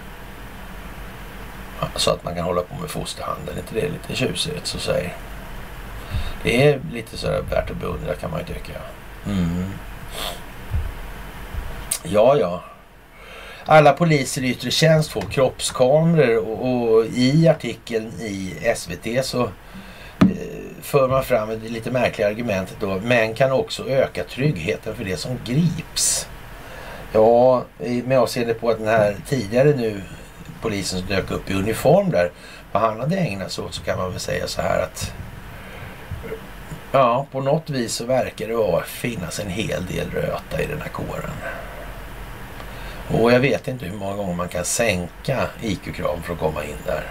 Så 1.96 2.10
att 2.10 2.24
man 2.24 2.34
kan 2.34 2.44
hålla 2.44 2.62
på 2.62 2.74
med 2.80 2.90
fosterhandel. 2.90 3.54
Är 3.54 3.60
inte 3.60 3.74
det 3.74 3.88
lite 3.88 4.14
tjusigt 4.14 4.66
så 4.66 4.78
säg. 4.78 5.14
Det 6.42 6.66
är 6.66 6.80
lite 6.92 7.16
sådär 7.16 7.42
värt 7.50 7.70
att 7.70 7.76
beundra 7.76 8.14
kan 8.14 8.30
man 8.30 8.40
ju 8.40 8.46
tycka. 8.54 8.78
Mm. 9.26 9.64
Ja, 12.02 12.36
ja. 12.36 12.62
Alla 13.64 13.92
poliser 13.92 14.42
i 14.42 14.50
yttre 14.50 14.70
tjänst 14.70 15.10
får 15.10 15.20
kroppskameror 15.20 16.48
och, 16.48 16.94
och 16.94 17.06
i 17.06 17.48
artikeln 17.48 18.12
i 18.20 18.54
SVT 18.76 19.24
så 19.24 19.48
för 20.82 21.08
man 21.08 21.24
fram 21.24 21.48
det 21.48 21.68
lite 21.68 21.90
märkliga 21.90 22.28
argumentet 22.28 22.76
då. 22.80 23.00
Män 23.00 23.34
kan 23.34 23.52
också 23.52 23.88
öka 23.88 24.24
tryggheten 24.24 24.96
för 24.96 25.04
det 25.04 25.16
som 25.16 25.38
grips. 25.44 26.28
Ja, 27.12 27.64
med 27.78 28.18
avseende 28.18 28.54
på 28.54 28.70
att 28.70 28.78
den 28.78 28.88
här 28.88 29.16
tidigare 29.28 29.76
nu 29.76 30.02
polisen 30.62 30.98
som 30.98 31.08
dök 31.08 31.30
upp 31.30 31.50
i 31.50 31.54
uniform 31.54 32.10
där, 32.10 32.30
vad 32.72 32.82
han 32.82 33.00
hade 33.00 33.16
ägnat 33.16 33.52
sig 33.52 33.64
åt 33.64 33.74
så 33.74 33.82
kan 33.82 33.98
man 33.98 34.10
väl 34.10 34.20
säga 34.20 34.46
så 34.46 34.62
här 34.62 34.82
att 34.82 35.12
ja, 36.92 37.26
på 37.32 37.40
något 37.40 37.70
vis 37.70 37.94
så 37.94 38.04
verkar 38.04 38.48
det 38.48 38.54
vara, 38.54 38.82
finnas 38.82 39.40
en 39.40 39.48
hel 39.48 39.86
del 39.86 40.10
röta 40.10 40.62
i 40.62 40.66
den 40.66 40.80
här 40.80 40.88
kåren. 40.88 41.30
Och 43.12 43.32
jag 43.32 43.40
vet 43.40 43.68
inte 43.68 43.86
hur 43.86 43.96
många 43.96 44.16
gånger 44.16 44.34
man 44.34 44.48
kan 44.48 44.64
sänka 44.64 45.46
IQ-kraven 45.62 46.22
för 46.22 46.32
att 46.32 46.38
komma 46.38 46.64
in 46.64 46.76
där. 46.86 47.04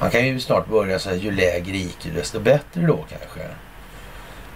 Man 0.00 0.10
kan 0.10 0.26
ju 0.26 0.40
snart 0.40 0.68
börja 0.68 0.98
så 0.98 1.08
här, 1.08 1.16
ju 1.16 1.30
lägre 1.30 1.76
IQ 1.76 2.06
desto 2.14 2.40
bättre 2.40 2.80
då 2.86 2.96
kanske. 2.96 3.40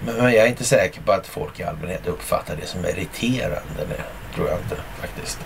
Men, 0.04 0.14
men, 0.16 0.24
jag 0.24 0.44
är 0.44 0.46
inte 0.46 0.64
säker 0.64 1.00
på 1.00 1.12
att 1.12 1.26
folk 1.26 1.60
i 1.60 1.64
allmänhet 1.64 2.06
uppfattar 2.06 2.56
det 2.56 2.66
som 2.66 2.84
irriterande. 2.84 3.86
Det 3.88 4.34
tror 4.34 4.48
jag 4.48 4.58
inte 4.58 4.76
faktiskt. 5.00 5.38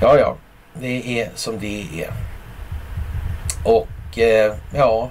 Ja, 0.00 0.18
ja, 0.18 0.36
det 0.74 1.20
är 1.20 1.30
som 1.34 1.58
det 1.58 1.86
är. 2.04 2.12
Och 3.64 4.18
eh, 4.18 4.54
ja, 4.74 5.10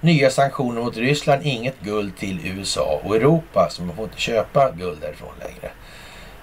nya 0.00 0.30
sanktioner 0.30 0.80
mot 0.82 0.96
Ryssland, 0.96 1.42
inget 1.44 1.80
guld 1.80 2.16
till 2.16 2.46
USA 2.46 3.00
och 3.04 3.16
Europa, 3.16 3.68
så 3.70 3.82
man 3.82 3.96
får 3.96 4.04
inte 4.04 4.20
köpa 4.20 4.70
guld 4.70 5.00
därifrån 5.00 5.32
längre. 5.38 5.70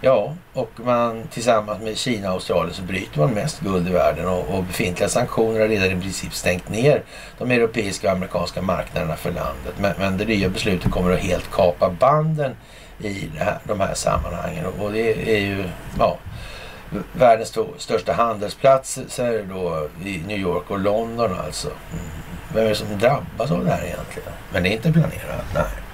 Ja, 0.02 0.36
och 0.54 0.72
man 0.76 1.28
tillsammans 1.28 1.82
med 1.82 1.98
Kina 1.98 2.28
och 2.28 2.34
Australien 2.34 2.74
så 2.74 2.82
bryter 2.82 3.20
man 3.20 3.34
mest 3.34 3.60
guld 3.60 3.88
i 3.88 3.92
världen 3.92 4.28
och, 4.28 4.58
och 4.58 4.64
befintliga 4.64 5.10
sanktioner 5.10 5.60
har 5.60 5.68
redan 5.68 5.98
i 5.98 6.02
princip 6.02 6.34
stängt 6.34 6.70
ner 6.70 7.04
de 7.38 7.52
europeiska 7.52 8.08
och 8.08 8.14
amerikanska 8.14 8.62
marknaderna 8.62 9.16
för 9.16 9.32
landet. 9.32 9.74
Men, 9.80 9.94
men 10.00 10.18
det 10.18 10.26
nya 10.26 10.50
beslutet 10.50 10.92
kommer 10.92 11.12
att 11.12 11.20
helt 11.20 11.52
kapa 11.52 11.90
banden 11.90 12.56
i 13.00 13.30
här, 13.38 13.60
de 13.64 13.80
här 13.80 13.94
sammanhangen 13.94 14.66
och, 14.66 14.86
och 14.86 14.92
det 14.92 15.36
är 15.36 15.40
ju 15.40 15.64
ja, 16.00 16.18
världens 17.14 17.52
två 17.52 17.66
största 17.78 18.14
handelsplatser 18.14 19.46
då 19.50 19.88
i 20.06 20.24
New 20.28 20.40
York 20.40 20.72
och 20.72 20.80
London 20.80 21.40
alltså. 21.46 21.68
Mm. 21.68 22.06
Vem 22.54 22.66
är 22.66 22.70
det 22.70 22.76
som 22.76 22.98
drabbas 23.00 23.52
av 23.52 23.66
det 23.66 23.72
här 23.72 23.84
egentligen? 23.84 24.32
Men 24.54 24.64
det 24.64 24.70
är 24.70 24.74
inte 24.74 24.92
planerat, 24.92 25.46
nej. 25.54 25.89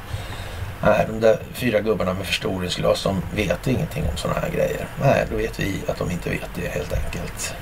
Nej, 0.86 1.06
de 1.08 1.20
där 1.20 1.40
fyra 1.54 1.80
gubbarna 1.80 2.14
med 2.14 2.26
förstoringsglas 2.26 3.00
som 3.00 3.22
vet 3.36 3.68
ingenting 3.68 4.04
om 4.12 4.18
sådana 4.18 4.40
här 4.40 4.50
grejer. 4.50 4.88
Nej, 5.02 5.26
då 5.30 5.36
vet 5.36 5.60
vi 5.60 5.82
att 5.88 5.98
de 5.98 6.12
inte 6.12 6.30
vet 6.30 6.50
det 6.56 6.68
helt 6.68 6.94
enkelt. 6.94 7.56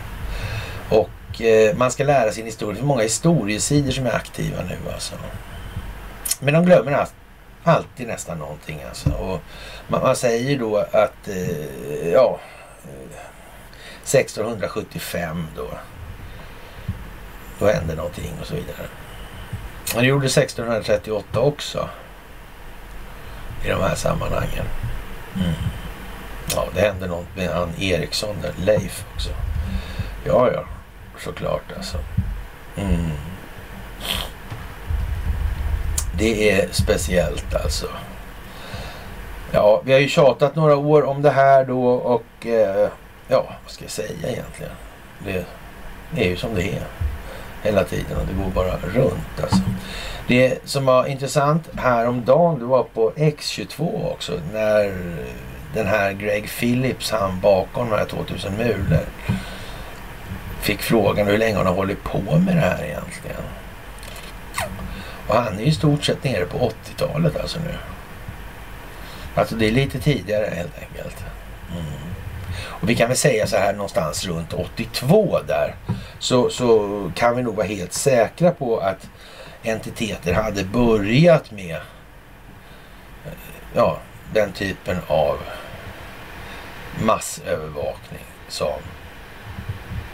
Och 0.89 1.41
eh, 1.41 1.75
man 1.75 1.91
ska 1.91 2.03
lära 2.03 2.31
sin 2.31 2.45
historia. 2.45 2.73
Det 2.73 2.81
är 2.81 2.85
många 2.85 3.03
historiesidor 3.03 3.91
som 3.91 4.05
är 4.05 4.15
aktiva 4.15 4.63
nu 4.63 4.77
alltså. 4.93 5.15
Men 6.39 6.53
de 6.53 6.65
glömmer 6.65 6.91
allt, 6.91 7.13
alltid 7.63 8.07
nästan 8.07 8.37
någonting 8.37 8.83
alltså. 8.87 9.09
Och 9.09 9.41
man, 9.87 10.01
man 10.01 10.15
säger 10.15 10.59
då 10.59 10.77
att, 10.77 11.27
eh, 11.27 12.09
ja, 12.11 12.39
eh, 12.83 13.19
1675 14.03 15.47
då. 15.55 15.67
Då 17.59 17.67
hände 17.67 17.95
någonting 17.95 18.33
och 18.41 18.47
så 18.47 18.55
vidare. 18.55 18.87
Men 19.93 20.03
det 20.03 20.09
gjorde 20.09 20.25
1638 20.25 21.39
också 21.39 21.89
i 23.65 23.69
de 23.69 23.81
här 23.81 23.95
sammanhangen. 23.95 24.65
Mm. 25.35 25.53
Ja, 26.55 26.65
det 26.75 26.81
hände 26.81 27.07
något 27.07 27.35
med 27.35 27.49
han 27.49 27.69
Eriksson 27.79 28.35
där, 28.41 28.51
Leif 28.65 29.05
också. 29.13 29.29
Ja, 30.25 30.51
ja, 30.53 30.63
såklart 31.19 31.71
alltså. 31.77 31.97
Mm. 32.75 33.11
Det 36.17 36.51
är 36.51 36.67
speciellt 36.71 37.55
alltså. 37.55 37.87
Ja, 39.51 39.81
vi 39.85 39.93
har 39.93 39.99
ju 39.99 40.07
tjatat 40.07 40.55
några 40.55 40.75
år 40.75 41.03
om 41.03 41.21
det 41.21 41.29
här 41.29 41.65
då 41.65 41.87
och 41.87 42.47
eh, 42.47 42.89
ja, 43.27 43.45
vad 43.63 43.71
ska 43.71 43.83
jag 43.83 43.91
säga 43.91 44.29
egentligen? 44.29 44.71
Det, 45.25 45.45
det 46.11 46.25
är 46.25 46.29
ju 46.29 46.37
som 46.37 46.55
det 46.55 46.63
är 46.63 46.83
hela 47.63 47.83
tiden 47.83 48.17
och 48.17 48.27
det 48.27 48.43
går 48.43 48.51
bara 48.51 48.77
runt 48.77 49.41
alltså. 49.41 49.61
Det 50.27 50.59
som 50.65 50.85
var 50.85 51.05
intressant 51.05 51.69
häromdagen, 51.75 52.59
det 52.59 52.65
var 52.65 52.83
på 52.83 53.11
X22 53.11 54.11
också, 54.11 54.39
när 54.53 54.93
den 55.73 55.87
här 55.87 56.13
Greg 56.13 56.49
Phillips, 56.49 57.11
han 57.11 57.39
bakom 57.39 57.89
de 57.89 57.95
här 57.95 58.05
2000 58.05 58.57
mulor, 58.57 59.05
fick 60.61 60.81
frågan 60.81 61.27
hur 61.27 61.37
länge 61.37 61.57
han 61.57 61.65
har 61.65 61.73
hållit 61.73 62.03
på 62.03 62.39
med 62.39 62.55
det 62.55 62.61
här 62.61 62.83
egentligen. 62.83 63.43
Och 65.27 65.35
han 65.35 65.59
är 65.59 65.63
i 65.63 65.71
stort 65.71 66.03
sett 66.03 66.23
nere 66.23 66.45
på 66.45 66.57
80-talet 66.57 67.37
alltså 67.37 67.59
nu. 67.59 67.75
Alltså 69.35 69.55
det 69.55 69.67
är 69.67 69.71
lite 69.71 69.99
tidigare 69.99 70.53
helt 70.55 70.77
enkelt. 70.79 71.25
Mm. 71.71 71.85
Och 72.83 72.89
vi 72.89 72.95
kan 72.95 73.07
väl 73.07 73.17
säga 73.17 73.47
så 73.47 73.57
här 73.57 73.73
någonstans 73.73 74.25
runt 74.25 74.53
82 74.53 75.39
där. 75.47 75.75
Så, 76.19 76.49
så 76.49 77.11
kan 77.15 77.35
vi 77.35 77.43
nog 77.43 77.55
vara 77.55 77.67
helt 77.67 77.93
säkra 77.93 78.51
på 78.51 78.77
att 78.77 79.07
entiteter 79.63 80.33
hade 80.33 80.63
börjat 80.63 81.51
med 81.51 81.77
ja, 83.73 83.99
den 84.33 84.51
typen 84.51 84.97
av 85.07 85.37
massövervakning 87.01 88.25
som 88.47 88.79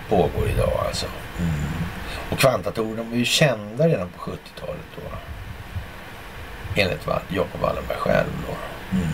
pågår 0.09 0.49
idag 0.49 0.83
alltså. 0.87 1.05
Mm. 1.39 1.53
Och 2.31 2.39
kvantdatorerna 2.39 3.03
var 3.03 3.17
ju 3.17 3.25
kända 3.25 3.87
redan 3.87 4.09
på 4.09 4.19
70-talet 4.19 4.85
då. 4.95 5.17
Enligt 6.81 7.07
Jacob 7.29 7.61
Wallenberg 7.61 7.97
själv 7.97 8.29
då. 8.47 8.53
Mm. 8.97 9.07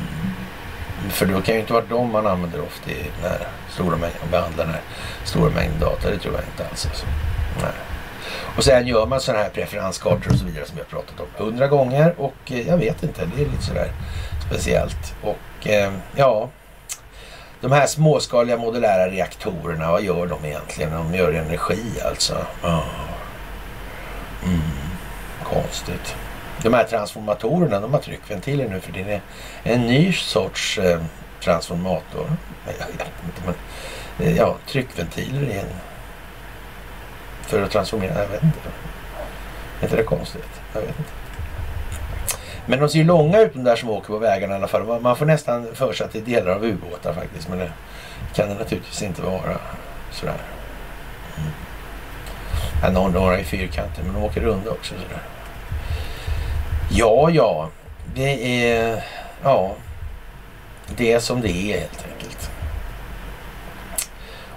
För 1.09 1.25
då 1.25 1.41
kan 1.41 1.55
ju 1.55 1.61
inte 1.61 1.73
vara 1.73 1.85
de 1.89 2.11
man 2.11 2.27
använder 2.27 2.61
ofta 2.61 2.91
i 2.91 3.05
den 3.21 3.31
här 3.31 3.47
stora 3.69 3.97
mängden. 3.97 4.29
behandlar 4.31 4.65
den 4.65 4.73
här 4.73 4.83
stora 5.23 5.49
mängden 5.49 5.79
data. 5.79 6.09
Det 6.09 6.17
tror 6.17 6.33
jag 6.33 6.43
inte 6.43 6.67
alls. 6.69 6.85
Alltså. 6.85 7.05
Nej. 7.61 7.71
Och 8.57 8.63
sen 8.63 8.87
gör 8.87 9.05
man 9.05 9.21
sådana 9.21 9.43
här 9.43 9.49
preferenskartor 9.49 10.31
och 10.31 10.39
så 10.39 10.45
vidare 10.45 10.65
som 10.65 10.77
jag 10.77 10.87
pratat 10.87 11.19
om 11.19 11.45
hundra 11.45 11.67
gånger 11.67 12.15
och 12.17 12.51
eh, 12.51 12.67
jag 12.67 12.77
vet 12.77 13.03
inte, 13.03 13.25
det 13.35 13.41
är 13.41 13.45
lite 13.45 13.63
sådär 13.63 13.91
speciellt. 14.47 15.15
Och 15.21 15.67
eh, 15.67 15.91
ja, 16.15 16.49
de 17.61 17.71
här 17.71 17.87
småskaliga 17.87 18.57
modulära 18.57 19.09
reaktorerna, 19.09 19.91
vad 19.91 20.03
gör 20.03 20.27
de 20.27 20.45
egentligen? 20.45 20.91
De 20.91 21.15
gör 21.15 21.33
energi 21.33 22.01
alltså. 22.05 22.37
Mm, 24.43 24.61
konstigt. 25.43 26.15
De 26.63 26.73
här 26.73 26.83
transformatorerna, 26.83 27.79
de 27.79 27.93
har 27.93 27.99
tryckventiler 27.99 28.69
nu 28.69 28.79
för 28.79 28.91
det 28.91 29.01
är 29.01 29.21
en 29.63 29.81
ny 29.81 30.13
sorts 30.13 30.77
eh, 30.77 31.01
transformator. 31.43 32.27
Jag 32.65 32.87
vet 32.87 33.07
inte, 33.25 33.41
men 33.45 33.55
eh, 34.27 34.37
ja, 34.37 34.55
tryckventiler 34.67 35.41
är 35.41 35.59
en 35.59 35.69
för 37.45 37.63
att 37.63 37.71
transformera. 37.71 38.19
Jag 38.19 38.27
vet 38.27 38.43
inte. 38.43 38.59
Är 39.79 39.83
inte 39.83 39.95
det 39.95 40.03
konstigt? 40.03 40.61
Jag 40.73 40.81
vet 40.81 40.99
inte. 40.99 41.11
Men 42.65 42.79
de 42.79 42.89
ser 42.89 42.97
ju 42.97 43.03
långa 43.03 43.39
ut 43.39 43.53
de 43.53 43.63
där 43.63 43.75
som 43.75 43.89
åker 43.89 44.07
på 44.07 44.17
vägarna 44.17 44.53
i 44.53 44.57
alla 44.57 44.67
fall. 44.67 45.01
Man 45.01 45.17
får 45.17 45.25
nästan 45.25 45.67
för 45.73 45.93
sig 45.93 46.05
att 46.05 46.13
det 46.13 46.19
är 46.19 46.23
delar 46.23 46.51
av 46.51 46.65
ubåtar 46.65 47.13
faktiskt. 47.13 47.49
Men 47.49 47.59
det 47.59 47.71
kan 48.35 48.49
det 48.49 48.55
naturligtvis 48.55 49.01
inte 49.01 49.21
vara. 49.21 49.57
Sådär. 50.11 50.35
Mm. 51.37 51.49
Ja, 52.83 52.89
några, 52.89 53.09
några 53.09 53.39
i 53.39 53.43
fyrkanter 53.43 54.03
men 54.03 54.13
de 54.13 54.23
åker 54.23 54.41
runda 54.41 54.71
också. 54.71 54.93
Sådär. 54.93 55.21
Ja, 56.91 57.29
ja. 57.29 57.69
Det 58.15 58.67
är... 58.69 59.03
Ja. 59.43 59.71
det 60.97 61.11
är 61.11 61.19
som 61.19 61.41
det 61.41 61.49
är 61.49 61.79
helt 61.79 62.05
enkelt. 62.13 62.51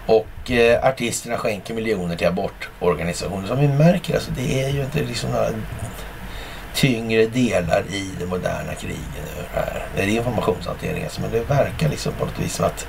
Och 0.08 0.50
eh, 0.50 0.86
artisterna 0.86 1.38
skänker 1.38 1.74
miljoner 1.74 2.16
till 2.16 2.26
abortorganisationer. 2.26 3.48
Som 3.48 3.60
vi 3.60 3.68
märker, 3.68 4.14
alltså, 4.14 4.30
det 4.30 4.62
är 4.62 4.68
ju 4.68 4.82
inte 4.82 4.98
liksom 5.04 5.30
några 5.30 5.48
tyngre 6.74 7.26
delar 7.26 7.82
i 7.90 8.10
det 8.18 8.26
moderna 8.26 8.74
kriget. 8.74 8.98
Det, 9.14 9.58
här. 9.58 9.86
det 9.96 10.02
är 10.02 10.08
informationshantering 10.08 11.04
alltså, 11.04 11.20
men 11.20 11.30
det 11.30 11.40
verkar 11.40 11.88
liksom 11.88 12.12
på 12.12 12.24
något 12.24 12.38
vis 12.38 12.54
som 12.54 12.66
att 12.66 12.86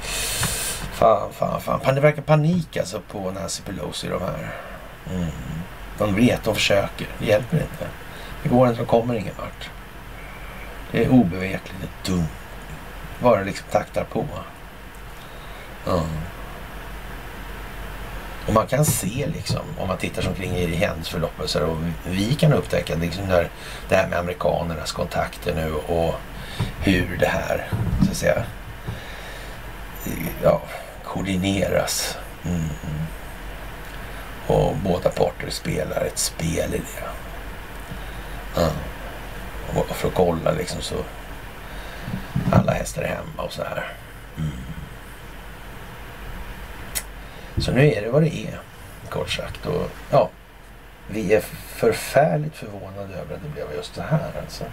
fan, 0.94 1.34
fan, 1.34 1.62
fan. 1.62 1.96
Det 1.96 2.02
verkar 2.02 2.22
panik 2.22 2.78
alltså 2.78 3.02
på 3.12 3.32
Nancy 3.32 3.64
Pelosi 3.64 4.08
de 4.08 4.22
här. 4.22 4.56
Mm. 5.16 5.30
De 5.98 6.16
vet, 6.16 6.44
de 6.44 6.56
försöker. 6.56 7.08
Det 7.20 7.26
hjälper 7.26 7.58
inte. 7.58 7.88
Det 8.44 8.50
går 8.50 8.68
inte, 8.68 8.82
de 8.82 8.86
kommer 8.86 9.14
ingen 9.14 9.34
vart. 9.38 9.70
Det 10.92 11.06
är 11.06 11.10
obevekligt, 11.10 11.76
det 11.82 12.12
är 12.12 12.16
dumt. 12.16 12.28
Bara 13.20 13.42
liksom 13.44 13.68
taktar 13.72 14.04
på. 14.04 14.26
Mm. 15.88 16.06
Och 18.48 18.54
man 18.54 18.68
kan 18.68 18.86
se 18.86 19.28
liksom, 19.34 19.62
om 19.80 19.88
man 19.88 19.98
tittar 19.98 20.22
sig 20.22 20.30
omkring 20.30 20.56
i 20.56 20.76
händelseförloppet, 20.76 21.56
och 21.56 21.78
vi 22.06 22.36
kan 22.36 22.54
upptäcka 22.54 22.96
liksom 22.96 23.24
när 23.28 23.50
det 23.90 23.96
här 23.96 24.08
med 24.08 24.20
amerikanernas 24.20 24.92
kontakter 24.92 25.56
nu 25.56 25.74
och 25.74 26.16
hur 26.80 27.18
det 27.18 27.28
här, 27.28 27.68
så 28.06 28.12
att 28.12 28.18
säga, 28.18 28.44
ja, 30.44 30.62
koordineras. 31.04 32.18
Mm. 32.46 32.70
Och 34.48 34.76
båda 34.76 35.10
parter 35.10 35.50
spelar 35.50 36.02
ett 36.02 36.18
spel 36.18 36.74
i 36.74 36.78
det. 36.78 37.10
Mm. 38.62 38.72
Och 39.76 39.96
för 39.96 40.08
att 40.08 40.14
kolla 40.14 40.52
liksom 40.52 40.82
så 40.82 40.96
alla 42.52 42.72
hästar 42.72 43.02
är 43.02 43.08
hemma 43.08 43.44
och 43.44 43.54
så 43.54 43.64
här. 43.64 43.94
Mm. 44.38 44.52
Så 47.62 47.72
nu 47.72 47.92
är 47.92 48.02
det 48.02 48.10
vad 48.10 48.22
det 48.22 48.38
är, 48.38 48.60
kort 49.10 49.30
sagt. 49.30 49.66
Och 49.66 49.90
ja, 50.12 50.30
vi 51.08 51.34
är 51.34 51.42
förfärligt 51.76 52.56
förvånade 52.56 53.14
över 53.14 53.36
att 53.36 53.44
det 53.44 53.50
blev 53.50 53.66
just 53.76 53.96
så 53.96 54.02
här 54.02 54.32
alltså. 54.44 54.64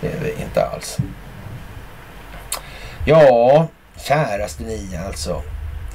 Det 0.00 0.06
är 0.06 0.20
vi 0.20 0.42
inte 0.42 0.64
alls. 0.66 0.98
Ja, 3.06 3.68
käraste 3.96 4.62
ni 4.62 4.98
alltså. 5.06 5.42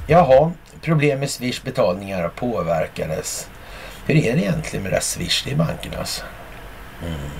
Jaha, 0.06 0.52
problem 0.82 1.20
med 1.20 1.30
Swish 1.30 1.62
betalningar 1.62 2.28
påverkades. 2.28 3.48
Hur 4.06 4.16
är 4.16 4.36
det 4.36 4.42
egentligen 4.42 4.82
med 4.82 4.92
det 4.92 4.96
där 4.96 5.02
Swish 5.02 5.46
i 5.46 5.54
bankerna? 5.54 5.98
Alltså? 5.98 6.24
Mm. 7.02 7.30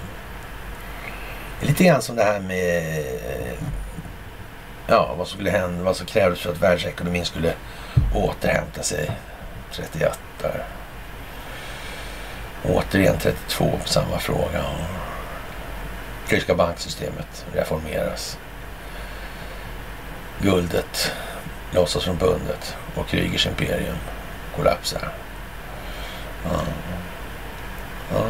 Det 1.60 1.66
är 1.66 1.68
lite 1.68 1.84
grann 1.84 2.02
som 2.02 2.16
det 2.16 2.24
här 2.24 2.40
med 2.40 2.98
eh, 2.98 3.58
ja, 4.86 5.14
vad 5.18 5.28
som 5.28 5.34
skulle 5.34 5.50
hända, 5.50 5.84
vad 5.84 5.96
som 5.96 6.06
krävdes 6.06 6.40
för 6.40 6.50
att 6.50 6.62
världsekonomin 6.62 7.24
skulle 7.24 7.54
återhämta 8.14 8.82
sig 8.82 9.10
31 9.72 10.18
där. 10.42 10.64
Återigen 12.64 13.18
32 13.18 13.78
på 13.82 13.88
samma 13.88 14.18
fråga. 14.18 14.64
Tyska 16.28 16.54
banksystemet 16.54 17.46
reformeras. 17.52 18.38
Guldet 20.38 21.12
lossas 21.70 22.04
från 22.04 22.16
bundet 22.16 22.76
och 22.94 23.08
Krygers 23.08 23.46
imperium 23.46 23.96
kollapsar. 24.56 25.08
Ja. 26.44 26.60
Ja. 28.12 28.24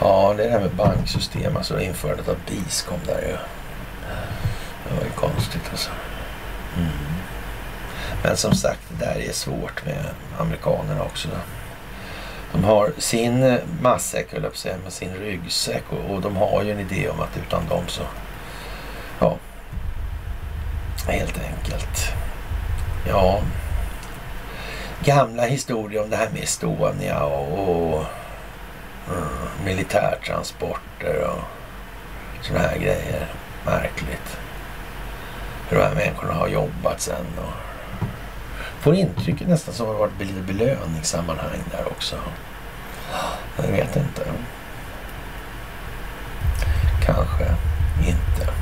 ja, 0.00 0.34
det 0.36 0.50
här 0.50 0.60
med 0.60 0.70
banksystem, 0.70 1.56
alltså 1.56 1.80
införandet 1.80 2.28
av 2.28 2.36
BIS 2.46 2.82
kom 2.82 2.98
där 3.06 3.20
ju. 3.20 3.36
Det 4.88 4.94
var 4.96 5.04
ju 5.04 5.10
konstigt 5.10 5.68
alltså. 5.70 5.90
Mm. 6.76 7.17
Men 8.22 8.36
som 8.36 8.54
sagt, 8.54 8.80
det 8.88 9.04
där 9.04 9.20
är 9.28 9.32
svårt 9.32 9.84
med 9.86 10.04
amerikanerna 10.38 11.02
också. 11.02 11.28
De 12.52 12.64
har 12.64 12.92
sin 12.98 13.58
matsäck, 13.82 14.32
höll 14.32 14.42
jag 14.42 14.80
med 14.82 14.92
sin 14.92 15.14
ryggsäck 15.14 15.84
och, 15.90 16.14
och 16.14 16.20
de 16.20 16.36
har 16.36 16.62
ju 16.62 16.72
en 16.72 16.80
idé 16.80 17.08
om 17.08 17.20
att 17.20 17.36
utan 17.46 17.68
dem 17.68 17.84
så, 17.86 18.02
ja, 19.20 19.36
helt 21.06 21.38
enkelt. 21.38 22.12
Ja, 23.08 23.40
gamla 25.04 25.42
historier 25.42 26.02
om 26.02 26.10
det 26.10 26.16
här 26.16 26.30
med 26.30 26.42
Estonia 26.42 27.24
och, 27.24 27.68
och 27.68 28.04
mm, 29.08 29.64
militärtransporter 29.64 31.30
och 31.30 31.40
sådana 32.44 32.68
här 32.68 32.78
grejer. 32.78 33.26
Märkligt. 33.66 34.38
Hur 35.68 35.78
de 35.78 35.82
här 35.84 35.94
människorna 35.94 36.32
har 36.32 36.48
jobbat 36.48 37.00
sen. 37.00 37.26
Och 37.38 37.67
får 38.80 38.94
intrycket 38.94 39.48
nästan 39.48 39.74
som 39.74 39.86
att 39.86 39.94
det 39.94 39.98
varit 39.98 40.20
lite 40.20 40.40
belöningssammanhang 40.52 41.60
där 41.70 41.86
också. 41.86 42.16
Jag 43.56 43.68
vet 43.72 43.96
inte. 43.96 44.22
Kanske 47.04 47.44
inte. 48.06 48.52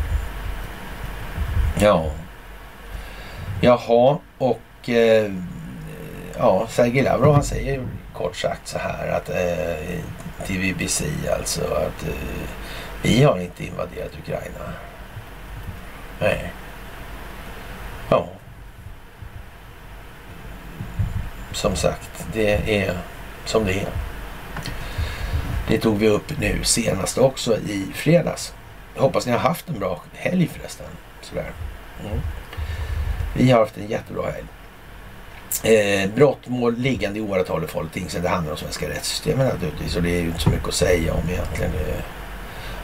Ja. 1.81 2.11
Jaha, 3.61 4.19
och 4.39 4.89
eh, 4.89 5.33
ja, 6.39 6.67
Sergej 6.69 7.03
Lavrov 7.03 7.35
han 7.35 7.45
säger 7.45 7.87
kort 8.15 8.37
sagt 8.37 8.69
så 8.69 8.79
här 8.79 9.09
att 9.09 9.29
eh, 9.29 10.01
till 10.47 10.61
BBC 10.61 11.05
alltså 11.39 11.65
att 11.65 12.03
eh, 12.09 12.49
vi 13.03 13.23
har 13.23 13.39
inte 13.39 13.65
invaderat 13.65 14.19
Ukraina. 14.23 14.73
Nej. 16.21 16.53
Ja. 18.11 18.29
Som 21.57 21.77
sagt, 21.77 22.27
det 22.33 22.79
är 22.81 22.99
som 23.45 23.65
det 23.65 23.73
är. 23.73 23.89
Det 25.69 25.79
tog 25.79 25.99
vi 25.99 26.09
upp 26.09 26.39
nu 26.39 26.65
senast 26.65 27.19
också 27.19 27.57
i 27.57 27.87
fredags. 27.95 28.55
Jag 28.95 29.03
hoppas 29.03 29.27
ni 29.27 29.33
har 29.33 29.39
haft 29.39 29.69
en 29.69 29.79
bra 29.79 30.03
helg 30.13 30.51
förresten. 30.59 30.87
Sådär. 31.23 31.51
Mm. 32.05 32.21
Vi 33.35 33.51
har 33.51 33.61
haft 33.61 33.77
en 33.77 33.87
jättebra 33.87 34.31
helg. 34.31 34.47
Eh, 35.63 36.11
brottmål 36.15 36.77
liggande 36.77 37.19
i 37.19 37.23
åratal 37.23 37.65
i 37.65 37.67
Falu 37.67 37.89
tingsrätt. 37.89 38.23
Det 38.23 38.29
handlar 38.29 38.53
om 38.53 38.59
svenska 38.59 38.89
rättssystemet 38.89 39.53
naturligtvis 39.53 39.97
och 39.97 40.03
det 40.03 40.11
är 40.11 40.21
ju 40.21 40.27
inte 40.27 40.41
så 40.41 40.51
mycket 40.51 40.69
att 40.69 40.75
säga 40.75 41.15
om 41.15 41.29
egentligen. 41.31 41.73
Det, 41.73 42.03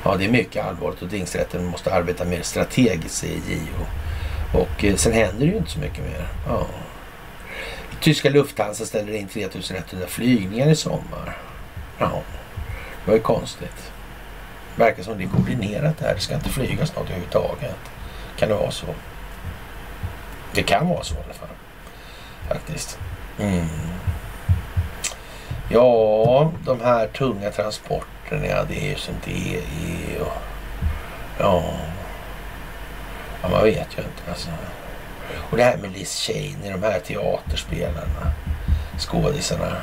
ja, 0.04 0.16
det 0.16 0.24
är 0.24 0.30
mycket 0.30 0.66
allvarligt 0.66 1.02
och 1.02 1.10
tingsrätten 1.10 1.64
måste 1.64 1.94
arbeta 1.94 2.24
mer 2.24 2.42
strategiskt 2.42 3.14
säger 3.14 3.36
JO. 3.36 3.86
Och 4.60 4.84
eh, 4.84 4.96
sen 4.96 5.12
händer 5.12 5.46
det 5.46 5.52
ju 5.52 5.56
inte 5.56 5.70
så 5.70 5.78
mycket 5.78 6.04
mer. 6.04 6.28
Ja. 6.48 6.66
Tyska 8.02 8.30
Lufthansa 8.30 8.86
ställer 8.86 9.12
in 9.12 9.28
3100 9.28 10.06
flygningar 10.06 10.66
i 10.66 10.76
sommar. 10.76 11.36
Ja, 11.98 12.22
det 13.04 13.10
var 13.10 13.14
ju 13.14 13.20
konstigt. 13.20 13.92
Verkar 14.76 15.02
som 15.02 15.18
det 15.18 15.24
är 15.24 15.28
koordinerat 15.28 15.98
det 15.98 16.04
här. 16.04 16.14
Det 16.14 16.20
ska 16.20 16.34
inte 16.34 16.48
flygas 16.48 16.96
något 16.96 17.04
överhuvudtaget. 17.04 17.76
Kan 18.36 18.48
det 18.48 18.54
vara 18.54 18.70
så? 18.70 18.86
Det 20.54 20.62
kan 20.62 20.88
vara 20.88 21.02
så 21.04 21.14
i 21.14 21.18
alla 21.24 21.34
fall. 21.34 21.48
Faktiskt. 22.48 22.98
Mm. 23.38 23.66
Ja, 25.70 26.52
de 26.64 26.80
här 26.80 27.06
tunga 27.06 27.50
transporterna, 27.50 28.46
ja, 28.46 28.64
det 28.68 28.86
är 28.86 28.90
ju 28.90 28.96
som 28.96 29.14
det 29.24 29.56
är. 29.56 30.20
Och, 30.20 30.32
ja, 31.38 31.62
Ja, 33.42 33.48
man 33.48 33.64
vet 33.64 33.98
ju 33.98 34.02
inte 34.02 34.30
alltså. 34.30 34.50
Och 35.34 35.56
det 35.56 35.64
här 35.64 35.76
med 35.76 35.92
Liz 35.92 36.16
Cheney, 36.16 36.72
de 36.72 36.82
här 36.82 37.00
teaterspelarna, 37.00 38.32
skådisarna. 38.98 39.76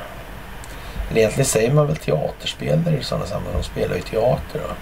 Eller 1.10 1.20
egentligen 1.20 1.46
säger 1.46 1.72
man 1.72 1.86
väl 1.86 1.96
teaterspelare 1.96 2.98
i 2.98 3.04
sådana 3.04 3.26
sammanhang. 3.26 3.54
De 3.56 3.62
spelar 3.62 3.96
ju 3.96 4.02
teater. 4.02 4.60
Då. 4.60 4.74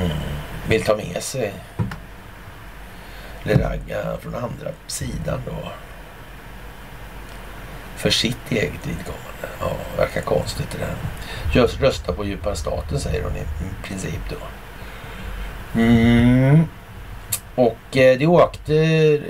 Mm. 0.00 0.16
Vill 0.68 0.84
ta 0.84 0.96
med 0.96 1.22
sig 1.22 1.52
eller 3.44 3.58
ragga 3.58 4.16
från 4.20 4.34
andra 4.34 4.70
sidan 4.86 5.40
då. 5.46 5.72
För 7.96 8.10
sitt 8.10 8.50
eget 8.50 8.86
vidkommande. 8.86 9.48
Ja, 9.60 9.70
verkar 9.96 10.20
konstigt 10.20 10.70
det 10.72 10.78
där. 10.78 10.94
Just 11.54 11.80
rösta 11.80 12.12
på 12.12 12.24
djupare 12.24 12.56
staten 12.56 13.00
säger 13.00 13.22
hon 13.22 13.36
i 13.36 13.44
princip 13.84 14.20
då. 14.30 14.36
Mm. 15.80 16.64
Och 17.60 17.96
eh, 17.96 18.18
det 18.18 18.26
åkte, 18.26 18.74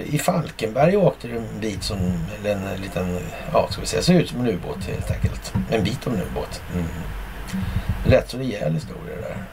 i 0.06 0.18
Falkenberg 0.18 0.96
åkte 0.96 1.28
det 1.28 1.36
en 1.36 1.60
bit 1.60 1.82
som, 1.82 1.98
eller 2.38 2.50
en 2.50 2.80
liten, 2.80 3.18
ja 3.52 3.68
ska 3.70 3.80
vi 3.80 3.86
säga, 3.86 4.02
ser 4.02 4.14
ut 4.14 4.28
som 4.28 4.40
en 4.40 4.48
ubåt 4.48 4.84
helt 4.84 5.10
enkelt. 5.10 5.54
En 5.70 5.84
bit 5.84 6.06
av 6.06 6.14
en 6.14 6.20
ubåt. 6.20 6.62
Mm. 6.74 6.86
Rätt 8.06 8.30
så 8.30 8.38
rejäl 8.38 8.74
historia 8.74 9.16
det 9.16 9.22
där. 9.22 9.44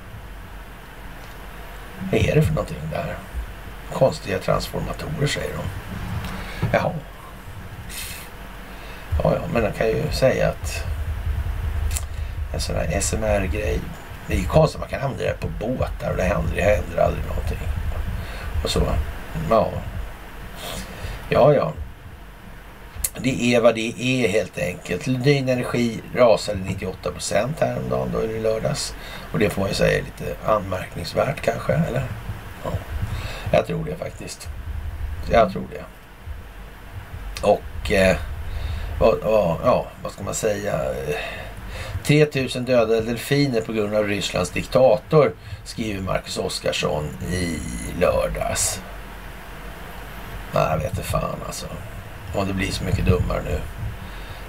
Vad 2.11 2.21
är 2.21 2.36
det 2.36 2.41
för 2.41 2.53
någonting 2.53 2.78
där? 2.91 3.15
Konstiga 3.93 4.39
transformatorer 4.39 5.28
säger 5.28 5.53
de. 5.53 5.63
Jaha. 6.73 6.93
Ja, 9.23 9.34
ja, 9.36 9.41
men 9.53 9.63
man 9.63 9.71
kan 9.71 9.88
ju 9.88 10.03
säga 10.11 10.49
att 10.49 10.84
en 12.53 12.59
sån 12.59 12.75
här 12.75 13.01
SMR-grej. 13.01 13.80
Det 14.28 14.34
är 14.34 14.38
ju 14.38 14.45
konstigt 14.45 14.82
att 14.82 14.91
man 14.91 14.99
kan 14.99 15.09
använda 15.09 15.25
det 15.25 15.39
på 15.39 15.47
båtar 15.47 16.11
och 16.11 16.17
det 16.17 16.23
händer, 16.23 16.55
det 16.55 16.61
händer 16.61 16.97
aldrig 16.97 17.25
någonting 17.25 17.76
och 18.64 18.70
så. 18.70 18.82
Ja. 19.49 19.72
Ja, 21.30 21.53
ja. 21.53 21.74
Det 23.20 23.55
är 23.55 23.62
vad 23.62 23.76
det 23.76 23.93
är 23.97 24.28
helt 24.28 24.58
enkelt. 24.58 25.08
Lundin 25.08 25.49
Energi 25.49 26.01
rasade 26.16 26.60
98 26.60 27.12
procent 27.12 27.60
häromdagen 27.60 28.10
då 28.14 28.24
i 28.24 28.39
lördags. 28.39 28.95
Och 29.32 29.39
det 29.39 29.49
får 29.49 29.62
man 29.62 29.70
ju 29.70 29.76
säga 29.76 29.99
är 29.99 30.03
lite 30.03 30.36
anmärkningsvärt 30.45 31.41
kanske, 31.41 31.74
eller? 31.74 32.03
Ja. 32.64 32.72
Jag 33.51 33.68
tror 33.68 33.86
det 33.86 33.95
faktiskt. 33.95 34.47
Jag 35.32 35.51
tror 35.51 35.64
det. 35.72 35.84
Och 37.47 37.91
eh, 37.91 38.18
vad, 38.99 39.20
vad, 39.24 39.58
ja, 39.64 39.88
vad 40.03 40.12
ska 40.12 40.24
man 40.24 40.34
säga? 40.34 40.80
3000 42.08 42.66
döda 42.66 43.01
delfiner 43.01 43.62
på 43.62 43.74
grund 43.74 43.95
av 43.95 44.08
Rysslands 44.08 44.49
diktator, 44.49 45.34
skriver 45.64 46.01
Marcus 46.01 46.38
Oskarsson 46.38 47.05
i 47.32 47.60
lördags. 47.99 48.82
Nej, 50.53 50.68
jag 50.70 50.78
vet 50.78 50.89
inte 50.91 51.03
fan 51.03 51.39
alltså. 51.45 51.66
Om 52.36 52.47
det 52.47 52.53
blir 52.53 52.72
så 52.72 52.84
mycket 52.84 53.05
dummare 53.05 53.41
nu. 53.45 53.60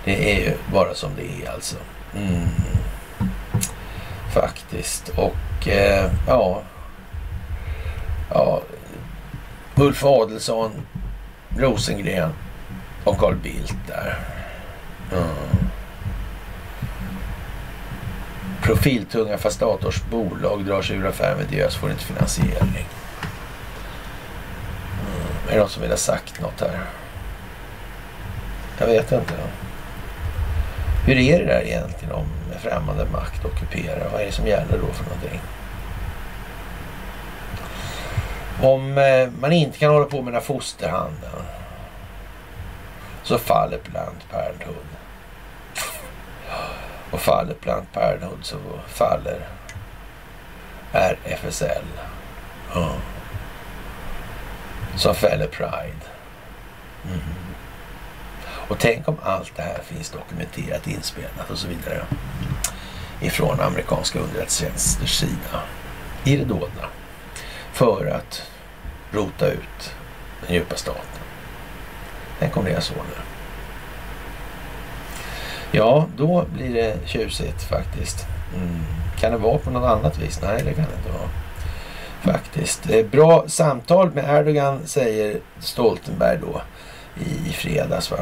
Det 0.05 0.33
är 0.33 0.41
ju 0.41 0.53
bara 0.73 0.95
som 0.95 1.11
det 1.17 1.47
är 1.47 1.53
alltså. 1.53 1.77
Mm. 2.17 2.49
Faktiskt. 4.35 5.09
Och 5.09 5.69
eh, 5.69 6.11
ja. 6.27 6.63
Ja. 8.31 8.63
Ulf 9.77 10.05
Adelsson, 10.05 10.71
Rosengren 11.57 12.33
och 13.05 13.19
Carl 13.19 13.37
Bildt 13.37 13.77
där. 13.87 14.19
Mm. 15.13 15.69
Profiltunga 18.63 19.39
fastators 19.39 20.03
bolag 20.11 20.65
drar 20.65 20.83
sig 20.83 20.97
ur 20.97 21.07
affären 21.07 21.39
med 21.39 21.47
Diös 21.47 21.77
får 21.77 21.91
inte 21.91 22.05
finansiering. 22.05 22.87
Mm. 25.01 25.49
Är 25.49 25.53
det 25.53 25.59
någon 25.59 25.69
som 25.69 25.83
vill 25.83 25.91
ha 25.91 25.99
sagt 25.99 26.41
något 26.41 26.61
här? 26.61 26.81
Jag 28.79 28.87
vet 28.87 29.13
inte. 29.13 29.35
Hur 31.07 31.17
är 31.17 31.39
det 31.39 31.45
där 31.45 31.63
egentligen 31.63 32.15
om 32.15 32.27
främmande 32.61 33.05
makt 33.05 33.45
ockuperar? 33.45 34.09
Vad 34.13 34.21
är 34.21 34.27
det 34.27 34.33
som 34.33 34.47
gäller 34.47 34.79
då 34.79 34.93
för 34.93 35.05
någonting? 35.05 35.41
Om 38.63 38.99
eh, 38.99 39.29
man 39.41 39.53
inte 39.53 39.79
kan 39.79 39.93
hålla 39.93 40.05
på 40.05 40.17
med 40.17 40.27
den 40.27 40.35
här 40.35 40.41
fosterhandeln 40.41 41.43
så 43.23 43.39
faller 43.39 43.79
plant 43.79 44.31
Parenthood. 44.31 44.87
Och 47.11 47.21
faller 47.21 47.55
Planned 47.55 47.93
Parenthood 47.93 48.39
så 48.43 48.59
faller 48.89 49.49
RFSL. 50.93 51.85
Ja. 52.75 52.93
Som 54.97 55.15
fäller 55.15 55.47
Pride. 55.47 56.07
Mm. 57.05 57.21
Och 58.69 58.79
tänk 58.79 59.09
om 59.09 59.17
allt 59.23 59.57
det 59.57 59.63
här 59.63 59.83
finns 59.83 60.11
dokumenterat, 60.11 60.87
inspelat 60.87 61.51
och 61.51 61.59
så 61.59 61.69
vidare 61.69 62.05
ifrån 63.21 63.61
amerikanska 63.61 64.19
underrättelsetjänsters 64.19 65.19
sida 65.19 65.63
i 66.25 66.37
det 66.37 66.45
dolda 66.45 66.89
för 67.73 68.07
att 68.07 68.43
rota 69.13 69.47
ut 69.47 69.95
den 70.41 70.55
djupa 70.55 70.77
staten. 70.77 71.23
Tänk 72.39 72.57
om 72.57 72.65
det 72.65 72.71
är 72.71 72.81
så 72.81 72.95
nu. 72.95 73.38
Ja, 75.73 76.07
då 76.17 76.45
blir 76.55 76.75
det 76.75 76.97
tjusigt 77.05 77.63
faktiskt. 77.63 78.27
Mm. 78.57 78.85
Kan 79.21 79.33
det 79.33 79.39
vara 79.39 79.59
på 79.59 79.71
något 79.71 79.91
annat 79.91 80.19
vis? 80.19 80.41
Nej, 80.43 80.63
det 80.65 80.75
kan 80.75 80.85
det 80.85 80.97
inte 80.99 81.19
vara. 81.19 81.29
Faktiskt. 82.35 82.91
Eh, 82.91 83.07
bra 83.07 83.45
samtal 83.47 84.15
med 84.15 84.39
Erdogan 84.39 84.87
säger 84.87 85.41
Stoltenberg 85.59 86.39
då 86.39 86.63
i 87.25 87.53
fredags. 87.53 88.11
Va? 88.11 88.19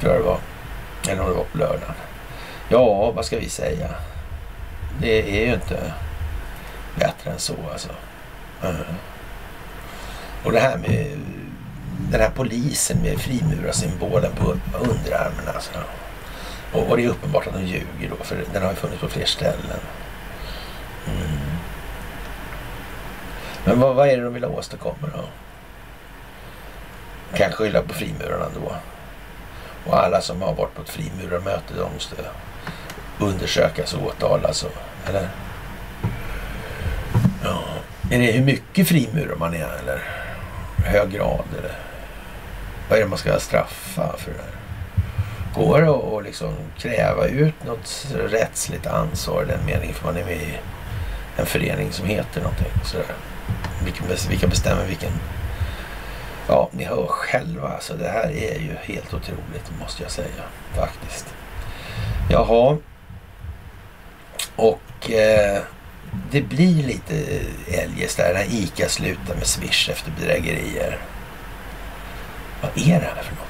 tror 0.00 0.12
jag 0.12 0.22
det 0.22 0.26
var. 0.26 0.38
Eller 1.08 1.22
om 1.22 1.28
det 1.28 1.36
var 1.36 1.44
på 1.44 1.58
lördagen. 1.58 1.94
Ja, 2.68 3.10
vad 3.10 3.24
ska 3.24 3.38
vi 3.38 3.48
säga? 3.48 3.88
Det 5.00 5.40
är 5.40 5.46
ju 5.46 5.54
inte 5.54 5.92
bättre 6.98 7.30
än 7.30 7.38
så 7.38 7.54
alltså. 7.72 7.88
Mm. 8.62 8.76
Och 10.44 10.52
det 10.52 10.60
här 10.60 10.76
med 10.76 11.06
den 12.10 12.20
här 12.20 12.30
polisen 12.34 13.02
med 13.02 13.18
frimurarsymbolen 13.18 14.32
på 14.36 14.44
underarmen 14.78 15.48
alltså. 15.54 15.70
Och, 16.72 16.90
och, 16.90 16.96
det 16.96 17.04
är 17.04 17.08
uppenbart 17.08 17.46
att 17.46 17.52
de 17.52 17.62
ljuger 17.62 18.10
då, 18.18 18.24
för 18.24 18.44
den 18.52 18.62
har 18.62 18.70
ju 18.70 18.76
funnits 18.76 19.00
på 19.00 19.08
fler 19.08 19.24
ställen. 19.24 19.80
Mm. 21.06 21.38
Men 23.64 23.80
vad, 23.80 23.94
vad 23.94 24.08
är 24.08 24.16
det 24.16 24.22
de 24.24 24.34
vill 24.34 24.44
åstadkomma 24.44 25.10
då? 25.14 25.24
Kan 27.36 27.52
skylla 27.52 27.82
på 27.82 27.94
frimurarna 27.94 28.46
då. 28.54 28.72
Och 29.86 30.04
alla 30.04 30.20
som 30.20 30.42
har 30.42 30.54
varit 30.54 30.74
på 30.74 30.82
ett 30.82 30.88
frimurarmöte, 30.88 31.74
de 31.74 31.92
måste 31.94 32.16
undersökas 33.18 33.94
och 33.94 34.06
åtalas. 34.06 34.62
Och, 34.62 34.72
eller? 35.08 35.28
Ja. 37.44 37.62
Är 38.10 38.18
det 38.18 38.32
hur 38.32 38.44
mycket 38.44 38.88
frimurar 38.88 39.36
man 39.36 39.54
är 39.54 39.78
eller? 39.82 40.02
Hög 40.84 41.10
grad 41.10 41.44
eller? 41.58 41.78
Vad 42.88 42.98
är 42.98 43.02
det 43.02 43.08
man 43.08 43.18
ska 43.18 43.40
straffa 43.40 44.16
för 44.16 44.32
det 44.32 44.38
här? 44.38 44.65
Går 45.56 45.80
det 45.80 46.16
att 46.18 46.24
liksom 46.24 46.54
kräva 46.78 47.26
ut 47.26 47.64
något 47.64 48.06
rättsligt 48.14 48.86
ansvar 48.86 49.42
i 49.42 49.46
den 49.46 49.66
meningen 49.66 49.94
för 49.94 50.04
man 50.04 50.16
är 50.16 50.24
med 50.24 50.36
i 50.36 50.58
en 51.36 51.46
förening 51.46 51.92
som 51.92 52.06
heter 52.06 52.40
någonting 52.40 52.72
sådär. 52.84 53.06
Vilka 54.28 54.46
bestämmer 54.46 54.86
vilken 54.86 55.12
Ja, 56.48 56.68
ni 56.72 56.84
hör 56.84 57.06
själva. 57.06 57.68
Alltså, 57.68 57.94
det 57.94 58.08
här 58.08 58.28
är 58.28 58.58
ju 58.58 58.76
helt 58.82 59.14
otroligt 59.14 59.70
måste 59.80 60.02
jag 60.02 60.12
säga 60.12 60.42
faktiskt. 60.74 61.26
Jaha. 62.30 62.78
Och 64.56 65.10
eh, 65.10 65.62
det 66.30 66.40
blir 66.40 66.82
lite 66.82 67.14
eljest 67.68 68.16
där 68.16 68.34
när 68.34 68.54
ICA 68.54 68.88
slutar 68.88 69.34
med 69.34 69.46
Swish 69.46 69.90
efter 69.90 70.10
bedrägerier. 70.10 70.98
Vad 72.62 72.70
är 72.70 73.00
det 73.00 73.06
här 73.06 73.22
för 73.22 73.34
något? 73.34 73.45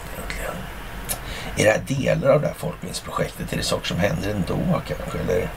Är 1.57 1.65
det 1.65 1.71
här 1.71 1.83
delar 2.03 2.31
av 2.31 2.41
det 2.41 2.47
här 2.47 2.55
folkbildningsprojektet? 2.55 3.53
Är 3.53 3.57
det 3.57 3.63
saker 3.63 3.87
som 3.87 3.99
händer 3.99 4.31
ändå 4.31 4.59
kanske? 4.89 5.19
Eller 5.19 5.49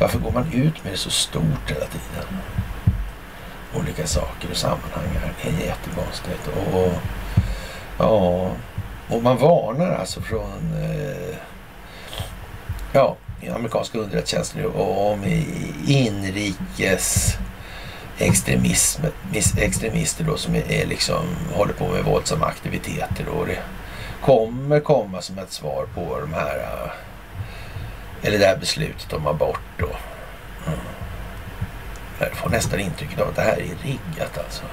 varför 0.00 0.18
går 0.18 0.32
man 0.32 0.52
ut 0.52 0.84
med 0.84 0.92
det 0.92 0.96
så 0.96 1.10
stort 1.10 1.70
hela 1.70 1.86
tiden? 1.86 2.38
olika 3.74 4.06
saker 4.06 4.50
och 4.50 4.56
sammanhang 4.56 5.08
här. 5.20 5.32
Det 5.42 5.48
är 5.48 5.66
jättekonstigt. 5.66 6.48
Och, 6.56 6.80
och, 6.80 6.92
ja, 7.98 8.50
och 9.08 9.22
man 9.22 9.36
varnar 9.36 9.94
alltså 9.94 10.20
från 10.20 10.74
eh, 10.82 11.36
ja, 12.92 13.16
amerikanska 13.54 13.98
underrättelsetjänster 13.98 14.80
om 14.80 15.24
inrikes 15.86 17.36
extremism, 18.18 19.02
extremister 19.58 20.24
då 20.24 20.36
som 20.36 20.54
är, 20.54 20.86
liksom, 20.86 21.24
håller 21.52 21.72
på 21.72 21.88
med 21.88 22.04
våldsamma 22.04 22.46
aktiviteter. 22.46 23.24
Då. 23.26 23.44
Det 23.44 23.58
kommer 24.22 24.80
komma 24.80 25.22
som 25.22 25.38
ett 25.38 25.52
svar 25.52 25.86
på 25.94 26.20
de 26.20 26.34
här, 26.34 26.58
eh, 26.58 26.90
eller 28.22 28.38
det 28.38 28.46
här 28.46 28.56
beslutet 28.56 29.12
om 29.12 29.26
abort. 29.26 29.60
Då. 29.78 29.90
Mm. 30.66 30.78
Jag 32.20 32.30
får 32.32 32.50
nästan 32.50 32.80
intrycket 32.80 33.20
av 33.20 33.28
att 33.28 33.36
det 33.36 33.42
här 33.42 33.56
är 33.56 33.84
riggat 33.84 34.38
alltså. 34.38 34.64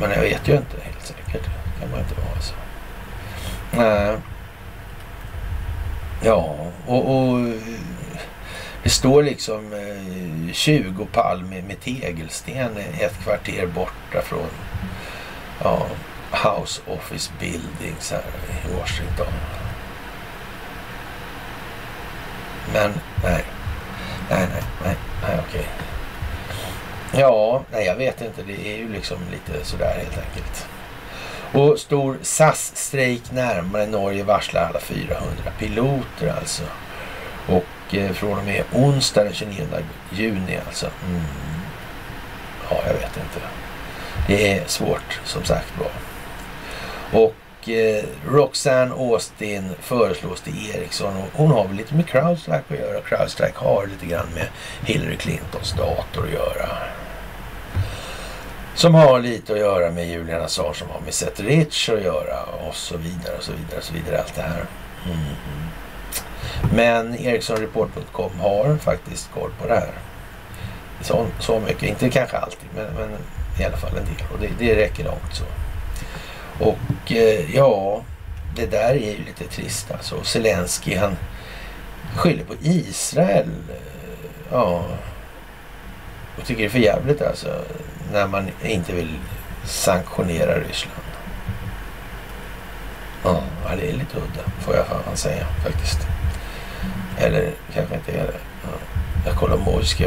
Men 0.00 0.10
jag 0.10 0.20
vet 0.20 0.48
ju 0.48 0.52
inte 0.56 0.80
helt 0.80 1.06
säkert. 1.06 1.44
Det 1.44 1.80
kan 1.80 1.90
man 1.90 2.00
inte 2.00 2.14
vara 2.14 2.34
alltså. 2.34 2.54
Nej. 3.70 4.16
Ja, 6.22 6.56
och, 6.86 7.30
och 7.30 7.38
det 8.82 8.90
står 8.90 9.22
liksom 9.22 9.72
eh, 9.72 10.52
20 10.52 11.06
palm 11.12 11.48
med, 11.48 11.64
med 11.64 11.80
tegelsten 11.80 12.76
ett 13.00 13.18
kvarter 13.22 13.66
borta 13.66 14.22
från 14.22 14.48
ja, 15.62 15.86
House 16.34 16.80
Office 16.86 17.32
Buildings 17.40 18.10
här 18.10 18.22
i 18.64 18.74
Washington. 18.78 19.32
Men 22.72 22.90
nej, 23.22 23.44
nej, 24.30 24.46
nej, 24.52 24.62
nej, 24.84 24.96
nej 25.22 25.40
okej. 25.48 25.66
Ja, 27.12 27.64
nej 27.72 27.86
jag 27.86 27.96
vet 27.96 28.20
inte. 28.20 28.42
Det 28.42 28.66
är 28.66 28.76
ju 28.76 28.88
liksom 28.88 29.18
lite 29.30 29.64
sådär 29.64 29.94
helt 29.98 30.18
enkelt. 30.18 30.66
Och 31.52 31.78
stor 31.78 32.18
SAS-strejk 32.22 33.32
närmare 33.32 33.86
Norge 33.86 34.22
varslar 34.24 34.62
alla 34.62 34.80
400 34.80 35.26
piloter 35.58 36.34
alltså. 36.38 36.62
Och 37.46 37.94
eh, 37.94 38.12
från 38.12 38.38
och 38.38 38.44
med 38.44 38.64
onsdag 38.72 39.24
den 39.24 39.32
29 39.32 39.66
juni 40.10 40.58
alltså. 40.66 40.86
Mm. 41.08 41.22
Ja, 42.70 42.76
jag 42.86 42.94
vet 42.94 43.16
inte. 43.16 43.46
Det 44.26 44.58
är 44.58 44.66
svårt 44.66 45.20
som 45.24 45.44
sagt 45.44 45.78
var. 45.78 46.13
Och 47.12 47.68
eh, 47.68 48.04
Roxanne 48.28 48.94
Austin 48.94 49.74
föreslås 49.80 50.40
till 50.40 50.70
Ericsson 50.74 51.16
och 51.16 51.28
hon 51.32 51.50
har 51.50 51.68
väl 51.68 51.76
lite 51.76 51.94
med 51.94 52.06
Crowdstrike 52.06 52.64
att 52.68 52.78
göra. 52.78 53.00
Crowdstrike 53.00 53.58
har 53.58 53.86
lite 53.86 54.06
grann 54.06 54.26
med 54.34 54.46
Hillary 54.84 55.16
Clintons 55.16 55.72
dator 55.72 56.24
att 56.24 56.32
göra. 56.32 56.68
Som 58.74 58.94
har 58.94 59.20
lite 59.20 59.52
att 59.52 59.58
göra 59.58 59.90
med 59.90 60.08
Julian 60.08 60.42
Assange, 60.42 60.74
som 60.74 60.88
har 60.90 61.00
med 61.00 61.14
Seth 61.14 61.42
Rich 61.42 61.88
att 61.88 62.02
göra 62.02 62.42
och 62.68 62.74
så 62.74 62.96
vidare 62.96 63.36
och 63.36 63.42
så 63.42 63.52
vidare 63.52 63.78
och 63.78 63.84
så 63.84 63.94
vidare. 63.94 64.18
Allt 64.20 64.34
det 64.34 64.42
här. 64.42 64.64
Mm. 65.06 65.34
Men 66.74 67.14
Ericssonreport.com 67.14 68.40
har 68.40 68.76
faktiskt 68.76 69.30
koll 69.34 69.50
på 69.60 69.68
det 69.68 69.74
här. 69.74 69.92
Så, 71.00 71.26
så 71.40 71.60
mycket, 71.60 71.82
inte 71.82 72.10
kanske 72.10 72.36
alltid, 72.36 72.68
men, 72.74 72.86
men 72.94 73.10
i 73.60 73.64
alla 73.64 73.76
fall 73.76 73.90
en 73.90 74.04
del. 74.04 74.26
Och 74.32 74.38
det, 74.40 74.48
det 74.58 74.74
räcker 74.74 75.04
långt 75.04 75.34
så. 75.34 75.44
Och 76.60 77.12
eh, 77.12 77.54
ja, 77.54 78.02
det 78.56 78.66
där 78.66 78.90
är 78.90 79.12
ju 79.12 79.24
lite 79.24 79.44
trist 79.44 79.90
alltså. 79.90 80.24
Zelensky 80.24 80.96
han 80.96 81.16
skyller 82.16 82.44
på 82.44 82.54
Israel. 82.62 83.50
Eh, 83.68 84.30
ja, 84.50 84.84
och 86.38 86.44
tycker 86.46 86.60
det 86.60 86.66
är 86.66 86.70
för 86.70 86.78
jävligt 86.78 87.22
alltså. 87.22 87.64
När 88.12 88.26
man 88.26 88.50
inte 88.62 88.92
vill 88.92 89.18
sanktionera 89.64 90.58
Ryssland. 90.58 91.04
Ja, 93.24 93.42
det 93.76 93.88
är 93.88 93.92
lite 93.92 94.16
udda 94.16 94.50
får 94.60 94.76
jag 94.76 94.86
fan 94.86 95.16
säga 95.16 95.46
faktiskt. 95.64 95.98
Eller 97.18 97.50
kanske 97.74 97.94
inte 97.94 98.12
är 98.12 98.26
det. 98.26 98.38
Ja. 98.62 98.70
Jag 99.26 99.36
kollar 99.36 99.56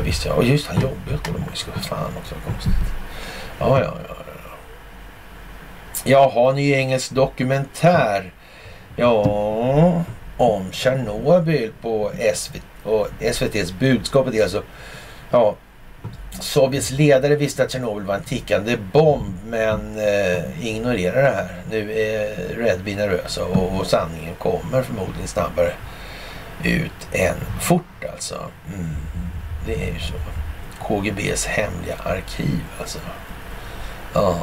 visst 0.01 0.25
ja. 0.25 0.33
Och 0.33 0.43
just 0.43 0.67
han 0.67 0.81
jobbar 0.81 1.11
ju 1.11 1.17
kollar 1.17 1.39
Mojska. 1.39 1.71
Fan 1.71 2.11
också 2.17 2.35
konstigt. 2.45 2.93
Ja, 3.59 3.79
ja, 3.79 3.93
ja. 4.09 4.16
Jaha, 6.05 6.53
ny 6.53 6.73
engelsk 6.73 7.11
dokumentär. 7.11 8.33
Ja, 8.95 10.03
om 10.37 10.71
Tjernobyl 10.71 11.71
på 11.81 12.11
SVT. 12.35 12.61
Och 12.83 13.07
SVTs 13.19 13.71
budskapet 13.71 14.33
är 14.33 14.43
alltså 14.43 14.63
ja, 15.31 15.55
Sovjets 16.39 16.91
ledare 16.91 17.35
visste 17.35 17.63
att 17.63 17.71
Tjernobyl 17.71 18.03
var 18.03 18.15
en 18.15 18.23
tickande 18.23 18.77
bomb 18.77 19.33
men 19.45 19.99
eh, 19.99 20.67
ignorerar 20.67 21.21
det 21.21 21.35
här. 21.35 21.63
Nu 21.71 21.91
är 21.91 22.35
Red 22.55 22.97
nervösa 22.97 23.45
och, 23.45 23.79
och, 23.79 23.87
sanningen 23.87 24.35
kommer 24.35 24.81
förmodligen 24.81 25.27
snabbare 25.27 25.73
ut 26.63 27.07
än 27.11 27.35
fort 27.61 28.05
alltså. 28.13 28.35
Mm, 28.73 28.95
det 29.65 29.73
är 29.73 29.93
ju 29.93 29.99
så. 29.99 30.13
KGBs 30.79 31.45
hemliga 31.45 31.95
arkiv 31.95 32.63
alltså. 32.79 32.99
Ja. 34.13 34.39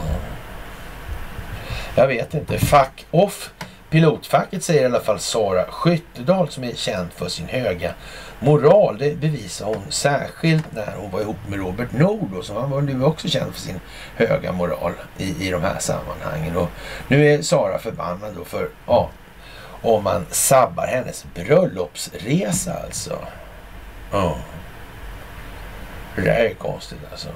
Jag 1.95 2.07
vet 2.07 2.35
inte. 2.35 2.59
Fuck 2.59 3.07
off. 3.11 3.51
Pilotfacket 3.91 4.65
säger 4.65 4.83
i 4.83 4.85
alla 4.85 5.01
fall 5.01 5.19
Sara 5.19 5.65
Skyttedal 5.65 6.49
som 6.49 6.65
är 6.65 6.75
känd 6.75 7.13
för 7.13 7.29
sin 7.29 7.49
höga 7.49 7.95
moral. 8.41 8.99
Det 8.99 9.21
bevisar 9.21 9.67
hon 9.67 9.83
särskilt 9.89 10.73
när 10.73 10.97
hon 10.97 11.11
var 11.11 11.21
ihop 11.21 11.37
med 11.49 11.59
Robert 11.59 11.93
Nord 11.93 12.45
som 12.45 12.57
han 12.57 12.71
var 12.71 12.81
nu 12.81 13.05
också 13.05 13.29
känd 13.29 13.55
för 13.55 13.61
sin 13.61 13.81
höga 14.17 14.53
moral 14.53 14.93
i, 15.19 15.47
i 15.47 15.51
de 15.51 15.63
här 15.63 15.79
sammanhangen. 15.79 16.57
Och 16.57 16.71
nu 17.09 17.27
är 17.27 17.43
Sara 17.43 17.79
förbannad 17.79 18.35
då 18.37 18.45
för 18.45 18.69
ja, 18.87 19.11
om 19.83 20.05
man 20.05 20.27
sabbar 20.31 20.87
hennes 20.87 21.25
bröllopsresa 21.35 22.75
alltså. 22.85 23.19
Ja. 24.13 24.37
Det 26.17 26.23
där 26.23 26.45
är 26.45 26.55
konstigt 26.55 26.99
alltså. 27.11 27.29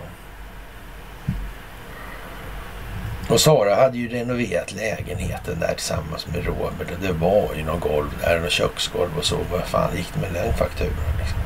Och 3.28 3.40
Sara 3.40 3.74
hade 3.74 3.98
ju 3.98 4.08
renoverat 4.08 4.72
lägenheten 4.72 5.60
där 5.60 5.74
tillsammans 5.74 6.26
med 6.26 6.44
Robert. 6.46 6.88
Det 7.02 7.12
var 7.12 7.48
ju 7.56 7.64
något 7.64 7.80
golv 7.80 8.10
där, 8.20 8.40
något 8.40 8.50
köksgolv 8.50 9.18
och 9.18 9.24
så. 9.24 9.36
Vad 9.52 9.64
fan 9.64 9.96
gick 9.96 10.14
det 10.14 10.20
med 10.20 10.44
den 10.44 10.54
fakturan 10.54 11.18
liksom? 11.18 11.38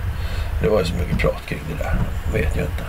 Det 0.62 0.68
var 0.68 0.78
ju 0.78 0.84
så 0.84 0.94
mycket 0.94 1.18
prat 1.18 1.46
kring 1.46 1.60
det 1.68 1.84
där. 1.84 1.96
Jag 2.26 2.40
vet 2.40 2.56
ju 2.56 2.60
inte. 2.60 2.84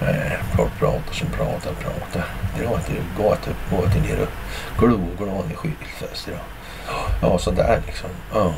Eh, 0.00 0.32
folk 0.56 0.78
pratar 0.78 1.12
som 1.12 1.28
pratar 1.28 1.72
pratar. 1.72 2.24
Det 2.58 2.66
var 2.66 2.76
inte 2.76 2.92
gata 3.18 3.50
upp, 3.50 3.70
gata 3.70 3.98
ner 3.98 4.18
och 4.22 4.28
glo 4.78 5.10
och 5.12 5.24
glad 5.24 5.52
i 5.52 5.54
skyltfest 5.54 6.28
idag. 6.28 6.40
Ja, 7.22 7.38
sådär 7.38 7.82
liksom. 7.86 8.10
Ja. 8.34 8.54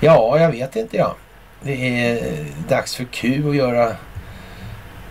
ja, 0.00 0.38
jag 0.38 0.50
vet 0.50 0.76
inte 0.76 0.96
ja. 0.96 1.14
Det 1.62 2.00
är 2.00 2.46
dags 2.68 2.96
för 2.96 3.04
Q 3.04 3.48
att 3.48 3.56
göra 3.56 3.96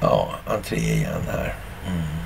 ja, 0.02 0.30
entré 0.48 0.78
igen 0.78 1.22
här. 1.28 1.54
Mm. 1.88 2.25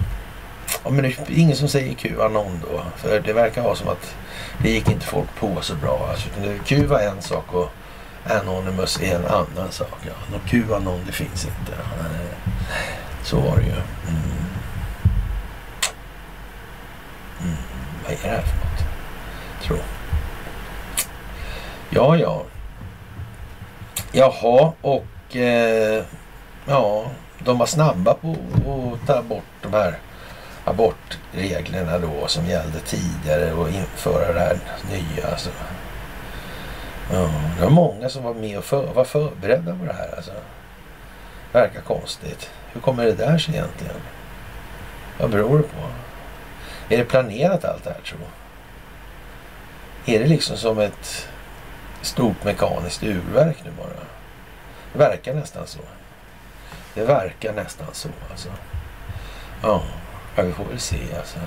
Ja, 0.84 0.90
men 0.90 1.04
det 1.04 1.08
är 1.08 1.40
ingen 1.40 1.56
som 1.56 1.68
säger 1.68 1.94
Qanon 1.94 2.60
då. 2.62 2.82
För 2.98 3.20
det 3.20 3.34
verkar 3.34 3.62
vara 3.62 3.76
som 3.76 3.88
att 3.88 4.16
det 4.64 4.70
gick 4.70 4.90
inte 4.90 5.06
folk 5.06 5.36
på 5.40 5.62
så 5.62 5.76
bra. 5.76 6.10
Alltså, 6.12 6.30
Q 6.66 6.86
var 6.86 7.00
en 7.00 7.22
sak 7.22 7.54
och 7.54 7.70
Anonymous 8.26 9.02
är 9.02 9.16
en 9.16 9.26
annan 9.26 9.72
sak. 9.72 9.98
Ja. 10.02 10.14
Någon 10.32 10.68
Qanon 10.68 11.02
det 11.06 11.12
finns 11.12 11.46
inte. 11.46 11.72
Eh, 11.72 12.54
så 13.24 13.40
var 13.40 13.58
det 13.58 13.64
ju. 13.64 13.72
Mm. 13.72 14.40
Mm. 17.42 17.56
Vad 18.04 18.14
är 18.14 18.18
det 18.24 18.30
här 18.30 18.42
för 18.42 18.58
något? 18.58 18.84
Tro. 19.64 19.78
Ja, 21.90 22.18
ja. 22.18 22.44
Jaha, 24.12 24.74
och 24.82 25.36
eh, 25.36 26.04
ja, 26.66 27.06
de 27.40 27.58
var 27.58 27.66
snabba 27.66 28.14
på 28.14 28.32
att 28.32 29.08
ta 29.08 29.22
bort 29.22 29.44
de 29.62 29.74
här 29.74 30.00
abortreglerna 30.70 32.00
då 32.00 32.28
som 32.28 32.46
gällde 32.46 32.80
tidigare 32.80 33.54
och 33.54 33.70
införa 33.70 34.34
det 34.34 34.40
här 34.40 34.60
nya. 34.92 35.28
Alltså. 35.32 35.50
Ja, 37.12 37.30
det 37.58 37.64
var 37.64 37.70
många 37.70 38.10
som 38.10 38.24
var 38.24 38.34
med 38.34 38.58
och 38.58 38.64
för, 38.64 38.94
var 38.94 39.04
förberedda 39.04 39.76
på 39.76 39.86
det 39.86 39.94
här. 39.94 40.16
Alltså. 40.16 40.32
Verkar 41.52 41.82
konstigt. 41.82 42.50
Hur 42.74 42.82
kommer 42.82 43.06
det 43.06 43.14
där 43.14 43.38
sig 43.38 43.56
egentligen? 43.56 43.96
Vad 45.20 45.30
beror 45.30 45.58
det 45.58 45.64
på? 45.64 45.82
Är 46.90 46.98
det 46.98 47.06
planerat 47.06 47.66
allt 47.66 47.84
det 47.84 47.90
här 47.90 48.02
tro? 48.02 48.18
Är 50.06 50.20
det 50.20 50.26
liksom 50.26 50.58
som 50.58 50.80
ett 50.80 51.28
stort 52.02 52.44
mekaniskt 52.44 53.04
urverk 53.04 53.58
nu 53.66 53.72
bara? 53.78 54.06
Det 54.94 55.00
verkar 55.00 55.34
nästan 55.34 55.68
så. 55.68 55.80
Det 56.94 57.04
verkar 57.04 57.54
nästan 57.54 57.88
så 57.92 58.10
alltså. 58.32 58.50
Ja. 59.64 59.84
Ja, 60.40 60.46
vi 60.46 60.52
får 60.52 60.66
väl 60.66 60.80
se 60.80 60.98
alltså. 61.18 61.40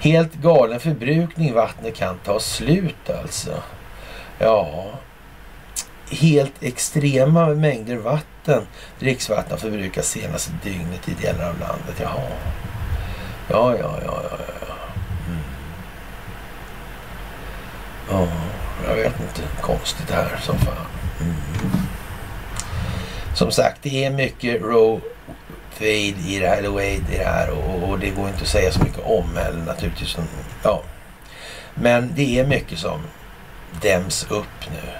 Helt 0.00 0.34
galen 0.34 0.80
förbrukning. 0.80 1.54
Vattnet 1.54 1.96
kan 1.96 2.18
ta 2.18 2.40
slut 2.40 3.10
alltså. 3.22 3.62
Ja, 4.38 4.84
helt 6.10 6.62
extrema 6.62 7.46
mängder 7.46 7.96
vatten. 7.96 8.66
Dricksvatten 8.98 9.58
förbrukas 9.58 10.08
senaste 10.08 10.52
dygnet 10.62 11.08
i 11.08 11.14
delar 11.22 11.48
av 11.48 11.58
landet. 11.58 12.00
Jaha. 12.00 12.22
Ja, 13.50 13.76
ja, 13.76 13.98
ja, 14.04 14.22
ja, 14.30 14.38
ja. 14.60 14.74
Mm. 15.28 15.42
Ja, 18.10 18.28
jag 18.88 18.94
vet 18.94 19.20
inte. 19.20 19.42
Konstigt 19.60 20.08
det 20.08 20.14
här 20.14 20.40
som 20.42 20.58
fan. 20.58 20.86
Mm. 21.20 21.34
Som 23.34 23.50
sagt, 23.50 23.82
det 23.82 24.04
är 24.04 24.10
mycket 24.10 24.62
row 24.62 25.00
fade 25.74 25.90
i 26.28 26.38
det 26.40 26.48
här, 26.48 26.56
eller 26.56 26.68
wade 26.68 26.86
i 26.86 27.02
det 27.10 27.24
här 27.24 27.50
och, 27.50 27.88
och, 27.88 27.98
det 27.98 28.10
går 28.10 28.28
inte 28.28 28.42
att 28.42 28.48
säga 28.48 28.72
så 28.72 28.82
mycket 28.82 29.04
om 29.04 29.36
heller 29.36 29.64
naturligtvis. 29.66 30.16
Ja. 30.62 30.82
Men 31.74 32.12
det 32.14 32.38
är 32.38 32.46
mycket 32.46 32.78
som 32.78 33.00
däms 33.82 34.26
upp 34.30 34.70
nu. 34.70 34.90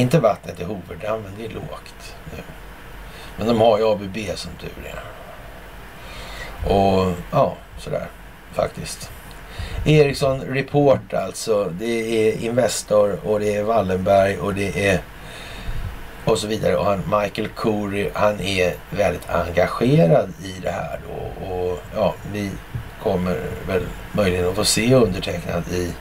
Inte 0.00 0.20
vattnet 0.20 0.60
i 0.60 0.64
Hoverdammen, 0.64 1.32
det 1.38 1.44
är 1.44 1.50
lågt 1.50 2.14
nu. 2.36 2.42
Men 3.36 3.46
de 3.46 3.60
har 3.60 3.78
ju 3.78 3.92
ABB 3.92 4.16
som 4.34 4.50
tur 4.60 4.70
är. 4.84 5.02
Och 6.74 7.12
ja, 7.32 7.56
sådär 7.78 8.06
faktiskt. 8.52 9.10
Ericsson 9.86 10.40
Report 10.40 11.14
alltså. 11.14 11.72
Det 11.78 12.28
är 12.28 12.44
Investor 12.44 13.18
och 13.24 13.40
det 13.40 13.56
är 13.56 13.62
Wallenberg 13.62 14.38
och 14.38 14.54
det 14.54 14.88
är 14.88 15.00
och 16.26 16.38
så 16.38 16.46
vidare. 16.46 16.76
Och 16.76 16.84
han, 16.84 17.02
Michael 17.20 17.48
Corey, 17.48 18.10
han 18.14 18.40
är 18.40 18.74
väldigt 18.90 19.30
engagerad 19.30 20.32
i 20.44 20.60
det 20.62 20.70
här 20.70 21.00
då. 21.08 21.46
Och 21.46 21.78
ja, 21.94 22.14
vi 22.32 22.50
kommer 23.02 23.40
väl 23.68 23.82
möjligen 24.12 24.48
att 24.48 24.54
få 24.54 24.64
se 24.64 24.94
undertecknad 24.94 25.68
i 25.72 25.92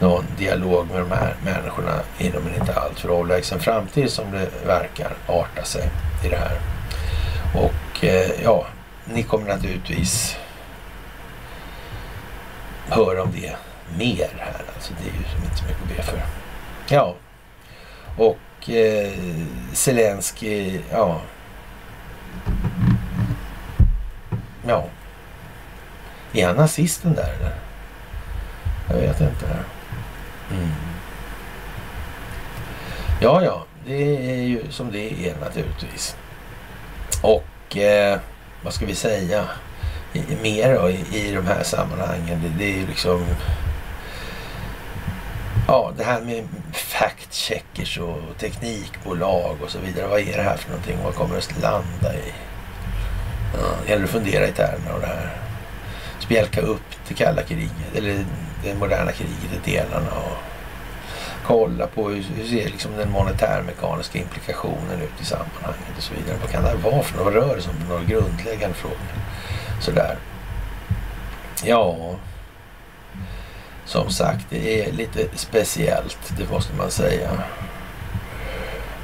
någon 0.00 0.24
dialog 0.38 0.86
med 0.90 1.00
de 1.00 1.10
här 1.10 1.34
människorna 1.44 2.00
inom 2.18 2.46
en 2.46 2.60
inte 2.60 2.74
alltför 2.74 3.08
avlägsen 3.08 3.60
framtid 3.60 4.10
som 4.10 4.30
det 4.30 4.48
verkar 4.66 5.12
arta 5.26 5.64
sig 5.64 5.90
i 6.24 6.28
det 6.28 6.36
här. 6.36 6.58
Och 7.54 8.04
eh, 8.04 8.30
ja, 8.44 8.66
ni 9.04 9.22
kommer 9.22 9.48
naturligtvis 9.48 10.36
höra 12.88 13.22
om 13.22 13.32
det 13.32 13.56
mer 13.98 14.28
här. 14.38 14.62
Alltså 14.74 14.92
det 15.02 15.08
är 15.08 15.12
ju 15.12 15.18
inte 15.18 15.56
så 15.56 15.64
mycket 15.64 15.82
att 15.82 15.96
be 15.96 16.02
för. 16.02 16.22
Ja, 16.88 17.14
och 18.16 18.38
eh, 18.70 19.12
Zelensky, 19.72 20.80
ja. 20.90 21.20
Ja. 24.66 24.84
Är 26.32 26.46
han 26.46 26.56
nazisten 26.56 27.14
där 27.14 27.34
eller? 27.34 27.54
Jag 28.88 28.96
vet 28.96 29.20
inte. 29.20 29.46
Mm. 30.50 30.72
Ja, 33.20 33.42
ja. 33.42 33.64
Det 33.86 34.16
är 34.30 34.42
ju 34.42 34.62
som 34.70 34.92
det 34.92 35.28
är 35.28 35.36
naturligtvis. 35.40 36.16
Och 37.22 37.76
eh, 37.76 38.18
vad 38.62 38.74
ska 38.74 38.86
vi 38.86 38.94
säga, 38.94 39.44
mer 40.42 40.74
då, 40.74 40.90
i, 40.90 41.04
i 41.12 41.34
de 41.34 41.46
här 41.46 41.62
sammanhangen. 41.62 42.42
Det, 42.42 42.48
det 42.58 42.72
är 42.72 42.76
ju 42.76 42.86
liksom 42.86 43.26
Ja, 45.70 45.92
det 45.96 46.04
här 46.04 46.20
med 46.20 46.48
fact-checkers 46.72 47.98
och 47.98 48.38
teknikbolag 48.38 49.56
och 49.64 49.70
så 49.70 49.78
vidare. 49.78 50.06
Vad 50.06 50.20
är 50.20 50.36
det 50.36 50.42
här 50.42 50.56
för 50.56 50.70
någonting? 50.70 50.96
Vad 51.04 51.14
kommer 51.14 51.34
det 51.34 51.38
att 51.38 51.62
landa 51.62 52.14
i? 52.14 52.32
Ja, 53.54 53.68
det 53.84 53.90
gäller 53.90 54.04
att 54.04 54.10
fundera 54.10 54.48
i 54.48 54.52
termer 54.52 54.90
av 54.94 55.00
det 55.00 55.06
här. 55.06 55.36
Spjälka 56.18 56.60
upp 56.60 56.82
det 57.08 57.14
kalla 57.14 57.42
kriget, 57.42 57.96
eller 57.96 58.24
det 58.64 58.74
moderna 58.74 59.12
kriget 59.12 59.66
i 59.66 59.70
delarna 59.70 60.10
och 60.10 60.36
kolla 61.46 61.86
på 61.86 62.08
hur, 62.08 62.24
hur 62.36 62.44
ser 62.44 62.68
liksom 62.68 62.96
den 62.96 63.10
monetärmekaniska 63.10 64.18
implikationen 64.18 65.00
ut 65.02 65.22
i 65.22 65.24
sammanhanget 65.24 65.96
och 65.96 66.02
så 66.02 66.14
vidare. 66.14 66.36
Vad 66.40 66.50
kan 66.50 66.62
det 66.62 66.68
här 66.68 66.76
vara 66.76 67.02
för 67.02 67.16
något? 67.16 67.24
Vad 67.24 67.34
rör 67.34 67.56
det 67.56 67.62
sig 67.62 67.72
om? 67.72 67.88
Några 67.88 68.04
grundläggande 68.04 68.76
frågor. 68.76 68.98
Sådär. 69.80 70.18
Ja, 71.64 71.96
som 73.88 74.10
sagt, 74.10 74.46
det 74.50 74.84
är 74.84 74.92
lite 74.92 75.28
speciellt, 75.34 76.32
det 76.38 76.50
måste 76.50 76.76
man 76.76 76.90
säga. 76.90 77.30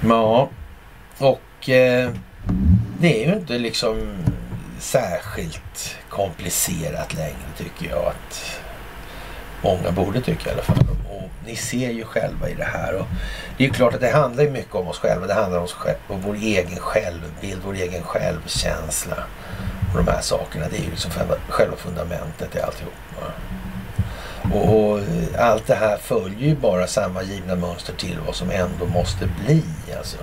Ja, 0.09 0.49
och 1.19 1.69
eh, 1.69 2.11
det 2.99 3.23
är 3.23 3.29
ju 3.29 3.35
inte 3.35 3.59
liksom 3.59 4.25
särskilt 4.79 5.97
komplicerat 6.09 7.15
längre 7.15 7.49
tycker 7.57 7.89
jag 7.91 8.07
att 8.07 8.61
många 9.63 9.91
borde 9.91 10.21
tycka 10.21 10.51
i 10.51 10.53
alla 10.53 10.63
fall. 10.63 10.87
Och 11.11 11.31
ni 11.47 11.57
ser 11.57 11.91
ju 11.91 12.05
själva 12.05 12.49
i 12.49 12.55
det 12.55 12.65
här. 12.65 12.95
Och 12.95 13.07
det 13.57 13.65
är 13.65 13.69
ju 13.69 13.75
klart 13.75 13.95
att 13.95 14.01
det 14.01 14.11
handlar 14.11 14.45
mycket 14.45 14.75
om 14.75 14.89
oss 14.89 14.99
själva. 14.99 15.27
Det 15.27 15.35
handlar 15.35 15.59
om, 15.59 15.65
oss 15.65 15.73
själva, 15.73 16.01
om 16.09 16.21
vår 16.21 16.35
egen 16.35 16.79
självbild, 16.79 17.61
vår 17.65 17.75
egen 17.75 18.03
självkänsla. 18.03 19.17
Och 19.93 20.05
de 20.05 20.11
här 20.11 20.21
sakerna, 20.21 20.69
det 20.71 20.77
är 20.77 20.83
ju 20.83 20.91
liksom 20.91 21.11
själva 21.49 21.77
fundamentet 21.77 22.57
i 22.57 22.61
alltihop. 22.61 22.93
Och, 24.53 24.91
och, 24.91 24.99
eh, 24.99 25.51
allt 25.51 25.67
det 25.67 25.75
här 25.75 25.97
följer 25.97 26.49
ju 26.49 26.57
bara 26.57 26.87
samma 26.87 27.23
givna 27.23 27.55
mönster 27.55 27.93
till 27.93 28.19
vad 28.27 28.35
som 28.35 28.51
ändå 28.51 28.87
måste 28.87 29.29
bli. 29.45 29.63
Alltså, 29.99 30.19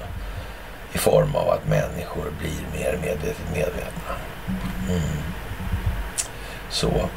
I 0.94 0.98
form 0.98 1.36
av 1.36 1.50
att 1.50 1.68
människor 1.68 2.32
blir 2.40 2.80
mer 2.80 2.98
medvetet 3.02 3.38
medvetna. 3.54 4.14
Mm. 4.90 5.02
Så. 6.70 7.10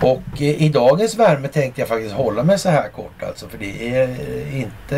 Och 0.00 0.22
eh, 0.36 0.62
i 0.62 0.68
dagens 0.68 1.14
värme 1.14 1.48
tänkte 1.48 1.80
jag 1.80 1.88
faktiskt 1.88 2.14
hålla 2.14 2.42
mig 2.42 2.58
så 2.58 2.70
här 2.70 2.88
kort 2.88 3.22
alltså. 3.22 3.48
För 3.48 3.58
det 3.58 3.96
är 3.96 4.08
inte 4.52 4.96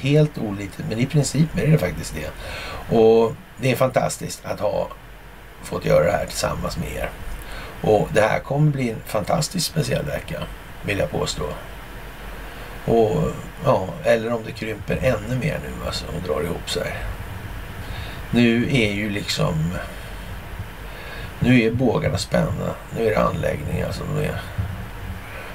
helt 0.00 0.38
olikt. 0.38 0.78
Men 0.88 0.98
i 0.98 1.06
princip 1.06 1.58
är 1.58 1.66
det 1.66 1.78
faktiskt 1.78 2.14
det. 2.14 2.30
Och 2.96 3.32
det 3.60 3.70
är 3.70 3.76
fantastiskt 3.76 4.40
att 4.44 4.60
ha 4.60 4.88
fått 5.62 5.84
göra 5.84 6.04
det 6.04 6.12
här 6.12 6.26
tillsammans 6.26 6.78
med 6.78 6.92
er. 6.92 7.10
Och 7.80 8.08
det 8.12 8.20
här 8.20 8.38
kommer 8.38 8.70
bli 8.70 8.90
en 8.90 9.00
fantastiskt 9.06 9.66
speciell 9.66 10.04
vecka 10.04 10.42
vill 10.86 10.98
jag 10.98 11.10
påstå. 11.10 11.44
Och, 12.84 13.30
ja, 13.64 13.88
eller 14.04 14.32
om 14.32 14.42
det 14.46 14.52
krymper 14.52 14.98
ännu 15.02 15.38
mer 15.40 15.58
nu 15.64 15.86
alltså 15.86 16.04
och 16.06 16.22
drar 16.26 16.42
ihop 16.42 16.70
sig. 16.70 16.96
Nu 18.30 18.76
är 18.76 18.92
ju 18.92 19.10
liksom... 19.10 19.74
Nu 21.40 21.62
är 21.62 21.70
bågarna 21.70 22.18
spända. 22.18 22.74
Nu 22.96 23.06
är 23.06 23.10
det 23.10 23.22
anläggningar 23.22 23.86
alltså, 23.86 24.04
som 24.04 24.18
är... 24.18 24.40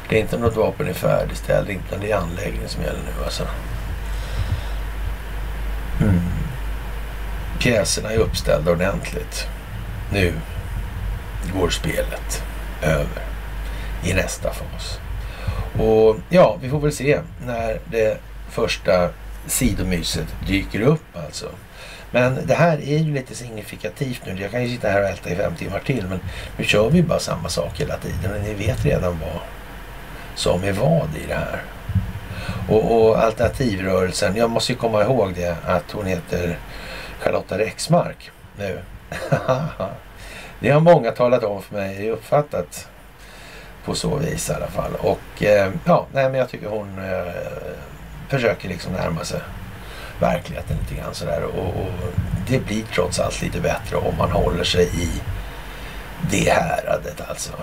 Det 0.09 0.17
är 0.17 0.21
inte 0.21 0.37
något 0.37 0.55
vapen 0.55 0.87
är 0.87 0.93
färdigställt, 0.93 1.69
det 2.01 2.11
är 2.11 2.17
anläggningen 2.17 2.69
som 2.69 2.83
gäller 2.83 2.99
nu 2.99 3.23
alltså. 3.23 3.47
Mm. 6.01 6.21
Pjäserna 7.59 8.11
är 8.11 8.17
uppställda 8.17 8.71
ordentligt. 8.71 9.47
Nu 10.11 10.33
går 11.53 11.69
spelet 11.69 12.43
över 12.81 13.23
i 14.03 14.13
nästa 14.13 14.53
fas. 14.53 15.00
Och 15.79 16.15
ja, 16.29 16.57
vi 16.61 16.69
får 16.69 16.79
väl 16.79 16.91
se 16.91 17.19
när 17.45 17.79
det 17.91 18.17
första 18.49 19.09
sidomyset 19.47 20.27
dyker 20.47 20.81
upp 20.81 21.17
alltså. 21.25 21.49
Men 22.11 22.39
det 22.45 22.53
här 22.53 22.77
är 22.77 22.97
ju 22.97 23.13
lite 23.13 23.35
signifikativt 23.35 24.21
nu. 24.25 24.41
Jag 24.41 24.51
kan 24.51 24.63
ju 24.63 24.69
sitta 24.69 24.89
här 24.89 25.01
och 25.01 25.09
älta 25.09 25.29
i 25.29 25.35
fem 25.35 25.55
timmar 25.55 25.79
till 25.79 26.07
men 26.09 26.19
nu 26.57 26.63
kör 26.63 26.89
vi 26.89 27.03
bara 27.03 27.19
samma 27.19 27.49
sak 27.49 27.79
hela 27.79 27.97
tiden 27.97 28.35
och 28.35 28.41
ni 28.41 28.53
vet 28.53 28.85
redan 28.85 29.19
vad 29.19 29.39
som 30.35 30.63
är 30.63 30.71
vad 30.71 31.09
i 31.23 31.27
det 31.27 31.35
här. 31.35 31.61
Och, 32.69 32.97
och 32.97 33.23
alternativrörelsen, 33.23 34.35
jag 34.35 34.49
måste 34.49 34.71
ju 34.71 34.77
komma 34.77 35.03
ihåg 35.03 35.33
det 35.35 35.57
att 35.65 35.91
hon 35.91 36.05
heter 36.05 36.57
Charlotta 37.19 37.57
Rexmark 37.57 38.31
nu. 38.57 38.79
det 40.59 40.69
har 40.69 40.79
många 40.79 41.11
talat 41.11 41.43
om 41.43 41.61
för 41.61 41.75
mig, 41.75 42.09
uppfattat 42.09 42.87
på 43.85 43.95
så 43.95 44.15
vis 44.15 44.49
i 44.49 44.53
alla 44.53 44.67
fall. 44.67 44.95
Och 44.99 45.43
eh, 45.43 45.71
ja, 45.85 46.07
nej, 46.13 46.29
men 46.29 46.39
jag 46.39 46.49
tycker 46.49 46.67
hon 46.67 46.99
eh, 46.99 47.33
försöker 48.29 48.69
liksom 48.69 48.93
närma 48.93 49.23
sig 49.23 49.39
verkligheten 50.19 50.77
lite 50.77 51.01
grann 51.01 51.13
sådär. 51.13 51.43
Och, 51.43 51.67
och, 51.67 51.91
det 52.47 52.59
blir 52.59 52.83
trots 52.83 53.19
allt 53.19 53.41
lite 53.41 53.61
bättre 53.61 53.95
om 53.95 54.17
man 54.17 54.31
håller 54.31 54.63
sig 54.63 54.83
i 54.85 55.09
det 56.31 56.49
häradet 56.49 57.21
alltså. 57.29 57.53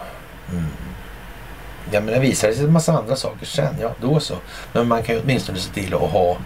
Mm. 0.51 0.65
Ja 1.91 2.01
men 2.01 2.15
det 2.15 2.21
visar 2.21 2.53
sig 2.53 2.65
en 2.65 2.73
massa 2.73 2.93
andra 2.93 3.17
saker 3.17 3.47
sen, 3.47 3.75
ja 3.81 3.91
då 4.01 4.21
så. 4.21 4.35
Men 4.73 4.89
man 4.89 5.03
kan 5.03 5.15
ju 5.15 5.21
åtminstone 5.21 5.59
se 5.59 5.73
till 5.73 5.95
att 5.95 6.01
ha 6.01 6.37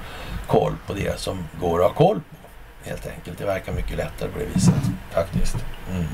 koll 0.47 0.73
på 0.87 0.93
det 0.93 1.21
som 1.21 1.45
går 1.61 1.85
att 1.85 1.91
ha 1.91 1.95
koll 1.95 2.17
på. 2.17 2.37
Helt 2.89 3.07
enkelt. 3.07 3.39
Det 3.39 3.45
verkar 3.45 3.73
mycket 3.73 3.97
lättare 3.97 4.29
på 4.29 4.39
det 4.39 4.45
viset 4.55 4.75
faktiskt. 5.11 5.57
Mm. 5.91 6.07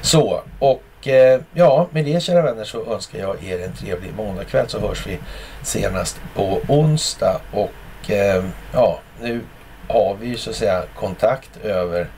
Så, 0.00 0.42
och 0.58 0.82
Eh, 1.08 1.40
ja, 1.54 1.88
med 1.90 2.04
det 2.04 2.22
kära 2.22 2.42
vänner 2.42 2.64
så 2.64 2.94
önskar 2.94 3.18
jag 3.18 3.44
er 3.44 3.64
en 3.64 3.72
trevlig 3.72 4.14
måndagkväll 4.14 4.68
så 4.68 4.80
hörs 4.80 5.06
vi 5.06 5.18
senast 5.62 6.20
på 6.34 6.60
onsdag. 6.68 7.40
Och 7.52 8.10
eh, 8.10 8.44
ja, 8.72 9.00
nu 9.20 9.40
har 9.88 10.16
vi 10.20 10.26
ju 10.26 10.36
så 10.36 10.50
att 10.50 10.56
säga 10.56 10.82
kontakt 10.96 11.56
över 11.62 12.08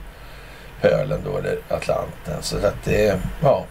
pölen 0.80 1.20
då, 1.24 1.38
eller 1.38 1.58
Atlanten. 1.68 2.42
Så 2.42 2.56
att 2.56 2.84
det, 2.84 3.18
ja, 3.42 3.64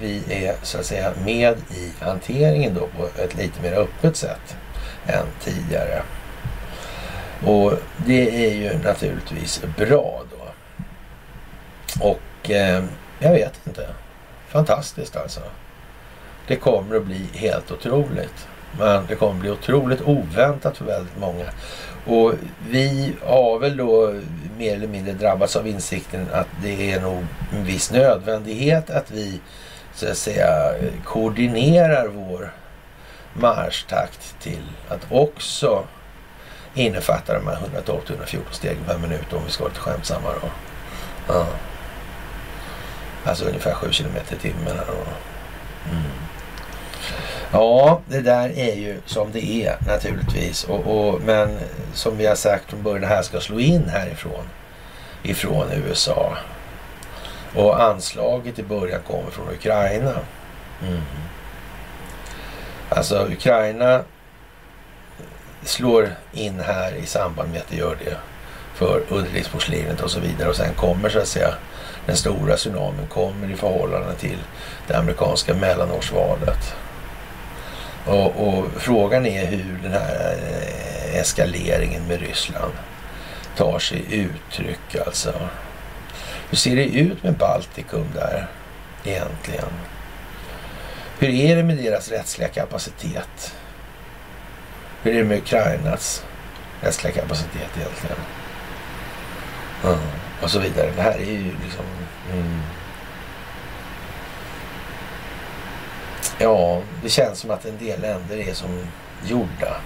vi 0.00 0.22
är 0.28 0.54
så 0.62 0.78
att 0.78 0.86
säga 0.86 1.12
med 1.24 1.56
i 1.70 1.92
hanteringen 2.00 2.74
då 2.74 2.80
på 2.80 3.22
ett 3.22 3.34
lite 3.34 3.62
mer 3.62 3.72
öppet 3.72 4.16
sätt 4.16 4.56
än 5.06 5.26
tidigare. 5.40 6.02
Och 7.46 7.72
det 8.06 8.46
är 8.46 8.54
ju 8.54 8.78
naturligtvis 8.78 9.62
bra 9.76 10.22
då. 10.30 10.46
Och 12.06 12.50
eh, 12.50 12.84
jag 13.18 13.32
vet 13.32 13.60
inte. 13.66 13.86
Fantastiskt 14.52 15.16
alltså. 15.16 15.40
Det 16.46 16.56
kommer 16.56 16.96
att 16.96 17.04
bli 17.04 17.26
helt 17.34 17.70
otroligt. 17.70 18.48
Men 18.78 19.06
det 19.06 19.14
kommer 19.14 19.34
att 19.34 19.40
bli 19.40 19.50
otroligt 19.50 20.00
oväntat 20.02 20.76
för 20.76 20.84
väldigt 20.84 21.18
många. 21.18 21.44
Och 22.06 22.34
vi 22.68 23.12
har 23.24 23.58
väl 23.58 23.76
då 23.76 24.14
mer 24.58 24.74
eller 24.74 24.88
mindre 24.88 25.12
drabbats 25.12 25.56
av 25.56 25.66
insikten 25.66 26.26
att 26.32 26.46
det 26.62 26.92
är 26.92 27.00
nog 27.00 27.26
en 27.52 27.64
viss 27.64 27.92
nödvändighet 27.92 28.90
att 28.90 29.10
vi 29.10 29.40
så 29.94 30.10
att 30.10 30.16
säga 30.16 30.74
koordinerar 31.04 32.08
vår 32.08 32.52
marschtakt 33.34 34.40
till 34.40 34.62
att 34.88 35.06
också 35.10 35.84
innefatta 36.74 37.34
de 37.34 37.46
här 37.46 37.58
112-114 37.86 38.38
stegen 38.50 38.84
per 38.86 38.98
minut 38.98 39.32
om 39.32 39.44
vi 39.44 39.50
ska 39.50 39.64
vara 39.64 39.72
lite 39.72 39.80
skämtsamma 39.80 40.28
då. 40.42 40.48
Ja. 41.28 41.46
Alltså 43.24 43.44
ungefär 43.44 43.74
7 43.74 43.92
kilometer 43.92 44.36
i 44.36 44.38
timmen. 44.38 44.76
Mm. 45.90 46.02
Ja, 47.52 48.00
det 48.06 48.20
där 48.20 48.58
är 48.58 48.74
ju 48.74 49.00
som 49.06 49.32
det 49.32 49.44
är 49.44 49.76
naturligtvis. 49.86 50.64
Och, 50.64 50.86
och, 50.86 51.20
men 51.20 51.58
som 51.94 52.16
vi 52.16 52.26
har 52.26 52.34
sagt 52.34 52.70
från 52.70 52.82
början, 52.82 53.00
det 53.00 53.06
här 53.06 53.22
ska 53.22 53.40
slå 53.40 53.60
in 53.60 53.88
härifrån. 53.88 54.44
Ifrån 55.22 55.66
USA. 55.72 56.36
Och 57.54 57.82
anslaget 57.82 58.58
i 58.58 58.62
början 58.62 59.00
kommer 59.06 59.30
från 59.30 59.48
Ukraina. 59.48 60.14
Mm. 60.82 61.02
Alltså 62.88 63.26
Ukraina 63.32 64.02
slår 65.62 66.08
in 66.32 66.60
här 66.60 66.94
i 66.94 67.06
samband 67.06 67.50
med 67.50 67.60
att 67.60 67.68
det 67.68 67.76
gör 67.76 67.96
det 68.04 68.16
för 68.74 69.02
underlivsporslinet 69.08 70.00
och 70.00 70.10
så 70.10 70.20
vidare. 70.20 70.48
Och 70.48 70.56
sen 70.56 70.74
kommer 70.74 71.08
så 71.08 71.18
att 71.18 71.28
säga 71.28 71.54
den 72.06 72.16
stora 72.16 72.56
tsunamin 72.56 73.06
kommer 73.08 73.50
i 73.50 73.56
förhållande 73.56 74.14
till 74.14 74.38
det 74.86 74.94
amerikanska 74.94 75.54
mellanårsvalet. 75.54 76.74
Och, 78.06 78.48
och, 78.48 78.64
frågan 78.76 79.26
är 79.26 79.46
hur 79.46 79.78
den 79.82 79.92
här 79.92 80.36
eh, 80.42 81.20
eskaleringen 81.20 82.06
med 82.08 82.20
Ryssland 82.20 82.72
tar 83.56 83.78
sig 83.78 84.04
uttryck 84.10 84.96
alltså. 85.06 85.32
Hur 86.50 86.56
ser 86.56 86.76
det 86.76 86.84
ut 86.84 87.22
med 87.22 87.34
Baltikum 87.34 88.06
där 88.14 88.46
egentligen? 89.04 89.68
Hur 91.18 91.28
är 91.28 91.56
det 91.56 91.62
med 91.62 91.76
deras 91.76 92.08
rättsliga 92.08 92.48
kapacitet? 92.48 93.54
Hur 95.02 95.12
är 95.12 95.18
det 95.18 95.24
med 95.24 95.38
Ukrainas 95.38 96.24
rättsliga 96.80 97.14
kapacitet 97.14 97.70
egentligen? 97.76 98.16
Mm 99.84 100.21
och 100.42 100.50
så 100.50 100.58
vidare. 100.58 100.90
Det 100.96 101.02
här 101.02 101.18
är 101.18 101.32
ju 101.32 101.44
liksom... 101.64 101.84
Mm. 102.32 102.60
Ja, 106.38 106.82
det 107.02 107.08
känns 107.08 107.38
som 107.38 107.50
att 107.50 107.64
en 107.64 107.78
del 107.78 108.00
länder 108.00 108.48
är 108.48 108.54
som 108.54 108.86
gjorda 109.24 109.76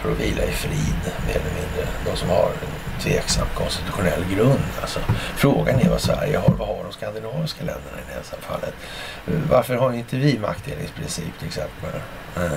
för 0.00 0.12
att 0.12 0.20
vila 0.20 0.44
i 0.44 0.52
frid, 0.52 1.12
mer 1.26 1.36
eller 1.36 1.54
mindre. 1.54 1.86
De 2.04 2.16
som 2.16 2.28
har 2.28 2.46
en 2.46 3.00
tveksam 3.00 3.46
konstitutionell 3.54 4.24
grund. 4.34 4.60
Alltså, 4.80 5.00
frågan 5.36 5.80
är 5.80 5.88
vad 5.88 6.00
Sverige 6.00 6.38
har. 6.38 6.54
Vad 6.58 6.68
har 6.68 6.84
de 6.84 6.92
skandinaviska 6.92 7.64
länderna 7.64 7.96
i 7.98 8.02
det 8.08 8.14
här 8.14 8.40
fallet? 8.40 8.74
Varför 9.50 9.74
har 9.74 9.92
inte 9.92 10.16
vi 10.16 10.38
maktdelningsprincip 10.38 11.38
till 11.38 11.48
exempel? 11.48 11.90
Mm. 12.36 12.50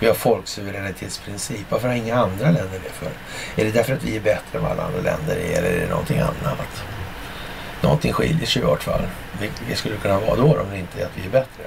Vi 0.00 0.06
har 0.06 0.14
folksuveränitetsprincip. 0.14 1.66
Varför 1.68 1.88
har 1.88 1.94
inga 1.94 2.16
andra 2.16 2.44
länder 2.44 2.80
det 2.84 2.90
för? 2.90 3.10
Är 3.62 3.64
det 3.64 3.70
därför 3.70 3.92
att 3.92 4.02
vi 4.02 4.16
är 4.16 4.20
bättre 4.20 4.58
än 4.58 4.62
vad 4.62 4.72
alla 4.72 4.82
andra 4.82 5.00
länder 5.00 5.36
är 5.36 5.58
eller 5.58 5.70
är 5.70 5.80
det 5.80 5.88
någonting 5.88 6.18
annat? 6.18 6.84
Någonting 7.80 8.12
skiljer 8.12 8.46
sig 8.46 8.62
i 8.62 8.64
vart 8.64 8.82
fall. 8.82 9.02
Vilket 9.40 9.78
skulle 9.78 9.96
kunna 9.96 10.20
vara 10.20 10.36
då 10.36 10.60
om 10.60 10.70
det 10.70 10.78
inte 10.78 11.02
är 11.02 11.06
att 11.06 11.16
vi 11.16 11.26
är 11.26 11.30
bättre? 11.30 11.64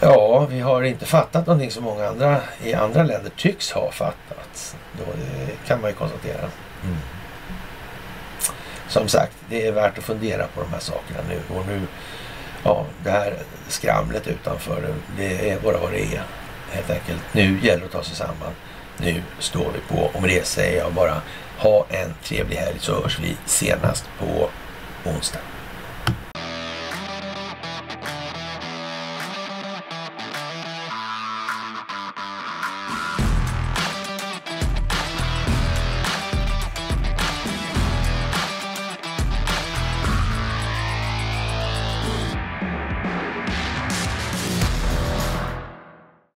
Ja, 0.00 0.46
vi 0.50 0.60
har 0.60 0.82
inte 0.82 1.06
fattat 1.06 1.46
någonting 1.46 1.70
som 1.70 1.84
många 1.84 2.08
andra 2.08 2.40
i 2.64 2.74
andra 2.74 3.02
länder 3.02 3.30
tycks 3.36 3.72
ha 3.72 3.90
fattat. 3.90 4.76
Då, 4.98 5.04
det 5.04 5.68
kan 5.68 5.80
man 5.80 5.90
ju 5.90 5.96
konstatera. 5.96 6.40
Mm. 6.84 6.96
Som 8.88 9.08
sagt, 9.08 9.36
det 9.48 9.66
är 9.66 9.72
värt 9.72 9.98
att 9.98 10.04
fundera 10.04 10.46
på 10.46 10.60
de 10.60 10.72
här 10.72 10.80
sakerna 10.80 11.20
nu. 11.28 11.40
Och 11.56 11.66
nu, 11.66 11.80
ja, 12.62 12.86
det 13.04 13.10
här 13.10 13.34
skramlet 13.68 14.26
utanför, 14.26 14.94
det 15.16 15.50
är 15.50 15.60
bara 15.60 15.78
vad 15.78 15.92
det 15.92 16.02
är. 16.02 16.22
Helt 16.70 16.90
enkelt. 16.90 17.20
Nu 17.32 17.58
gäller 17.62 17.80
det 17.80 17.86
att 17.86 17.92
ta 17.92 18.02
sig 18.02 18.16
samman. 18.16 18.52
Nu 18.96 19.22
står 19.38 19.66
vi 19.74 19.96
på. 19.96 20.10
Och 20.14 20.22
med 20.22 20.30
det 20.30 20.46
säger 20.46 20.78
jag 20.78 20.92
bara 20.92 21.22
ha 21.58 21.86
en 21.88 22.14
trevlig 22.24 22.56
helg 22.56 22.76
så 22.78 23.02
hörs 23.02 23.18
vi 23.20 23.36
senast 23.46 24.04
på 24.18 24.48
onsdag. 25.10 25.38